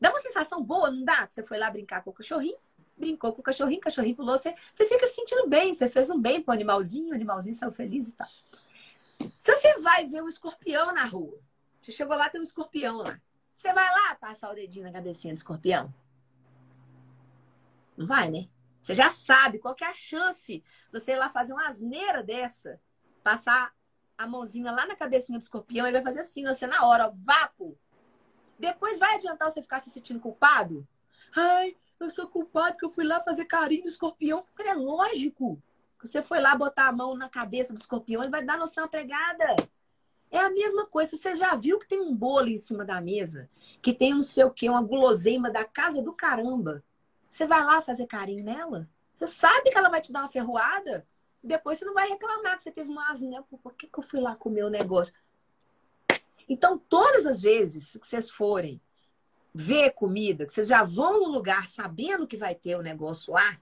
Dá 0.00 0.08
uma 0.08 0.20
sensação 0.20 0.62
boa, 0.62 0.90
não 0.90 1.04
dá? 1.04 1.26
Você 1.28 1.42
foi 1.42 1.58
lá 1.58 1.70
brincar 1.70 2.02
com 2.02 2.10
o 2.10 2.12
cachorrinho, 2.14 2.56
brincou 2.96 3.32
com 3.34 3.40
o 3.40 3.44
cachorrinho, 3.44 3.78
o 3.78 3.82
cachorrinho 3.82 4.16
pulou, 4.16 4.38
você, 4.38 4.54
você 4.72 4.86
fica 4.86 5.06
se 5.06 5.16
sentindo 5.16 5.46
bem, 5.48 5.74
você 5.74 5.90
fez 5.90 6.08
um 6.08 6.18
bem 6.18 6.40
pro 6.40 6.54
animalzinho, 6.54 7.10
o 7.10 7.14
animalzinho 7.14 7.54
saiu 7.54 7.72
feliz 7.72 8.08
e 8.08 8.16
tal. 8.16 8.28
Se 9.36 9.54
você 9.54 9.78
vai 9.80 10.06
ver 10.06 10.22
um 10.22 10.28
escorpião 10.28 10.94
na 10.94 11.04
rua, 11.04 11.38
você 11.82 11.92
chegou 11.92 12.16
lá, 12.16 12.30
tem 12.30 12.40
um 12.40 12.44
escorpião 12.44 12.98
lá. 12.98 13.20
Você 13.54 13.70
vai 13.72 13.90
lá 13.90 14.14
passar 14.14 14.50
o 14.50 14.54
dedinho 14.54 14.86
na 14.86 14.92
cabecinha 14.92 15.34
do 15.34 15.36
escorpião? 15.36 15.92
Não 17.96 18.06
vai, 18.06 18.30
né? 18.30 18.48
Você 18.80 18.94
já 18.94 19.10
sabe 19.10 19.58
qual 19.58 19.76
é 19.80 19.84
a 19.84 19.94
chance 19.94 20.58
de 20.58 21.00
você 21.00 21.12
ir 21.12 21.16
lá 21.16 21.28
fazer 21.28 21.52
uma 21.52 21.68
asneira 21.68 22.22
dessa, 22.22 22.80
passar 23.22 23.72
a 24.18 24.26
mãozinha 24.26 24.72
lá 24.72 24.86
na 24.86 24.96
cabecinha 24.96 25.38
do 25.38 25.42
escorpião 25.42 25.86
e 25.86 25.92
vai 25.92 26.02
fazer 26.02 26.20
assim, 26.20 26.44
você 26.44 26.66
na 26.66 26.86
hora, 26.86 27.08
ó, 27.08 27.12
vapo. 27.14 27.78
Depois 28.58 28.98
vai 28.98 29.14
adiantar 29.14 29.50
você 29.50 29.62
ficar 29.62 29.80
se 29.80 29.90
sentindo 29.90 30.20
culpado? 30.20 30.86
Ai, 31.34 31.76
eu 31.98 32.10
sou 32.10 32.26
culpado 32.26 32.76
que 32.76 32.84
eu 32.84 32.90
fui 32.90 33.04
lá 33.04 33.20
fazer 33.20 33.44
carinho 33.44 33.82
no 33.82 33.88
escorpião. 33.88 34.42
Porque 34.42 34.68
é 34.68 34.74
lógico 34.74 35.62
que 35.98 36.06
você 36.06 36.22
foi 36.22 36.40
lá 36.40 36.54
botar 36.56 36.88
a 36.88 36.92
mão 36.92 37.14
na 37.14 37.28
cabeça 37.28 37.72
do 37.72 37.78
escorpião, 37.78 38.22
ele 38.22 38.30
vai 38.30 38.44
dar 38.44 38.58
noção 38.58 38.88
pregada. 38.88 39.56
É 40.30 40.38
a 40.38 40.50
mesma 40.50 40.86
coisa. 40.86 41.16
Você 41.16 41.36
já 41.36 41.54
viu 41.54 41.78
que 41.78 41.86
tem 41.86 42.00
um 42.00 42.14
bolo 42.14 42.48
em 42.48 42.58
cima 42.58 42.84
da 42.84 43.00
mesa, 43.00 43.48
que 43.80 43.92
tem 43.92 44.14
um 44.14 44.22
sei 44.22 44.44
o 44.44 44.50
quê, 44.50 44.68
uma 44.68 44.82
guloseima 44.82 45.50
da 45.50 45.64
casa 45.64 46.02
do 46.02 46.12
caramba. 46.12 46.82
Você 47.32 47.46
vai 47.46 47.64
lá 47.64 47.80
fazer 47.80 48.06
carinho 48.06 48.44
nela? 48.44 48.86
Você 49.10 49.26
sabe 49.26 49.70
que 49.70 49.78
ela 49.78 49.88
vai 49.88 50.02
te 50.02 50.12
dar 50.12 50.20
uma 50.20 50.28
ferroada? 50.28 51.08
Depois 51.42 51.78
você 51.78 51.84
não 51.86 51.94
vai 51.94 52.06
reclamar 52.06 52.58
que 52.58 52.62
você 52.62 52.70
teve 52.70 52.90
uma 52.90 53.10
asneira. 53.10 53.42
Por 53.44 53.72
que, 53.72 53.86
que 53.86 53.98
eu 53.98 54.02
fui 54.02 54.20
lá 54.20 54.36
comer 54.36 54.64
o 54.64 54.68
negócio? 54.68 55.14
Então, 56.46 56.76
todas 56.76 57.24
as 57.24 57.40
vezes 57.40 57.96
que 57.96 58.06
vocês 58.06 58.30
forem 58.30 58.78
ver 59.54 59.92
comida, 59.92 60.44
que 60.44 60.52
vocês 60.52 60.68
já 60.68 60.84
vão 60.84 61.20
no 61.20 61.28
lugar 61.30 61.66
sabendo 61.68 62.26
que 62.26 62.36
vai 62.36 62.54
ter 62.54 62.76
o 62.76 62.82
negócio 62.82 63.32
lá, 63.32 63.58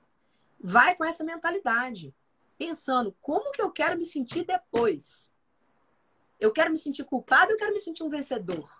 vai 0.58 0.96
com 0.96 1.04
essa 1.04 1.22
mentalidade, 1.22 2.12
pensando 2.58 3.14
como 3.22 3.52
que 3.52 3.62
eu 3.62 3.70
quero 3.70 3.96
me 3.96 4.04
sentir 4.04 4.44
depois. 4.44 5.32
Eu 6.40 6.50
quero 6.50 6.72
me 6.72 6.76
sentir 6.76 7.04
culpado, 7.04 7.52
eu 7.52 7.56
quero 7.56 7.72
me 7.72 7.78
sentir 7.78 8.02
um 8.02 8.08
vencedor. 8.08 8.79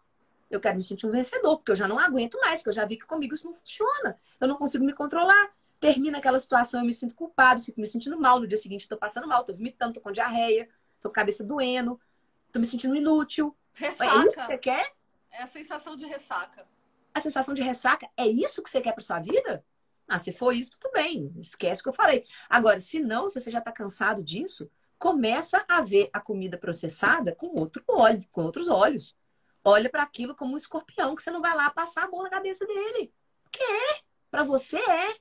Eu 0.50 0.60
quero 0.60 0.76
me 0.76 0.82
sentir 0.82 1.06
um 1.06 1.10
vencedor, 1.10 1.58
porque 1.58 1.70
eu 1.70 1.76
já 1.76 1.86
não 1.86 1.98
aguento 1.98 2.38
mais, 2.40 2.58
porque 2.58 2.70
eu 2.70 2.74
já 2.74 2.84
vi 2.84 2.96
que 2.96 3.06
comigo 3.06 3.34
isso 3.34 3.46
não 3.46 3.54
funciona. 3.54 4.18
Eu 4.40 4.48
não 4.48 4.56
consigo 4.56 4.84
me 4.84 4.92
controlar. 4.92 5.52
Termina 5.78 6.18
aquela 6.18 6.38
situação, 6.38 6.80
eu 6.80 6.86
me 6.86 6.92
sinto 6.92 7.14
culpado, 7.14 7.62
fico 7.62 7.80
me 7.80 7.86
sentindo 7.86 8.18
mal. 8.18 8.40
No 8.40 8.46
dia 8.46 8.58
seguinte, 8.58 8.82
estou 8.82 8.98
passando 8.98 9.26
mal, 9.26 9.40
estou 9.40 9.54
vomitando, 9.54 9.92
estou 9.92 10.02
com 10.02 10.12
diarreia, 10.12 10.68
estou 10.96 11.10
com 11.10 11.12
a 11.12 11.14
cabeça 11.14 11.44
doendo, 11.44 11.98
estou 12.46 12.60
me 12.60 12.66
sentindo 12.66 12.96
inútil. 12.96 13.56
Ressaca. 13.72 14.04
É 14.04 14.26
isso 14.26 14.36
que 14.36 14.42
você 14.42 14.58
quer? 14.58 14.92
É 15.30 15.42
a 15.42 15.46
sensação 15.46 15.96
de 15.96 16.04
ressaca. 16.04 16.66
A 17.14 17.20
sensação 17.20 17.54
de 17.54 17.62
ressaca 17.62 18.08
é 18.16 18.26
isso 18.26 18.62
que 18.62 18.70
você 18.70 18.80
quer 18.80 18.92
para 18.92 19.02
sua 19.02 19.20
vida? 19.20 19.64
Ah, 20.06 20.18
se 20.18 20.32
for 20.32 20.52
isso, 20.52 20.72
tudo 20.72 20.92
bem. 20.92 21.32
Esquece 21.38 21.80
o 21.80 21.84
que 21.84 21.88
eu 21.88 21.92
falei. 21.92 22.24
Agora, 22.48 22.80
se 22.80 22.98
não, 22.98 23.28
se 23.28 23.40
você 23.40 23.50
já 23.50 23.60
está 23.60 23.70
cansado 23.70 24.22
disso, 24.22 24.68
começa 24.98 25.64
a 25.68 25.80
ver 25.80 26.10
a 26.12 26.20
comida 26.20 26.58
processada 26.58 27.34
com 27.34 27.58
outro 27.58 27.82
olho, 27.86 28.24
com 28.30 28.42
outros 28.42 28.68
olhos. 28.68 29.16
Olha 29.64 29.90
para 29.90 30.02
aquilo 30.02 30.34
como 30.34 30.54
um 30.54 30.56
escorpião, 30.56 31.14
que 31.14 31.22
você 31.22 31.30
não 31.30 31.40
vai 31.40 31.54
lá 31.54 31.70
passar 31.70 32.04
a 32.04 32.08
mão 32.08 32.22
na 32.22 32.30
cabeça 32.30 32.66
dele. 32.66 33.12
Porque 33.42 33.62
é. 33.62 34.00
Para 34.30 34.42
você 34.42 34.78
é. 34.78 35.16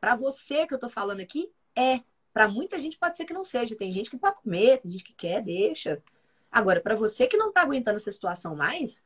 Para 0.00 0.16
você 0.16 0.66
que 0.66 0.74
eu 0.74 0.78
tô 0.78 0.88
falando 0.88 1.20
aqui, 1.20 1.52
é. 1.76 2.00
Para 2.32 2.48
muita 2.48 2.78
gente 2.78 2.98
pode 2.98 3.16
ser 3.16 3.24
que 3.24 3.32
não 3.32 3.44
seja. 3.44 3.76
Tem 3.76 3.92
gente 3.92 4.10
que 4.10 4.18
pode 4.18 4.40
comer, 4.40 4.80
tem 4.80 4.90
gente 4.90 5.04
que 5.04 5.12
quer, 5.12 5.42
deixa. 5.42 6.02
Agora, 6.50 6.80
para 6.80 6.94
você 6.94 7.26
que 7.26 7.36
não 7.36 7.52
tá 7.52 7.62
aguentando 7.62 7.96
essa 7.96 8.10
situação 8.10 8.56
mais, 8.56 9.04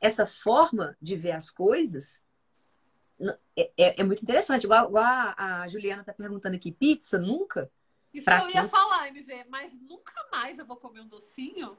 essa 0.00 0.26
forma 0.26 0.96
de 1.00 1.16
ver 1.16 1.32
as 1.32 1.50
coisas 1.50 2.22
é, 3.56 3.70
é, 3.76 4.00
é 4.00 4.04
muito 4.04 4.22
interessante. 4.22 4.64
Igual, 4.64 4.88
igual 4.88 5.04
a, 5.04 5.62
a, 5.62 5.68
Juliana 5.68 6.04
tá 6.04 6.12
perguntando 6.12 6.56
aqui, 6.56 6.72
pizza 6.72 7.18
nunca? 7.18 7.70
Isso 8.12 8.24
pra 8.24 8.42
eu 8.42 8.50
ia 8.50 8.68
falar, 8.68 9.08
MV, 9.08 9.46
mas 9.48 9.72
nunca 9.80 10.12
mais 10.30 10.58
eu 10.58 10.66
vou 10.66 10.76
comer 10.76 11.00
um 11.00 11.08
docinho? 11.08 11.76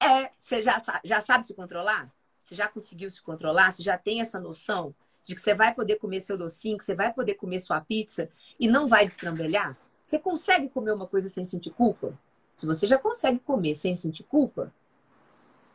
É, 0.00 0.30
você 0.36 0.62
já, 0.62 0.78
já 1.04 1.20
sabe 1.20 1.44
se 1.44 1.54
controlar? 1.54 2.10
Você 2.42 2.54
já 2.54 2.66
conseguiu 2.66 3.10
se 3.10 3.20
controlar? 3.20 3.70
Você 3.70 3.82
já 3.82 3.98
tem 3.98 4.20
essa 4.20 4.40
noção 4.40 4.94
de 5.22 5.34
que 5.34 5.40
você 5.40 5.54
vai 5.54 5.74
poder 5.74 5.96
comer 5.96 6.20
seu 6.20 6.38
docinho, 6.38 6.78
que 6.78 6.84
você 6.84 6.94
vai 6.94 7.12
poder 7.12 7.34
comer 7.34 7.58
sua 7.58 7.80
pizza 7.80 8.30
e 8.58 8.66
não 8.66 8.88
vai 8.88 9.04
destrambelhar? 9.04 9.76
Você 10.02 10.18
consegue 10.18 10.68
comer 10.68 10.92
uma 10.92 11.06
coisa 11.06 11.28
sem 11.28 11.44
sentir 11.44 11.70
culpa? 11.70 12.18
Se 12.54 12.66
você 12.66 12.86
já 12.86 12.98
consegue 12.98 13.38
comer 13.38 13.74
sem 13.74 13.94
sentir 13.94 14.24
culpa, 14.24 14.72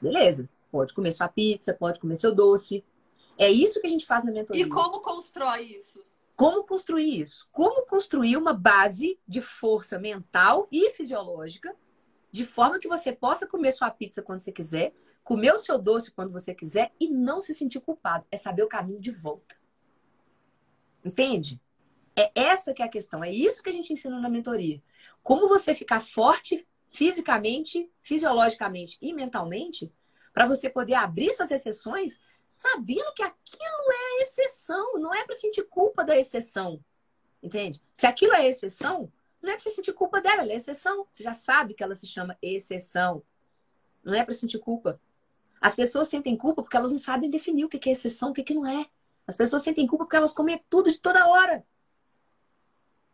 beleza. 0.01 0.49
Pode 0.71 0.93
comer 0.93 1.11
sua 1.11 1.27
pizza, 1.27 1.73
pode 1.73 1.99
comer 1.99 2.15
seu 2.15 2.33
doce. 2.33 2.83
É 3.37 3.49
isso 3.49 3.79
que 3.79 3.87
a 3.87 3.89
gente 3.89 4.05
faz 4.05 4.23
na 4.23 4.31
mentoria. 4.31 4.65
E 4.65 4.69
como 4.69 4.99
constrói 5.01 5.61
isso? 5.63 6.03
Como 6.35 6.65
construir 6.65 7.21
isso? 7.21 7.47
Como 7.51 7.85
construir 7.85 8.35
uma 8.35 8.53
base 8.53 9.17
de 9.25 9.41
força 9.41 9.97
mental 9.97 10.67
e 10.69 10.89
fisiológica, 10.89 11.73
de 12.35 12.43
forma 12.43 12.79
que 12.79 12.87
você 12.89 13.13
possa 13.13 13.47
comer 13.47 13.71
sua 13.71 13.89
pizza 13.89 14.21
quando 14.21 14.39
você 14.41 14.51
quiser, 14.51 14.93
comer 15.23 15.53
o 15.53 15.57
seu 15.57 15.77
doce 15.77 16.11
quando 16.11 16.33
você 16.33 16.53
quiser 16.53 16.91
e 16.99 17.07
não 17.07 17.41
se 17.41 17.53
sentir 17.53 17.79
culpado. 17.79 18.25
É 18.29 18.35
saber 18.35 18.61
o 18.61 18.67
caminho 18.67 18.99
de 18.99 19.09
volta. 19.09 19.55
Entende? 21.03 21.61
É 22.13 22.29
essa 22.35 22.73
que 22.73 22.81
é 22.81 22.85
a 22.85 22.89
questão. 22.89 23.23
É 23.23 23.31
isso 23.31 23.63
que 23.63 23.69
a 23.69 23.71
gente 23.71 23.93
ensina 23.93 24.19
na 24.19 24.27
mentoria. 24.27 24.83
Como 25.23 25.47
você 25.47 25.73
ficar 25.73 26.01
forte 26.01 26.67
fisicamente, 26.89 27.89
fisiologicamente 28.01 28.97
e 29.01 29.13
mentalmente 29.13 29.89
para 30.33 30.45
você 30.45 30.69
poder 30.69 30.95
abrir 30.95 31.31
suas 31.31 31.51
exceções 31.51 32.19
sabendo 32.49 33.13
que 33.13 33.23
aquilo 33.23 33.91
é 33.93 34.23
exceção, 34.23 34.95
não 34.95 35.13
é 35.13 35.23
para 35.23 35.35
sentir 35.35 35.63
culpa 35.69 36.03
da 36.03 36.17
exceção. 36.17 36.83
Entende? 37.41 37.81
Se 37.93 38.05
aquilo 38.05 38.33
é 38.33 38.45
exceção, 38.45 39.09
não 39.45 39.51
é 39.51 39.55
para 39.55 39.63
você 39.63 39.69
sentir 39.69 39.93
culpa 39.93 40.19
dela, 40.19 40.41
ela 40.41 40.51
é 40.51 40.55
exceção. 40.55 41.07
Você 41.11 41.23
já 41.23 41.33
sabe 41.33 41.73
que 41.73 41.83
ela 41.83 41.95
se 41.95 42.07
chama 42.07 42.37
exceção. 42.41 43.23
Não 44.03 44.13
é 44.13 44.23
para 44.25 44.33
sentir 44.33 44.57
culpa. 44.59 44.99
As 45.61 45.75
pessoas 45.75 46.07
sentem 46.07 46.35
culpa 46.35 46.61
porque 46.61 46.75
elas 46.75 46.91
não 46.91 46.97
sabem 46.97 47.29
definir 47.29 47.63
o 47.63 47.69
que 47.69 47.87
é 47.87 47.91
exceção, 47.91 48.31
o 48.31 48.33
que 48.33 48.53
não 48.53 48.65
é. 48.65 48.87
As 49.27 49.35
pessoas 49.35 49.61
sentem 49.61 49.87
culpa 49.87 50.05
porque 50.05 50.17
elas 50.17 50.33
comem 50.33 50.63
tudo 50.69 50.91
de 50.91 50.99
toda 50.99 51.27
hora. 51.27 51.65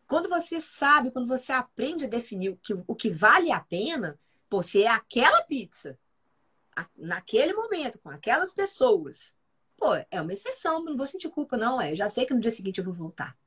Quando 0.07 0.27
você 0.27 0.59
sabe, 0.59 1.11
quando 1.11 1.27
você 1.27 1.51
aprende 1.51 2.05
a 2.05 2.09
definir 2.09 2.49
o 2.49 2.57
que, 2.57 2.73
o 2.87 2.95
que 2.95 3.09
vale 3.09 3.51
a 3.51 3.59
pena, 3.59 4.19
pô, 4.49 4.61
se 4.63 4.83
é 4.83 4.87
aquela 4.87 5.43
pizza 5.43 5.97
naquele 6.97 7.53
momento, 7.53 7.99
com 7.99 8.09
aquelas 8.09 8.51
pessoas, 8.51 9.35
pô, 9.77 9.93
é 10.09 10.21
uma 10.21 10.33
exceção, 10.33 10.83
não 10.83 10.97
vou 10.97 11.05
sentir 11.05 11.29
culpa, 11.29 11.57
não. 11.57 11.79
É, 11.79 11.95
já 11.95 12.07
sei 12.09 12.25
que 12.25 12.33
no 12.33 12.39
dia 12.39 12.51
seguinte 12.51 12.79
eu 12.79 12.85
vou 12.85 12.93
voltar. 12.93 13.37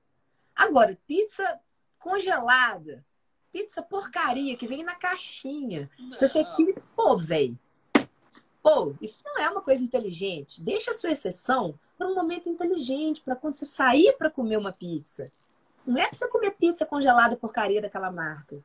Agora, 0.54 0.98
pizza 1.06 1.60
congelada, 2.04 3.02
pizza 3.50 3.80
porcaria 3.80 4.54
que 4.58 4.66
vem 4.66 4.84
na 4.84 4.94
caixinha. 4.94 5.90
Não. 5.98 6.18
Você 6.18 6.44
tira, 6.44 6.74
pô, 6.94 7.16
velho. 7.16 7.58
Pô, 8.62 8.94
isso 9.00 9.22
não 9.24 9.38
é 9.38 9.48
uma 9.48 9.62
coisa 9.62 9.82
inteligente. 9.82 10.62
Deixa 10.62 10.90
a 10.90 10.94
sua 10.94 11.10
exceção 11.10 11.78
para 11.96 12.06
um 12.06 12.14
momento 12.14 12.46
inteligente, 12.46 13.22
para 13.22 13.34
quando 13.34 13.54
você 13.54 13.64
sair 13.64 14.14
para 14.18 14.30
comer 14.30 14.58
uma 14.58 14.70
pizza. 14.72 15.32
Não 15.86 15.96
é 15.96 16.06
para 16.06 16.12
você 16.12 16.28
comer 16.28 16.50
pizza 16.50 16.84
congelada 16.84 17.36
porcaria 17.36 17.80
daquela 17.80 18.10
marca. 18.10 18.62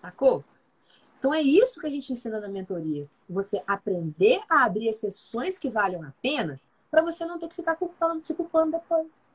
Sacou? 0.00 0.42
Então 1.18 1.34
é 1.34 1.42
isso 1.42 1.80
que 1.80 1.86
a 1.86 1.90
gente 1.90 2.12
ensina 2.12 2.40
na 2.40 2.48
mentoria. 2.48 3.06
Você 3.28 3.62
aprender 3.66 4.40
a 4.48 4.64
abrir 4.64 4.88
exceções 4.88 5.58
que 5.58 5.68
valham 5.68 6.02
a 6.02 6.12
pena 6.22 6.58
para 6.90 7.02
você 7.02 7.26
não 7.26 7.38
ter 7.38 7.48
que 7.48 7.54
ficar 7.54 7.76
culpando, 7.76 8.20
se 8.20 8.34
culpando 8.34 8.72
depois. 8.72 9.28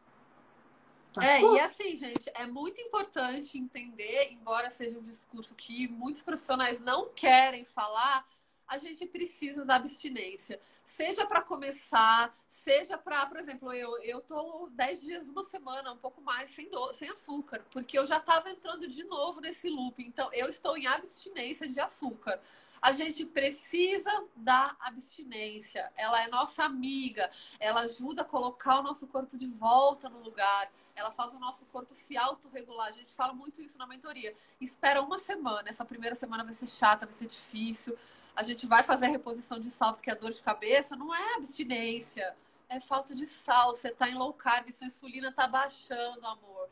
Tá? 1.18 1.26
É, 1.26 1.42
e 1.42 1.60
assim, 1.60 1.96
gente, 1.96 2.30
é 2.36 2.46
muito 2.46 2.80
importante 2.80 3.58
entender, 3.58 4.32
embora 4.32 4.70
seja 4.70 5.00
um 5.00 5.02
discurso 5.02 5.56
que 5.56 5.88
muitos 5.88 6.22
profissionais 6.22 6.80
não 6.80 7.10
querem 7.10 7.66
falar, 7.66 8.24
a 8.68 8.78
gente 8.78 9.04
precisa 9.08 9.66
da 9.66 9.76
abstinência. 9.76 10.60
Seja 10.86 11.26
para 11.26 11.42
começar, 11.42 12.38
seja 12.50 12.98
para, 12.98 13.26
por 13.26 13.38
exemplo, 13.38 13.74
eu, 13.74 13.98
eu 14.04 14.22
tô 14.22 14.70
10 14.72 15.02
dias, 15.02 15.28
uma 15.28 15.44
semana, 15.44 15.92
um 15.92 15.98
pouco 15.98 16.22
mais, 16.22 16.52
sem, 16.52 16.70
do, 16.70 16.94
sem 16.94 17.10
açúcar, 17.10 17.66
porque 17.72 17.98
eu 17.98 18.06
já 18.06 18.18
estava 18.18 18.52
entrando 18.52 18.88
de 18.88 19.04
novo 19.04 19.42
nesse 19.42 19.70
loop. 19.70 20.04
Então, 20.04 20.30
eu 20.34 20.48
estou 20.48 20.78
em 20.78 20.86
abstinência 20.86 21.68
de 21.68 21.80
açúcar. 21.80 22.40
A 22.82 22.92
gente 22.92 23.26
precisa 23.26 24.26
da 24.36 24.76
abstinência. 24.80 25.92
Ela 25.96 26.24
é 26.24 26.28
nossa 26.28 26.64
amiga. 26.64 27.30
Ela 27.60 27.82
ajuda 27.82 28.22
a 28.22 28.26
colocar 28.26 28.80
o 28.80 28.84
nosso 28.84 29.08
corpo 29.08 29.38
de 29.38 29.48
volta 29.48 30.10
no 30.10 30.20
lugar. 30.20 30.72
Ela 30.96 31.12
faz 31.12 31.34
o 31.34 31.40
nosso 31.40 31.66
corpo 31.68 31.94
se 31.94 32.18
autorregular. 32.18 32.88
A 32.88 32.92
gente 32.92 33.14
fala 33.14 33.34
muito 33.34 33.62
isso 33.62 33.78
na 33.78 33.88
mentoria. 33.88 34.36
Espera 34.60 35.02
uma 35.02 35.20
semana. 35.20 35.70
Essa 35.70 35.86
primeira 35.86 36.16
semana 36.16 36.44
vai 36.44 36.54
ser 36.54 36.68
chata, 36.68 37.06
vai 37.06 37.16
ser 37.16 37.28
difícil 37.28 37.98
a 38.38 38.44
gente 38.44 38.68
vai 38.68 38.84
fazer 38.84 39.08
a 39.08 39.10
reposição 39.10 39.60
de 39.60 39.72
sal 39.72 39.96
porque 39.96 40.12
a 40.12 40.14
dor 40.14 40.32
de 40.32 40.44
cabeça 40.44 40.96
não 40.96 41.14
é 41.14 41.34
abstinência, 41.34 42.36
é 42.70 42.80
falta 42.80 43.16
de 43.16 43.26
sal. 43.26 43.76
Você 43.76 43.88
está 43.88 44.08
em 44.08 44.14
low 44.14 44.32
carb, 44.32 44.72
sua 44.72 44.86
insulina 44.86 45.30
está 45.30 45.48
baixando, 45.48 46.24
amor. 46.24 46.70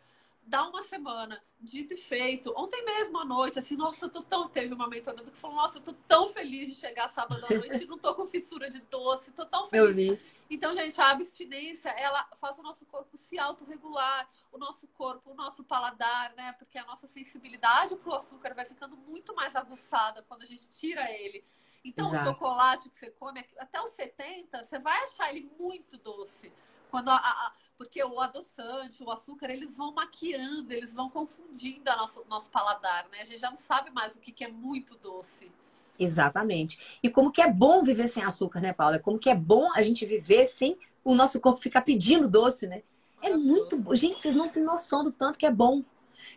Dá 0.48 0.68
uma 0.68 0.84
semana, 0.84 1.42
dito 1.60 1.96
e 1.96 1.98
feito. 1.98 2.54
Ontem 2.56 2.86
mesmo 2.86 3.18
à 3.18 3.26
noite, 3.26 3.58
assim, 3.58 3.76
nossa, 3.76 4.06
eu 4.06 4.10
tô 4.10 4.22
tão. 4.22 4.48
Teve 4.48 4.74
uma 4.74 4.88
mentoranda 4.88 5.32
que 5.32 5.38
falou: 5.38 5.56
Nossa, 5.56 5.80
eu 5.80 5.82
tô 5.82 5.94
tão 6.08 6.28
feliz 6.28 6.70
de 6.70 6.76
chegar 6.76 7.10
sábado 7.10 7.44
à 7.46 7.50
noite 7.50 7.86
não 7.88 7.98
tô 7.98 8.14
com 8.14 8.28
fissura 8.28 8.70
de 8.70 8.80
doce, 8.82 9.32
tô 9.32 9.46
tão 9.46 9.68
feliz. 9.68 9.88
Eu 9.88 9.94
vi. 9.94 10.36
Então, 10.50 10.74
gente, 10.76 11.00
a 11.02 11.10
abstinência, 11.10 11.90
ela 11.90 12.24
faz 12.40 12.60
o 12.60 12.62
nosso 12.62 12.86
corpo 12.86 13.18
se 13.18 13.40
autorregular, 13.40 14.30
o 14.52 14.58
nosso 14.60 14.88
corpo, 14.90 15.32
o 15.32 15.34
nosso 15.34 15.64
paladar, 15.64 16.34
né? 16.36 16.54
Porque 16.54 16.78
a 16.78 16.86
nossa 16.86 17.08
sensibilidade 17.08 17.96
para 17.96 18.12
o 18.12 18.16
açúcar 18.16 18.54
vai 18.54 18.66
ficando 18.66 18.96
muito 18.96 19.34
mais 19.34 19.56
aguçada 19.56 20.22
quando 20.24 20.44
a 20.44 20.46
gente 20.46 20.70
tira 20.70 21.12
ele. 21.12 21.44
Então, 21.84 22.08
Exato. 22.08 22.30
o 22.30 22.34
chocolate 22.34 22.90
que 22.90 22.98
você 22.98 23.12
come, 23.12 23.44
até 23.58 23.82
os 23.82 23.92
70, 23.92 24.64
você 24.64 24.78
vai 24.78 25.04
achar 25.04 25.30
ele 25.32 25.50
muito 25.60 25.98
doce. 25.98 26.52
Quando 26.92 27.10
a, 27.10 27.16
a, 27.16 27.54
porque 27.78 28.04
o 28.04 28.20
adoçante, 28.20 29.04
o 29.04 29.12
açúcar, 29.12 29.50
eles 29.50 29.76
vão 29.76 29.94
maquiando, 29.94 30.74
eles 30.74 30.94
vão 30.94 31.10
confundindo 31.10 31.92
o 31.92 31.96
nosso, 31.96 32.26
nosso 32.30 32.50
paladar, 32.50 33.08
né? 33.12 33.20
A 33.22 33.26
gente 33.26 33.40
já 33.40 33.50
não 33.50 33.58
sabe 33.58 33.92
mais 33.92 34.16
o 34.16 34.20
que, 34.20 34.32
que 34.32 34.44
é 34.44 34.48
muito 34.48 34.98
doce. 34.98 35.52
Exatamente. 35.98 37.00
E 37.02 37.10
como 37.10 37.32
que 37.32 37.42
é 37.42 37.52
bom 37.52 37.84
viver 37.84 38.08
sem 38.08 38.24
açúcar, 38.24 38.62
né, 38.62 38.74
Paula? 38.74 39.00
Como 39.00 39.20
que 39.20 39.30
é 39.30 39.36
bom 39.36 39.72
a 39.74 39.82
gente 39.82 40.06
viver 40.06 40.46
sem 40.46 40.78
o 41.04 41.16
nosso 41.16 41.40
corpo 41.40 41.60
ficar 41.60 41.82
pedindo 41.82 42.28
doce, 42.28 42.68
né? 42.68 42.82
É 43.22 43.36
muito 43.36 43.78
bom. 43.78 43.96
Gente, 43.96 44.20
vocês 44.20 44.36
não 44.36 44.50
têm 44.50 44.64
noção 44.64 45.04
do 45.04 45.12
tanto 45.12 45.40
que 45.40 45.46
é 45.46 45.52
bom. 45.52 45.84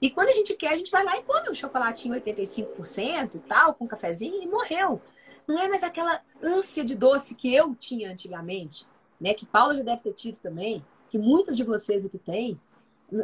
E 0.01 0.11
quando 0.11 0.29
a 0.29 0.33
gente 0.33 0.55
quer, 0.55 0.73
a 0.73 0.77
gente 0.77 0.91
vai 0.91 1.05
lá 1.05 1.17
e 1.17 1.23
come 1.23 1.51
um 1.51 1.55
chocolatinho 1.55 2.15
85% 2.15 3.35
e 3.35 3.39
tal, 3.41 3.75
com 3.75 3.85
um 3.85 3.89
cafezinho 3.89 4.43
e 4.43 4.47
morreu. 4.47 5.01
Não 5.47 5.59
é 5.59 5.69
mais 5.69 5.83
aquela 5.83 6.21
ânsia 6.43 6.85
de 6.85 6.95
doce 6.95 7.35
que 7.35 7.55
eu 7.55 7.75
tinha 7.75 8.11
antigamente, 8.11 8.87
né? 9.21 9.35
Que 9.35 9.47
Paula 9.47 9.75
já 9.75 9.83
deve 9.83 10.03
ter 10.03 10.13
tido 10.13 10.39
também, 10.39 10.85
que 11.09 11.19
muitos 11.19 11.57
de 11.57 11.65
vocês 11.65 12.05
aqui 12.05 12.19
têm. 12.19 12.59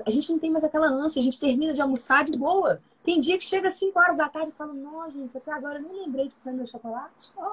A 0.07 0.11
gente 0.11 0.31
não 0.33 0.39
tem 0.39 0.51
mais 0.51 0.65
aquela 0.65 0.89
ânsia, 0.89 1.21
a 1.21 1.25
gente 1.25 1.39
termina 1.39 1.75
de 1.75 1.83
almoçar 1.83 2.25
de 2.25 2.39
boa. 2.39 2.81
Tem 3.03 3.21
dia 3.21 3.37
que 3.37 3.45
chega 3.45 3.69
às 3.69 3.75
5 3.75 3.99
horas 3.99 4.17
da 4.17 4.29
tarde 4.29 4.49
e 4.49 4.53
fala, 4.53 4.73
não, 4.73 5.11
gente, 5.11 5.37
até 5.37 5.53
agora 5.53 5.79
eu 5.79 5.83
nem 5.83 6.05
lembrei 6.05 6.29
de 6.29 6.35
comer 6.37 6.57
meu 6.57 6.67
chocolate. 6.67 7.31
Oh. 7.37 7.53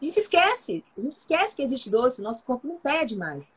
A 0.00 0.04
gente 0.04 0.20
esquece. 0.20 0.84
A 0.96 1.00
gente 1.00 1.12
esquece 1.12 1.56
que 1.56 1.62
existe 1.62 1.90
doce. 1.90 2.20
O 2.20 2.24
nosso 2.24 2.44
corpo 2.44 2.68
não 2.68 2.76
pede 2.76 3.16
mais. 3.16 3.50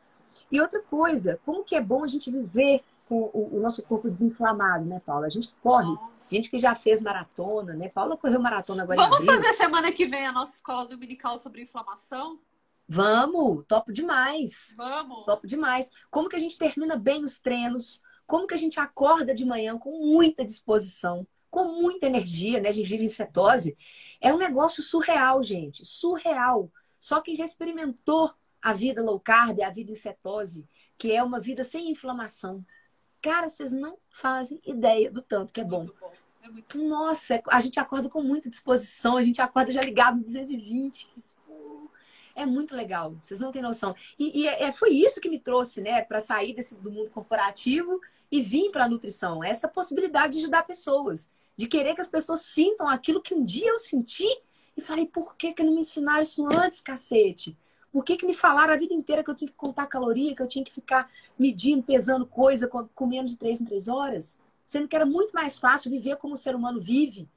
E 0.51 0.59
outra 0.59 0.82
coisa, 0.82 1.39
como 1.45 1.64
que 1.64 1.76
é 1.76 1.82
bom 1.82 2.03
a 2.03 2.07
gente 2.07 2.32
viver 2.32 2.84
com 3.07 3.30
o, 3.34 3.57
o 3.57 3.59
nosso 3.59 3.84
corpo 3.84 4.09
desinflamado, 4.09 4.84
né, 4.86 4.99
Paula? 5.05 5.28
A 5.28 5.30
gente 5.30 5.53
corre. 5.62 5.93
Nossa. 5.93 6.30
Gente 6.32 6.49
que 6.49 6.57
já 6.57 6.74
fez 6.74 6.99
maratona, 6.99 7.74
né? 7.74 7.89
Paula 7.89 8.18
correu 8.18 8.41
maratona 8.41 8.84
agora 8.84 9.07
Vamos 9.07 9.24
fazer 9.24 9.53
semana 9.53 9.91
que 9.91 10.07
vem 10.07 10.26
a 10.26 10.32
nossa 10.32 10.55
escola 10.55 10.86
dominical 10.88 11.38
sobre 11.38 11.62
inflamação? 11.62 12.39
Vamos, 12.93 13.63
topo 13.69 13.93
demais. 13.93 14.73
Vamos. 14.75 15.23
Topo 15.23 15.47
demais. 15.47 15.89
Como 16.09 16.27
que 16.27 16.35
a 16.35 16.39
gente 16.39 16.57
termina 16.57 16.97
bem 16.97 17.23
os 17.23 17.39
treinos? 17.39 18.01
Como 18.27 18.45
que 18.45 18.53
a 18.53 18.57
gente 18.57 18.81
acorda 18.81 19.33
de 19.33 19.45
manhã 19.45 19.77
com 19.77 19.91
muita 20.05 20.43
disposição, 20.43 21.25
com 21.49 21.81
muita 21.81 22.07
energia, 22.07 22.59
né? 22.59 22.67
A 22.67 22.73
gente 22.73 22.89
vive 22.89 23.05
em 23.05 23.07
cetose. 23.07 23.77
É 24.19 24.33
um 24.33 24.37
negócio 24.37 24.83
surreal, 24.83 25.41
gente. 25.41 25.85
Surreal. 25.85 26.69
Só 26.99 27.21
quem 27.21 27.33
já 27.33 27.45
experimentou 27.45 28.29
a 28.61 28.73
vida 28.73 29.01
low 29.01 29.21
carb, 29.21 29.61
a 29.61 29.69
vida 29.69 29.93
em 29.93 29.95
cetose, 29.95 30.67
que 30.97 31.13
é 31.13 31.23
uma 31.23 31.39
vida 31.39 31.63
sem 31.63 31.89
inflamação. 31.89 32.61
Cara, 33.21 33.47
vocês 33.47 33.71
não 33.71 33.97
fazem 34.09 34.59
ideia 34.65 35.09
do 35.09 35.21
tanto 35.21 35.53
que 35.53 35.61
é 35.61 35.63
bom. 35.63 35.85
bom. 35.85 36.11
É 36.43 36.49
muito... 36.49 36.77
Nossa, 36.77 37.41
a 37.47 37.59
gente 37.61 37.79
acorda 37.79 38.09
com 38.09 38.21
muita 38.21 38.49
disposição, 38.49 39.15
a 39.15 39.23
gente 39.23 39.41
acorda 39.41 39.71
já 39.71 39.81
ligado 39.81 40.17
no 40.17 40.23
220. 40.23 41.07
É 42.36 42.45
muito 42.45 42.75
legal, 42.75 43.15
vocês 43.21 43.39
não 43.39 43.51
têm 43.51 43.61
noção. 43.61 43.95
E, 44.17 44.41
e 44.41 44.47
é, 44.47 44.63
é 44.63 44.71
foi 44.71 44.91
isso 44.91 45.19
que 45.19 45.29
me 45.29 45.39
trouxe, 45.39 45.82
né, 45.82 46.01
para 46.01 46.19
sair 46.19 46.53
desse, 46.53 46.75
do 46.75 46.91
mundo 46.91 47.09
corporativo 47.11 47.99
e 48.32 48.41
vir 48.41 48.71
para 48.71 48.86
a 48.86 48.89
nutrição. 48.89 49.43
Essa 49.43 49.67
possibilidade 49.67 50.34
de 50.34 50.39
ajudar 50.39 50.63
pessoas, 50.63 51.29
de 51.55 51.67
querer 51.67 51.95
que 51.95 52.01
as 52.01 52.07
pessoas 52.07 52.41
sintam 52.41 52.88
aquilo 52.88 53.21
que 53.21 53.34
um 53.34 53.43
dia 53.43 53.69
eu 53.69 53.77
senti 53.77 54.27
e 54.75 54.82
falei, 54.82 55.05
por 55.05 55.36
que, 55.36 55.53
que 55.53 55.63
não 55.63 55.73
me 55.73 55.82
ensinaram 55.82 56.21
isso 56.21 56.47
antes, 56.51 56.79
cacete? 56.79 57.57
Por 57.91 58.05
que, 58.05 58.15
que 58.15 58.25
me 58.25 58.34
falaram 58.34 58.73
a 58.73 58.77
vida 58.77 58.93
inteira 58.93 59.23
que 59.23 59.29
eu 59.29 59.36
tinha 59.36 59.49
que 59.49 59.57
contar 59.57 59.86
caloria, 59.86 60.34
que 60.34 60.41
eu 60.41 60.47
tinha 60.47 60.63
que 60.63 60.71
ficar 60.71 61.09
medindo, 61.38 61.84
pesando 61.84 62.25
coisa 62.25 62.67
com 62.67 63.05
menos 63.05 63.32
de 63.32 63.38
três 63.38 63.59
em 63.59 63.65
três 63.65 63.89
horas? 63.89 64.39
Sendo 64.63 64.88
que 64.88 64.95
era 64.95 65.05
muito 65.05 65.34
mais 65.34 65.57
fácil 65.57 65.91
viver 65.91 66.15
como 66.15 66.36
o 66.36 66.38
ser 66.38 66.55
humano 66.55 66.79
vive, 66.79 67.27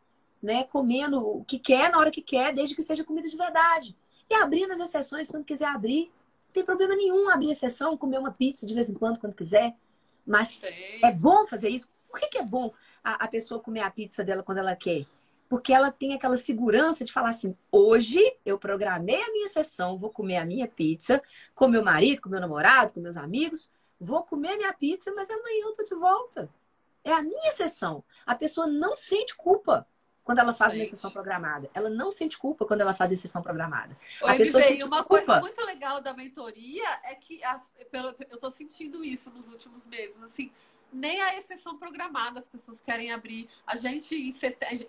né? 0.41 0.63
Comendo 0.63 1.19
o 1.19 1.45
que 1.45 1.59
quer 1.59 1.91
na 1.91 1.99
hora 1.99 2.11
que 2.11 2.23
quer, 2.23 2.55
desde 2.55 2.77
que 2.77 2.83
seja 2.83 3.03
comida 3.03 3.29
de 3.29 3.37
verdade. 3.37 3.97
E 4.35 4.43
abrindo 4.43 4.73
as 4.73 4.81
exceções 4.81 5.31
quando 5.31 5.45
quiser 5.45 5.67
abrir. 5.67 6.07
Não 6.47 6.53
tem 6.53 6.65
problema 6.65 6.97
nenhum 6.97 7.31
abrir 7.31 7.51
exceção, 7.51 7.97
comer 7.97 8.19
uma 8.19 8.33
pizza 8.33 8.67
de 8.67 8.75
vez 8.75 8.91
em 8.91 8.95
quando, 8.95 9.21
quando 9.21 9.37
quiser. 9.37 9.77
Mas 10.27 10.49
Sei. 10.49 11.01
é 11.05 11.13
bom 11.13 11.47
fazer 11.47 11.69
isso. 11.69 11.89
Por 12.11 12.19
que, 12.19 12.27
que 12.27 12.39
é 12.39 12.45
bom 12.45 12.73
a, 13.03 13.25
a 13.25 13.29
pessoa 13.29 13.61
comer 13.61 13.81
a 13.81 13.91
pizza 13.91 14.25
dela 14.25 14.43
quando 14.43 14.59
ela 14.59 14.75
quer? 14.75 15.07
Porque 15.49 15.73
ela 15.73 15.93
tem 15.93 16.15
aquela 16.15 16.37
segurança 16.37 17.05
de 17.05 17.13
falar 17.13 17.29
assim: 17.29 17.57
hoje 17.71 18.21
eu 18.45 18.59
programei 18.59 19.23
a 19.23 19.31
minha 19.31 19.47
sessão, 19.47 19.99
vou 19.99 20.11
comer 20.11 20.39
a 20.39 20.45
minha 20.45 20.67
pizza 20.67 21.23
com 21.55 21.69
meu 21.69 21.85
marido, 21.85 22.21
com 22.21 22.29
meu 22.29 22.41
namorado, 22.41 22.93
com 22.93 23.01
meus 23.01 23.17
amigos, 23.17 23.71
vou 24.01 24.25
comer 24.25 24.57
minha 24.57 24.73
pizza, 24.73 25.13
mas 25.15 25.31
amanhã 25.31 25.67
eu 25.67 25.73
tô 25.75 25.85
de 25.85 25.95
volta. 25.95 26.51
É 27.05 27.13
a 27.13 27.23
minha 27.23 27.53
sessão. 27.53 28.03
A 28.27 28.35
pessoa 28.35 28.67
não 28.67 28.97
sente 28.97 29.37
culpa 29.37 29.87
quando 30.25 30.39
ela 30.39 30.55
faz 30.55 30.73
Gente. 30.73 30.83
uma 30.83 30.91
sessão 30.91 31.11
programada. 31.11 31.71
Ela 31.75 31.91
não 31.91 32.11
sente 32.11 32.39
culpa 32.39 32.65
quando 32.65 32.81
ela 32.81 32.95
faz 32.95 33.13
a 33.13 33.17
sessão 33.17 33.43
programada. 33.43 33.97
Oi, 34.23 34.31
a 34.31 34.37
pessoa 34.37 34.63
sente 34.63 34.83
uma 34.85 35.05
culpa. 35.05 35.25
coisa 35.25 35.41
muito 35.41 35.65
legal 35.67 36.01
da 36.01 36.15
mentoria 36.15 36.89
é 37.05 37.15
que 37.15 37.45
as, 37.45 37.71
eu 38.31 38.39
tô 38.39 38.51
sentindo 38.51 39.05
isso 39.05 39.31
nos 39.31 39.49
últimos 39.49 39.87
meses. 39.87 40.21
Assim, 40.23 40.51
nem 40.95 41.21
a 41.21 41.37
exceção 41.37 41.77
programada 41.77 42.39
as 42.39 42.49
pessoas 42.49 42.81
querem 42.81 43.11
abrir. 43.11 43.49
A 43.67 43.77
gente, 43.77 44.15
em, 44.15 44.33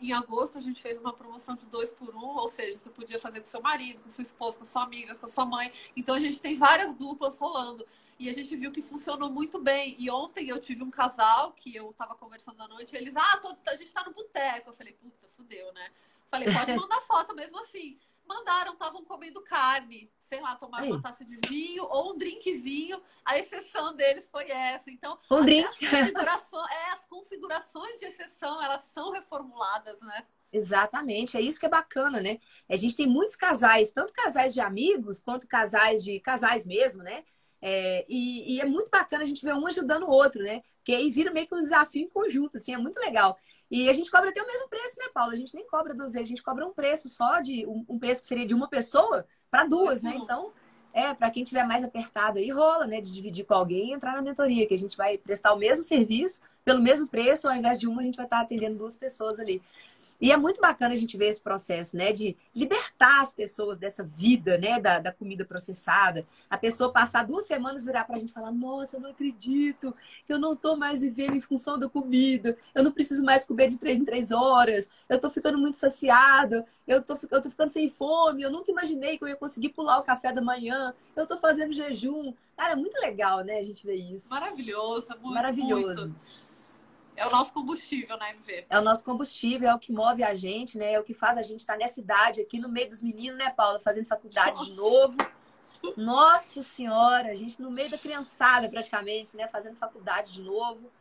em 0.01 0.13
agosto, 0.13 0.57
a 0.57 0.61
gente 0.61 0.81
fez 0.81 0.97
uma 0.99 1.11
promoção 1.11 1.55
de 1.55 1.65
dois 1.65 1.91
por 1.91 2.15
um, 2.15 2.37
ou 2.37 2.47
seja, 2.47 2.77
você 2.77 2.89
podia 2.89 3.19
fazer 3.19 3.39
com 3.39 3.47
seu 3.47 3.61
marido, 3.61 4.01
com 4.01 4.09
sua 4.09 4.21
esposa, 4.21 4.59
com 4.59 4.65
sua 4.65 4.83
amiga, 4.83 5.15
com 5.15 5.27
sua 5.27 5.45
mãe. 5.45 5.73
Então 5.95 6.15
a 6.15 6.19
gente 6.19 6.41
tem 6.41 6.55
várias 6.55 6.93
duplas 6.93 7.37
rolando. 7.37 7.85
E 8.17 8.29
a 8.29 8.33
gente 8.33 8.55
viu 8.55 8.71
que 8.71 8.81
funcionou 8.81 9.29
muito 9.29 9.59
bem. 9.59 9.95
E 9.99 10.09
ontem 10.09 10.47
eu 10.47 10.59
tive 10.59 10.83
um 10.83 10.91
casal 10.91 11.51
que 11.53 11.75
eu 11.75 11.91
tava 11.93 12.15
conversando 12.15 12.61
à 12.61 12.67
noite, 12.67 12.93
e 12.93 12.97
eles, 12.97 13.13
ah, 13.15 13.37
tô... 13.37 13.55
a 13.69 13.75
gente 13.75 13.91
tá 13.91 14.03
no 14.05 14.13
boteco. 14.13 14.69
Eu 14.69 14.73
falei, 14.73 14.93
puta, 14.93 15.27
fudeu, 15.27 15.73
né? 15.73 15.89
Falei, 16.27 16.47
pode 16.53 16.73
mandar 16.79 17.01
foto 17.01 17.35
mesmo 17.35 17.59
assim. 17.59 17.99
Mandaram, 18.27 18.73
estavam 18.73 19.03
comendo 19.05 19.41
carne, 19.41 20.11
sei 20.19 20.41
lá, 20.41 20.55
tomaram 20.55 20.87
uma 20.87 21.01
taça 21.01 21.23
de 21.23 21.37
vinho 21.47 21.85
ou 21.85 22.13
um 22.13 22.17
drinkzinho. 22.17 23.01
A 23.23 23.37
exceção 23.37 23.95
deles 23.95 24.29
foi 24.29 24.49
essa. 24.49 24.89
Então, 24.89 25.17
um 25.29 25.37
as, 25.37 25.45
drink. 25.45 25.67
As, 25.67 25.77
configurações, 25.77 26.71
é, 26.71 26.91
as 26.91 27.05
configurações 27.05 27.99
de 27.99 28.05
exceção, 28.05 28.61
elas 28.61 28.83
são 28.85 29.11
reformuladas, 29.11 29.99
né? 30.01 30.25
Exatamente, 30.51 31.35
é 31.35 31.41
isso 31.41 31.59
que 31.59 31.65
é 31.65 31.69
bacana, 31.69 32.21
né? 32.21 32.39
A 32.69 32.77
gente 32.77 32.95
tem 32.95 33.05
muitos 33.05 33.35
casais, 33.35 33.91
tanto 33.91 34.13
casais 34.13 34.53
de 34.53 34.61
amigos 34.61 35.19
quanto 35.19 35.47
casais 35.47 36.01
de 36.03 36.19
casais 36.21 36.65
mesmo, 36.65 37.03
né? 37.03 37.25
É, 37.61 38.05
e, 38.07 38.55
e, 38.55 38.61
é 38.61 38.65
muito 38.65 38.89
bacana 38.91 39.23
a 39.23 39.25
gente 39.25 39.43
ver 39.43 39.53
um 39.53 39.65
ajudando 39.67 40.03
o 40.03 40.11
outro, 40.11 40.41
né? 40.43 40.61
Porque 40.77 40.93
aí 40.93 41.09
vira 41.09 41.31
meio 41.31 41.47
que 41.47 41.55
um 41.55 41.61
desafio 41.61 42.03
em 42.03 42.09
conjunto, 42.09 42.57
assim, 42.57 42.73
é 42.73 42.77
muito 42.77 42.99
legal. 42.99 43.37
E 43.69 43.89
a 43.89 43.93
gente 43.93 44.11
cobra 44.11 44.29
até 44.29 44.41
o 44.41 44.47
mesmo 44.47 44.69
preço, 44.69 44.95
né, 44.99 45.07
Paulo? 45.13 45.31
A 45.31 45.35
gente 45.35 45.55
nem 45.55 45.67
cobra 45.67 45.93
duas 45.93 46.13
vezes, 46.13 46.27
a 46.27 46.29
gente 46.29 46.43
cobra 46.43 46.65
um 46.65 46.73
preço 46.73 47.09
só 47.09 47.41
de 47.41 47.65
um, 47.65 47.97
preço 47.97 48.21
que 48.21 48.27
seria 48.27 48.45
de 48.45 48.53
uma 48.53 48.67
pessoa 48.67 49.25
para 49.49 49.65
duas, 49.65 50.01
né? 50.01 50.15
Então, 50.15 50.51
é, 50.93 51.13
para 51.13 51.29
quem 51.31 51.43
tiver 51.43 51.65
mais 51.65 51.83
apertado 51.83 52.37
aí, 52.37 52.49
rola, 52.51 52.85
né? 52.85 53.01
De 53.01 53.11
dividir 53.11 53.45
com 53.45 53.53
alguém 53.53 53.89
e 53.89 53.93
entrar 53.93 54.13
na 54.13 54.21
mentoria, 54.21 54.67
que 54.67 54.73
a 54.73 54.77
gente 54.77 54.95
vai 54.95 55.17
prestar 55.17 55.53
o 55.53 55.57
mesmo 55.57 55.83
serviço 55.83 56.41
pelo 56.63 56.81
mesmo 56.81 57.07
preço, 57.07 57.47
ao 57.47 57.55
invés 57.55 57.79
de 57.79 57.87
uma, 57.87 58.01
a 58.01 58.05
gente 58.05 58.17
vai 58.17 58.25
estar 58.25 58.41
atendendo 58.41 58.77
duas 58.77 58.95
pessoas 58.95 59.39
ali. 59.39 59.61
E 60.19 60.31
é 60.31 60.37
muito 60.37 60.61
bacana 60.61 60.93
a 60.93 60.97
gente 60.97 61.17
ver 61.17 61.27
esse 61.27 61.41
processo, 61.41 61.95
né? 61.95 62.11
De 62.11 62.35
libertar 62.53 63.21
as 63.21 63.33
pessoas 63.33 63.77
dessa 63.77 64.03
vida, 64.03 64.57
né? 64.57 64.79
Da, 64.79 64.99
da 64.99 65.11
comida 65.11 65.45
processada. 65.45 66.25
A 66.49 66.57
pessoa 66.57 66.91
passar 66.91 67.25
duas 67.25 67.45
semanas 67.45 67.83
virar 67.83 68.05
pra 68.05 68.19
gente 68.19 68.33
falar: 68.33 68.51
Nossa, 68.51 68.97
eu 68.97 69.01
não 69.01 69.11
acredito 69.11 69.95
que 70.25 70.33
eu 70.33 70.39
não 70.39 70.55
tô 70.55 70.75
mais 70.75 71.01
vivendo 71.01 71.35
em 71.35 71.41
função 71.41 71.77
da 71.77 71.89
comida. 71.89 72.55
Eu 72.73 72.83
não 72.83 72.91
preciso 72.91 73.23
mais 73.23 73.43
comer 73.43 73.67
de 73.67 73.79
três 73.79 73.99
em 73.99 74.05
três 74.05 74.31
horas. 74.31 74.89
Eu 75.09 75.19
tô 75.19 75.29
ficando 75.29 75.57
muito 75.57 75.77
saciada. 75.77 76.65
Eu 76.87 77.01
tô, 77.01 77.17
eu 77.31 77.41
tô 77.41 77.49
ficando 77.49 77.69
sem 77.69 77.89
fome. 77.89 78.43
Eu 78.43 78.51
nunca 78.51 78.71
imaginei 78.71 79.17
que 79.17 79.23
eu 79.23 79.27
ia 79.27 79.35
conseguir 79.35 79.69
pular 79.69 79.99
o 79.99 80.03
café 80.03 80.31
da 80.31 80.41
manhã. 80.41 80.93
Eu 81.15 81.25
tô 81.25 81.37
fazendo 81.37 81.73
jejum. 81.73 82.33
Cara, 82.55 82.73
é 82.73 82.75
muito 82.75 82.95
legal, 82.99 83.41
né? 83.43 83.57
A 83.57 83.63
gente 83.63 83.85
ver 83.85 83.95
isso. 83.95 84.29
Maravilhoso, 84.29 85.09
muito, 85.21 85.33
Maravilhoso. 85.33 86.07
Muito. 86.07 86.45
É 87.15 87.25
o 87.25 87.31
nosso 87.31 87.53
combustível 87.53 88.17
na 88.17 88.29
MV. 88.31 88.65
É 88.69 88.79
o 88.79 88.81
nosso 88.81 89.03
combustível, 89.03 89.69
é 89.69 89.75
o 89.75 89.79
que 89.79 89.91
move 89.91 90.23
a 90.23 90.35
gente, 90.35 90.77
né? 90.77 90.93
É 90.93 90.99
o 90.99 91.03
que 91.03 91.13
faz 91.13 91.37
a 91.37 91.41
gente 91.41 91.61
estar 91.61 91.77
nessa 91.77 91.99
idade 91.99 92.41
aqui 92.41 92.59
no 92.59 92.69
meio 92.69 92.89
dos 92.89 93.01
meninos, 93.01 93.37
né, 93.37 93.49
Paula? 93.49 93.79
Fazendo 93.79 94.05
faculdade 94.05 94.57
Nossa. 94.57 94.65
de 94.65 94.75
novo. 94.75 95.17
Nossa 95.95 96.63
Senhora, 96.63 97.31
a 97.31 97.35
gente 97.35 97.61
no 97.61 97.69
meio 97.69 97.89
da 97.89 97.97
criançada 97.97 98.67
praticamente, 98.67 99.37
né? 99.37 99.47
Fazendo 99.47 99.75
faculdade 99.75 100.33
de 100.33 100.41
novo, 100.41 100.91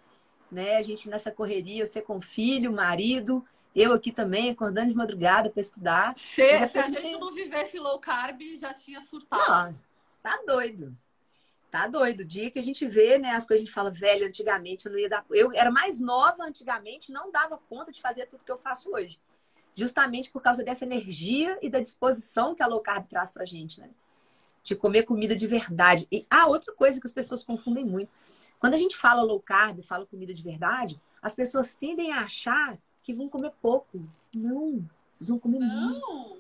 né? 0.51 0.77
A 0.77 0.83
gente 0.83 1.09
nessa 1.09 1.31
correria, 1.31 1.87
você 1.87 2.01
com 2.01 2.21
filho, 2.21 2.73
marido, 2.73 3.45
eu 3.75 3.93
aqui 3.93 4.13
também, 4.13 4.51
acordando 4.51 4.91
de 4.91 4.95
madrugada 4.95 5.51
para 5.51 5.61
estudar. 5.61 6.15
Se, 6.17 6.69
se 6.69 6.79
a 6.79 6.89
gente 6.89 7.19
não 7.19 7.33
vivesse 7.33 7.79
low 7.79 7.99
carb, 7.99 8.41
já 8.57 8.73
tinha 8.73 9.03
surtado. 9.03 9.73
Não, 9.73 9.81
tá 10.23 10.41
doido. 10.47 10.97
Tá 11.75 11.89
doido. 11.89 12.21
O 12.21 12.25
dia 12.25 12.53
que 12.53 12.59
a 12.61 12.63
gente 12.63 12.87
vê, 12.87 13.19
né, 13.19 13.31
as 13.31 13.45
coisas, 13.45 13.63
a 13.63 13.67
gente 13.67 13.75
fala, 13.75 13.91
velho, 13.91 14.29
antigamente 14.29 14.87
eu 14.87 14.93
não 14.93 14.99
ia 15.01 15.09
dar. 15.09 15.27
Eu 15.29 15.51
era 15.53 15.73
mais 15.73 15.99
nova 15.99 16.45
antigamente, 16.45 17.11
não 17.11 17.33
dava 17.33 17.59
conta 17.69 17.91
de 17.91 18.01
fazer 18.01 18.27
tudo 18.27 18.45
que 18.45 18.53
eu 18.53 18.57
faço 18.57 18.95
hoje. 18.95 19.19
Justamente 19.75 20.31
por 20.31 20.41
causa 20.41 20.63
dessa 20.63 20.85
energia 20.85 21.59
e 21.61 21.69
da 21.69 21.81
disposição 21.81 22.55
que 22.55 22.63
a 22.63 22.69
low 22.69 22.81
carb 22.81 23.09
traz 23.09 23.33
pra 23.33 23.45
gente, 23.45 23.81
né? 23.81 23.91
De 24.63 24.77
comer 24.77 25.03
comida 25.03 25.35
de 25.35 25.49
verdade. 25.49 26.07
E 26.13 26.25
ah, 26.31 26.47
outra 26.47 26.73
coisa 26.73 27.01
que 27.01 27.09
as 27.09 27.13
pessoas 27.13 27.43
confundem 27.43 27.85
muito. 27.85 28.13
Quando 28.61 28.75
a 28.75 28.79
gente 28.79 28.97
fala 28.97 29.23
low 29.23 29.41
carb, 29.41 29.83
fala 29.83 30.07
comida 30.07 30.33
de 30.33 30.45
verdade, 30.45 31.01
as 31.21 31.35
pessoas 31.35 31.75
tendem 31.75 32.13
a 32.13 32.21
achar 32.21 32.79
que 33.03 33.13
vão 33.13 33.29
comer 33.29 33.51
pouco. 33.61 34.01
Não, 34.33 34.89
vocês 35.13 35.29
vão 35.29 35.41
comer 35.41 35.59
não. 35.59 35.89
muito. 35.89 36.37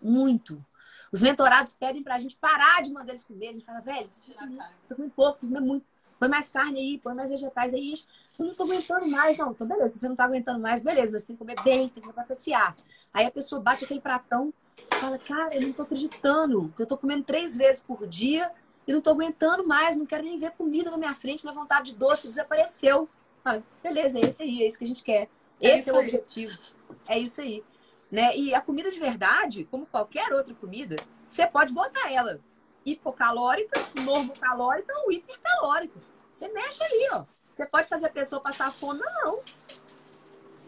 Muito. 0.00 0.66
Os 1.12 1.20
mentorados 1.20 1.72
pedem 1.72 2.02
pra 2.02 2.18
gente 2.18 2.36
parar 2.36 2.82
de 2.82 2.90
mandar 2.90 3.12
eles 3.12 3.24
comer. 3.24 3.48
A 3.48 3.52
gente 3.52 3.64
fala, 3.64 3.80
velho, 3.80 4.08
você 4.10 4.32
tá 4.32 4.94
comendo 4.94 5.12
pouco, 5.14 5.40
tá 5.40 5.46
comendo 5.46 5.66
muito. 5.66 5.84
Põe 6.18 6.28
mais 6.28 6.48
carne 6.50 6.78
aí, 6.78 6.98
põe 6.98 7.14
mais 7.14 7.30
vegetais 7.30 7.72
aí. 7.72 7.94
Eu 8.38 8.46
não 8.46 8.54
tô 8.54 8.64
aguentando 8.64 9.08
mais, 9.08 9.36
não. 9.38 9.52
Então, 9.52 9.66
beleza, 9.66 9.94
se 9.94 9.98
você 10.00 10.08
não 10.08 10.14
tá 10.14 10.24
aguentando 10.24 10.60
mais, 10.60 10.80
beleza, 10.80 11.10
mas 11.10 11.22
você 11.22 11.28
tem 11.28 11.36
que 11.36 11.40
comer 11.40 11.56
bem, 11.62 11.88
você 11.88 11.94
tem 11.94 12.02
que 12.02 12.08
comer 12.08 12.12
pra 12.12 12.22
saciar. 12.22 12.76
Aí 13.12 13.26
a 13.26 13.30
pessoa 13.30 13.60
bate 13.60 13.84
aquele 13.84 14.00
pratão 14.00 14.52
e 14.76 14.96
fala, 14.96 15.18
cara, 15.18 15.54
eu 15.54 15.62
não 15.62 15.72
tô 15.72 15.82
acreditando, 15.82 16.72
eu 16.78 16.86
tô 16.86 16.96
comendo 16.96 17.24
três 17.24 17.56
vezes 17.56 17.80
por 17.80 18.06
dia 18.06 18.52
e 18.86 18.92
não 18.92 19.00
tô 19.00 19.10
aguentando 19.10 19.66
mais, 19.66 19.96
não 19.96 20.04
quero 20.04 20.22
nem 20.22 20.38
ver 20.38 20.50
comida 20.52 20.90
na 20.90 20.98
minha 20.98 21.14
frente, 21.14 21.42
minha 21.42 21.54
vontade 21.54 21.92
de 21.92 21.98
doce 21.98 22.28
desapareceu. 22.28 23.08
Fala, 23.40 23.64
beleza, 23.82 24.18
é 24.18 24.22
esse 24.22 24.42
aí, 24.42 24.62
é 24.62 24.68
isso 24.68 24.78
que 24.78 24.84
a 24.84 24.88
gente 24.88 25.02
quer. 25.02 25.28
É 25.60 25.78
Esse 25.78 25.90
é, 25.90 25.92
é 25.92 25.96
o 25.96 26.00
aí. 26.00 26.06
objetivo. 26.06 26.58
É 27.06 27.18
isso 27.18 27.40
aí. 27.40 27.62
Né? 28.10 28.36
E 28.36 28.54
a 28.54 28.60
comida 28.60 28.90
de 28.90 28.98
verdade, 28.98 29.64
como 29.70 29.86
qualquer 29.86 30.32
outra 30.32 30.54
comida, 30.54 30.96
você 31.26 31.46
pode 31.46 31.72
botar 31.72 32.10
ela 32.12 32.40
hipocalórica, 32.84 33.78
normocalórica 34.02 34.92
ou 35.04 35.12
hipercalórica. 35.12 36.00
Você 36.30 36.48
mexe 36.48 36.82
ali, 36.82 37.08
ó. 37.12 37.24
Você 37.50 37.66
pode 37.66 37.88
fazer 37.88 38.06
a 38.06 38.10
pessoa 38.10 38.40
passar 38.40 38.72
fome, 38.72 39.00
não. 39.00 39.40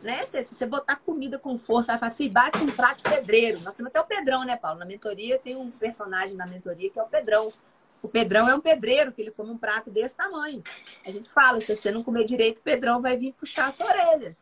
né? 0.03 0.25
Se 0.25 0.43
você 0.45 0.67
botar 0.67 0.97
comida 0.97 1.39
com 1.39 1.57
força, 1.57 1.93
ela 1.93 1.99
fala 1.99 2.13
assim, 2.13 2.29
bate 2.29 2.59
um 2.59 2.67
prato 2.67 3.03
pedreiro. 3.03 3.61
Nós 3.61 3.75
temos 3.75 3.91
até 3.91 4.01
o 4.01 4.05
Pedrão, 4.05 4.45
né, 4.45 4.57
Paulo? 4.57 4.79
Na 4.79 4.85
mentoria 4.85 5.39
tem 5.39 5.57
um 5.57 5.71
personagem 5.71 6.37
na 6.37 6.47
mentoria 6.47 6.91
que 6.91 6.99
é 6.99 7.03
o 7.03 7.07
Pedrão. 7.07 7.53
O 8.03 8.09
Pedrão 8.09 8.49
é 8.49 8.55
um 8.55 8.61
pedreiro, 8.61 9.13
que 9.13 9.23
ele 9.23 9.31
come 9.31 9.51
um 9.51 9.59
prato 9.59 9.89
desse 9.89 10.17
tamanho. 10.17 10.61
A 11.07 11.11
gente 11.11 11.31
fala, 11.31 11.61
se 11.61 11.75
você 11.75 11.93
não 11.93 12.03
comer 12.03 12.25
direito, 12.25 12.59
o 12.59 12.63
Pedrão 12.63 13.01
vai 13.01 13.17
vir 13.17 13.33
puxar 13.33 13.67
a 13.67 13.71
sua 13.71 13.87
orelha. 13.87 14.37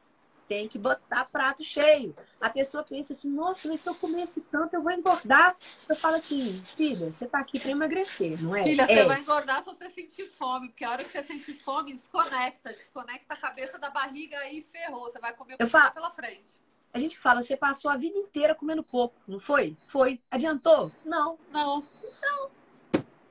Tem 0.50 0.66
que 0.66 0.80
botar 0.80 1.26
prato 1.26 1.62
cheio. 1.62 2.12
A 2.40 2.50
pessoa 2.50 2.82
pensa 2.82 3.12
assim, 3.12 3.30
nossa, 3.30 3.68
mas 3.68 3.78
se 3.78 3.88
eu 3.88 3.94
comer 3.94 4.22
esse 4.22 4.40
tanto, 4.40 4.74
eu 4.74 4.82
vou 4.82 4.90
engordar. 4.90 5.56
Eu 5.88 5.94
falo 5.94 6.16
assim, 6.16 6.60
filha, 6.64 7.08
você 7.08 7.28
tá 7.28 7.38
aqui 7.38 7.60
para 7.60 7.70
emagrecer, 7.70 8.42
não 8.42 8.56
é? 8.56 8.64
Filha, 8.64 8.82
é. 8.82 8.86
você 8.88 9.04
vai 9.04 9.20
engordar 9.20 9.62
se 9.62 9.66
você 9.66 9.88
sentir 9.90 10.26
fome, 10.26 10.70
porque 10.70 10.84
a 10.84 10.90
hora 10.90 11.04
que 11.04 11.12
você 11.12 11.22
sente 11.22 11.54
fome, 11.54 11.92
desconecta. 11.92 12.70
Desconecta 12.70 13.32
a 13.32 13.36
cabeça 13.36 13.78
da 13.78 13.90
barriga 13.90 14.44
e 14.50 14.62
ferrou. 14.62 15.04
Você 15.04 15.20
vai 15.20 15.32
comer 15.34 15.54
o 15.54 15.56
que 15.56 15.62
Eu 15.62 15.68
falo- 15.68 15.92
pela 15.92 16.10
frente. 16.10 16.58
A 16.92 16.98
gente 16.98 17.16
fala, 17.16 17.42
você 17.42 17.56
passou 17.56 17.88
a 17.88 17.96
vida 17.96 18.18
inteira 18.18 18.52
comendo 18.52 18.82
pouco, 18.82 19.14
não 19.28 19.38
foi? 19.38 19.76
Foi. 19.86 20.20
Adiantou? 20.28 20.90
Não. 21.04 21.38
Não. 21.52 21.86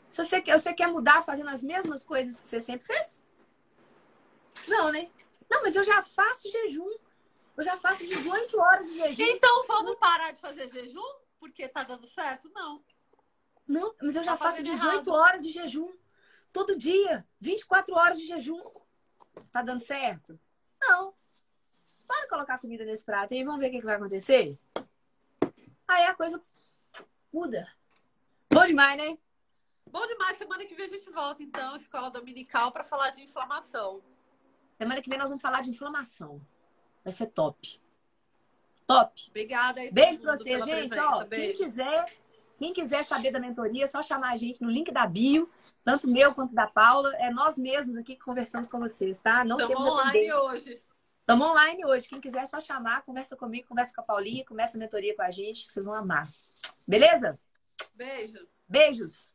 Se 0.09 0.23
você 0.23 0.39
quer, 0.39 0.57
você 0.57 0.73
quer 0.73 0.87
mudar 0.87 1.21
fazendo 1.21 1.49
as 1.49 1.61
mesmas 1.61 2.01
coisas 2.01 2.39
que 2.39 2.47
você 2.47 2.61
sempre 2.61 2.87
fez? 2.87 3.25
Não, 4.69 4.89
né? 4.89 5.09
Não, 5.49 5.61
mas 5.63 5.75
eu 5.75 5.83
já 5.83 6.01
faço 6.01 6.49
jejum. 6.49 6.89
Eu 7.59 7.63
já 7.63 7.75
faço 7.75 8.05
18 8.07 8.57
horas 8.57 8.85
de 8.87 8.93
jejum. 8.95 9.21
Então 9.21 9.65
vamos 9.67 9.97
parar 9.97 10.31
de 10.31 10.39
fazer 10.39 10.69
jejum? 10.69 11.03
Porque 11.41 11.67
tá 11.67 11.83
dando 11.83 12.07
certo? 12.07 12.49
Não. 12.55 12.81
Não, 13.67 13.93
mas 14.01 14.15
eu 14.15 14.23
já 14.23 14.31
Tá 14.31 14.37
faço 14.37 14.57
fazendo 14.59 14.71
18 14.71 14.93
errado. 14.93 15.07
horas 15.09 15.43
de 15.43 15.49
jejum. 15.49 15.91
Todo 16.53 16.77
dia. 16.77 17.27
24 17.37 17.93
horas 17.95 18.17
de 18.17 18.27
jejum. 18.27 18.63
Tá 19.51 19.61
dando 19.61 19.81
certo? 19.81 20.39
Não. 20.79 21.13
Para 22.07 22.29
colocar 22.29 22.59
comida 22.59 22.85
nesse 22.85 23.03
prato 23.03 23.33
aí, 23.33 23.43
vamos 23.43 23.59
ver 23.59 23.67
o 23.67 23.71
que, 23.71 23.79
que 23.79 23.85
vai 23.85 23.95
acontecer. 23.95 24.57
Aí 25.85 26.05
a 26.05 26.15
coisa 26.15 26.41
muda. 27.33 27.67
Bom 28.49 28.65
demais, 28.65 28.97
né? 28.97 29.17
Bom 29.91 30.07
demais. 30.07 30.37
Semana 30.37 30.65
que 30.65 30.75
vem 30.75 30.85
a 30.85 30.89
gente 30.89 31.09
volta, 31.11 31.43
então, 31.43 31.75
escola 31.75 32.09
dominical, 32.09 32.71
para 32.71 32.85
falar 32.85 33.09
de 33.09 33.21
inflamação. 33.21 34.01
Semana 34.77 35.01
que 35.01 35.09
vem 35.09 35.19
nós 35.19 35.29
vamos 35.29 35.41
falar 35.41 35.59
de 35.59 35.69
inflamação. 35.69 36.41
Vai 37.03 37.13
ser 37.13 37.27
top. 37.27 37.79
Top. 38.85 39.25
Obrigada 39.29 39.81
aí. 39.81 39.91
Beijo 39.91 40.19
pra 40.19 40.37
pela 40.37 40.65
gente. 40.65 40.89
presença. 40.89 41.09
Ó, 41.09 41.19
quem 41.19 41.27
Beijo. 41.29 41.57
quiser, 41.57 42.05
quem 42.57 42.73
quiser 42.73 43.03
saber 43.03 43.31
da 43.31 43.39
mentoria, 43.39 43.83
é 43.83 43.87
só 43.87 44.01
chamar 44.01 44.31
a 44.31 44.37
gente 44.37 44.61
no 44.61 44.69
link 44.69 44.91
da 44.91 45.05
bio, 45.05 45.49
tanto 45.83 46.07
meu 46.07 46.33
quanto 46.33 46.53
da 46.53 46.67
Paula. 46.67 47.15
É 47.17 47.31
nós 47.31 47.57
mesmos 47.57 47.97
aqui 47.97 48.15
que 48.15 48.23
conversamos 48.23 48.67
com 48.67 48.79
vocês, 48.79 49.19
tá? 49.19 49.45
Não 49.45 49.57
Estamos 49.57 49.85
temos 49.85 49.99
online 49.99 50.33
hoje. 50.33 50.81
Estamos 51.21 51.47
online 51.47 51.85
hoje. 51.85 52.07
Quem 52.07 52.19
quiser 52.19 52.41
é 52.41 52.45
só 52.47 52.59
chamar, 52.59 53.03
conversa 53.03 53.35
comigo, 53.35 53.67
conversa 53.67 53.93
com 53.93 54.01
a 54.01 54.03
Paulinha, 54.03 54.43
começa 54.43 54.75
a 54.75 54.79
mentoria 54.79 55.15
com 55.15 55.21
a 55.21 55.29
gente, 55.29 55.67
que 55.67 55.71
vocês 55.71 55.85
vão 55.85 55.93
amar. 55.93 56.27
Beleza? 56.87 57.39
Beijo. 57.93 58.47
Beijos. 58.67 59.31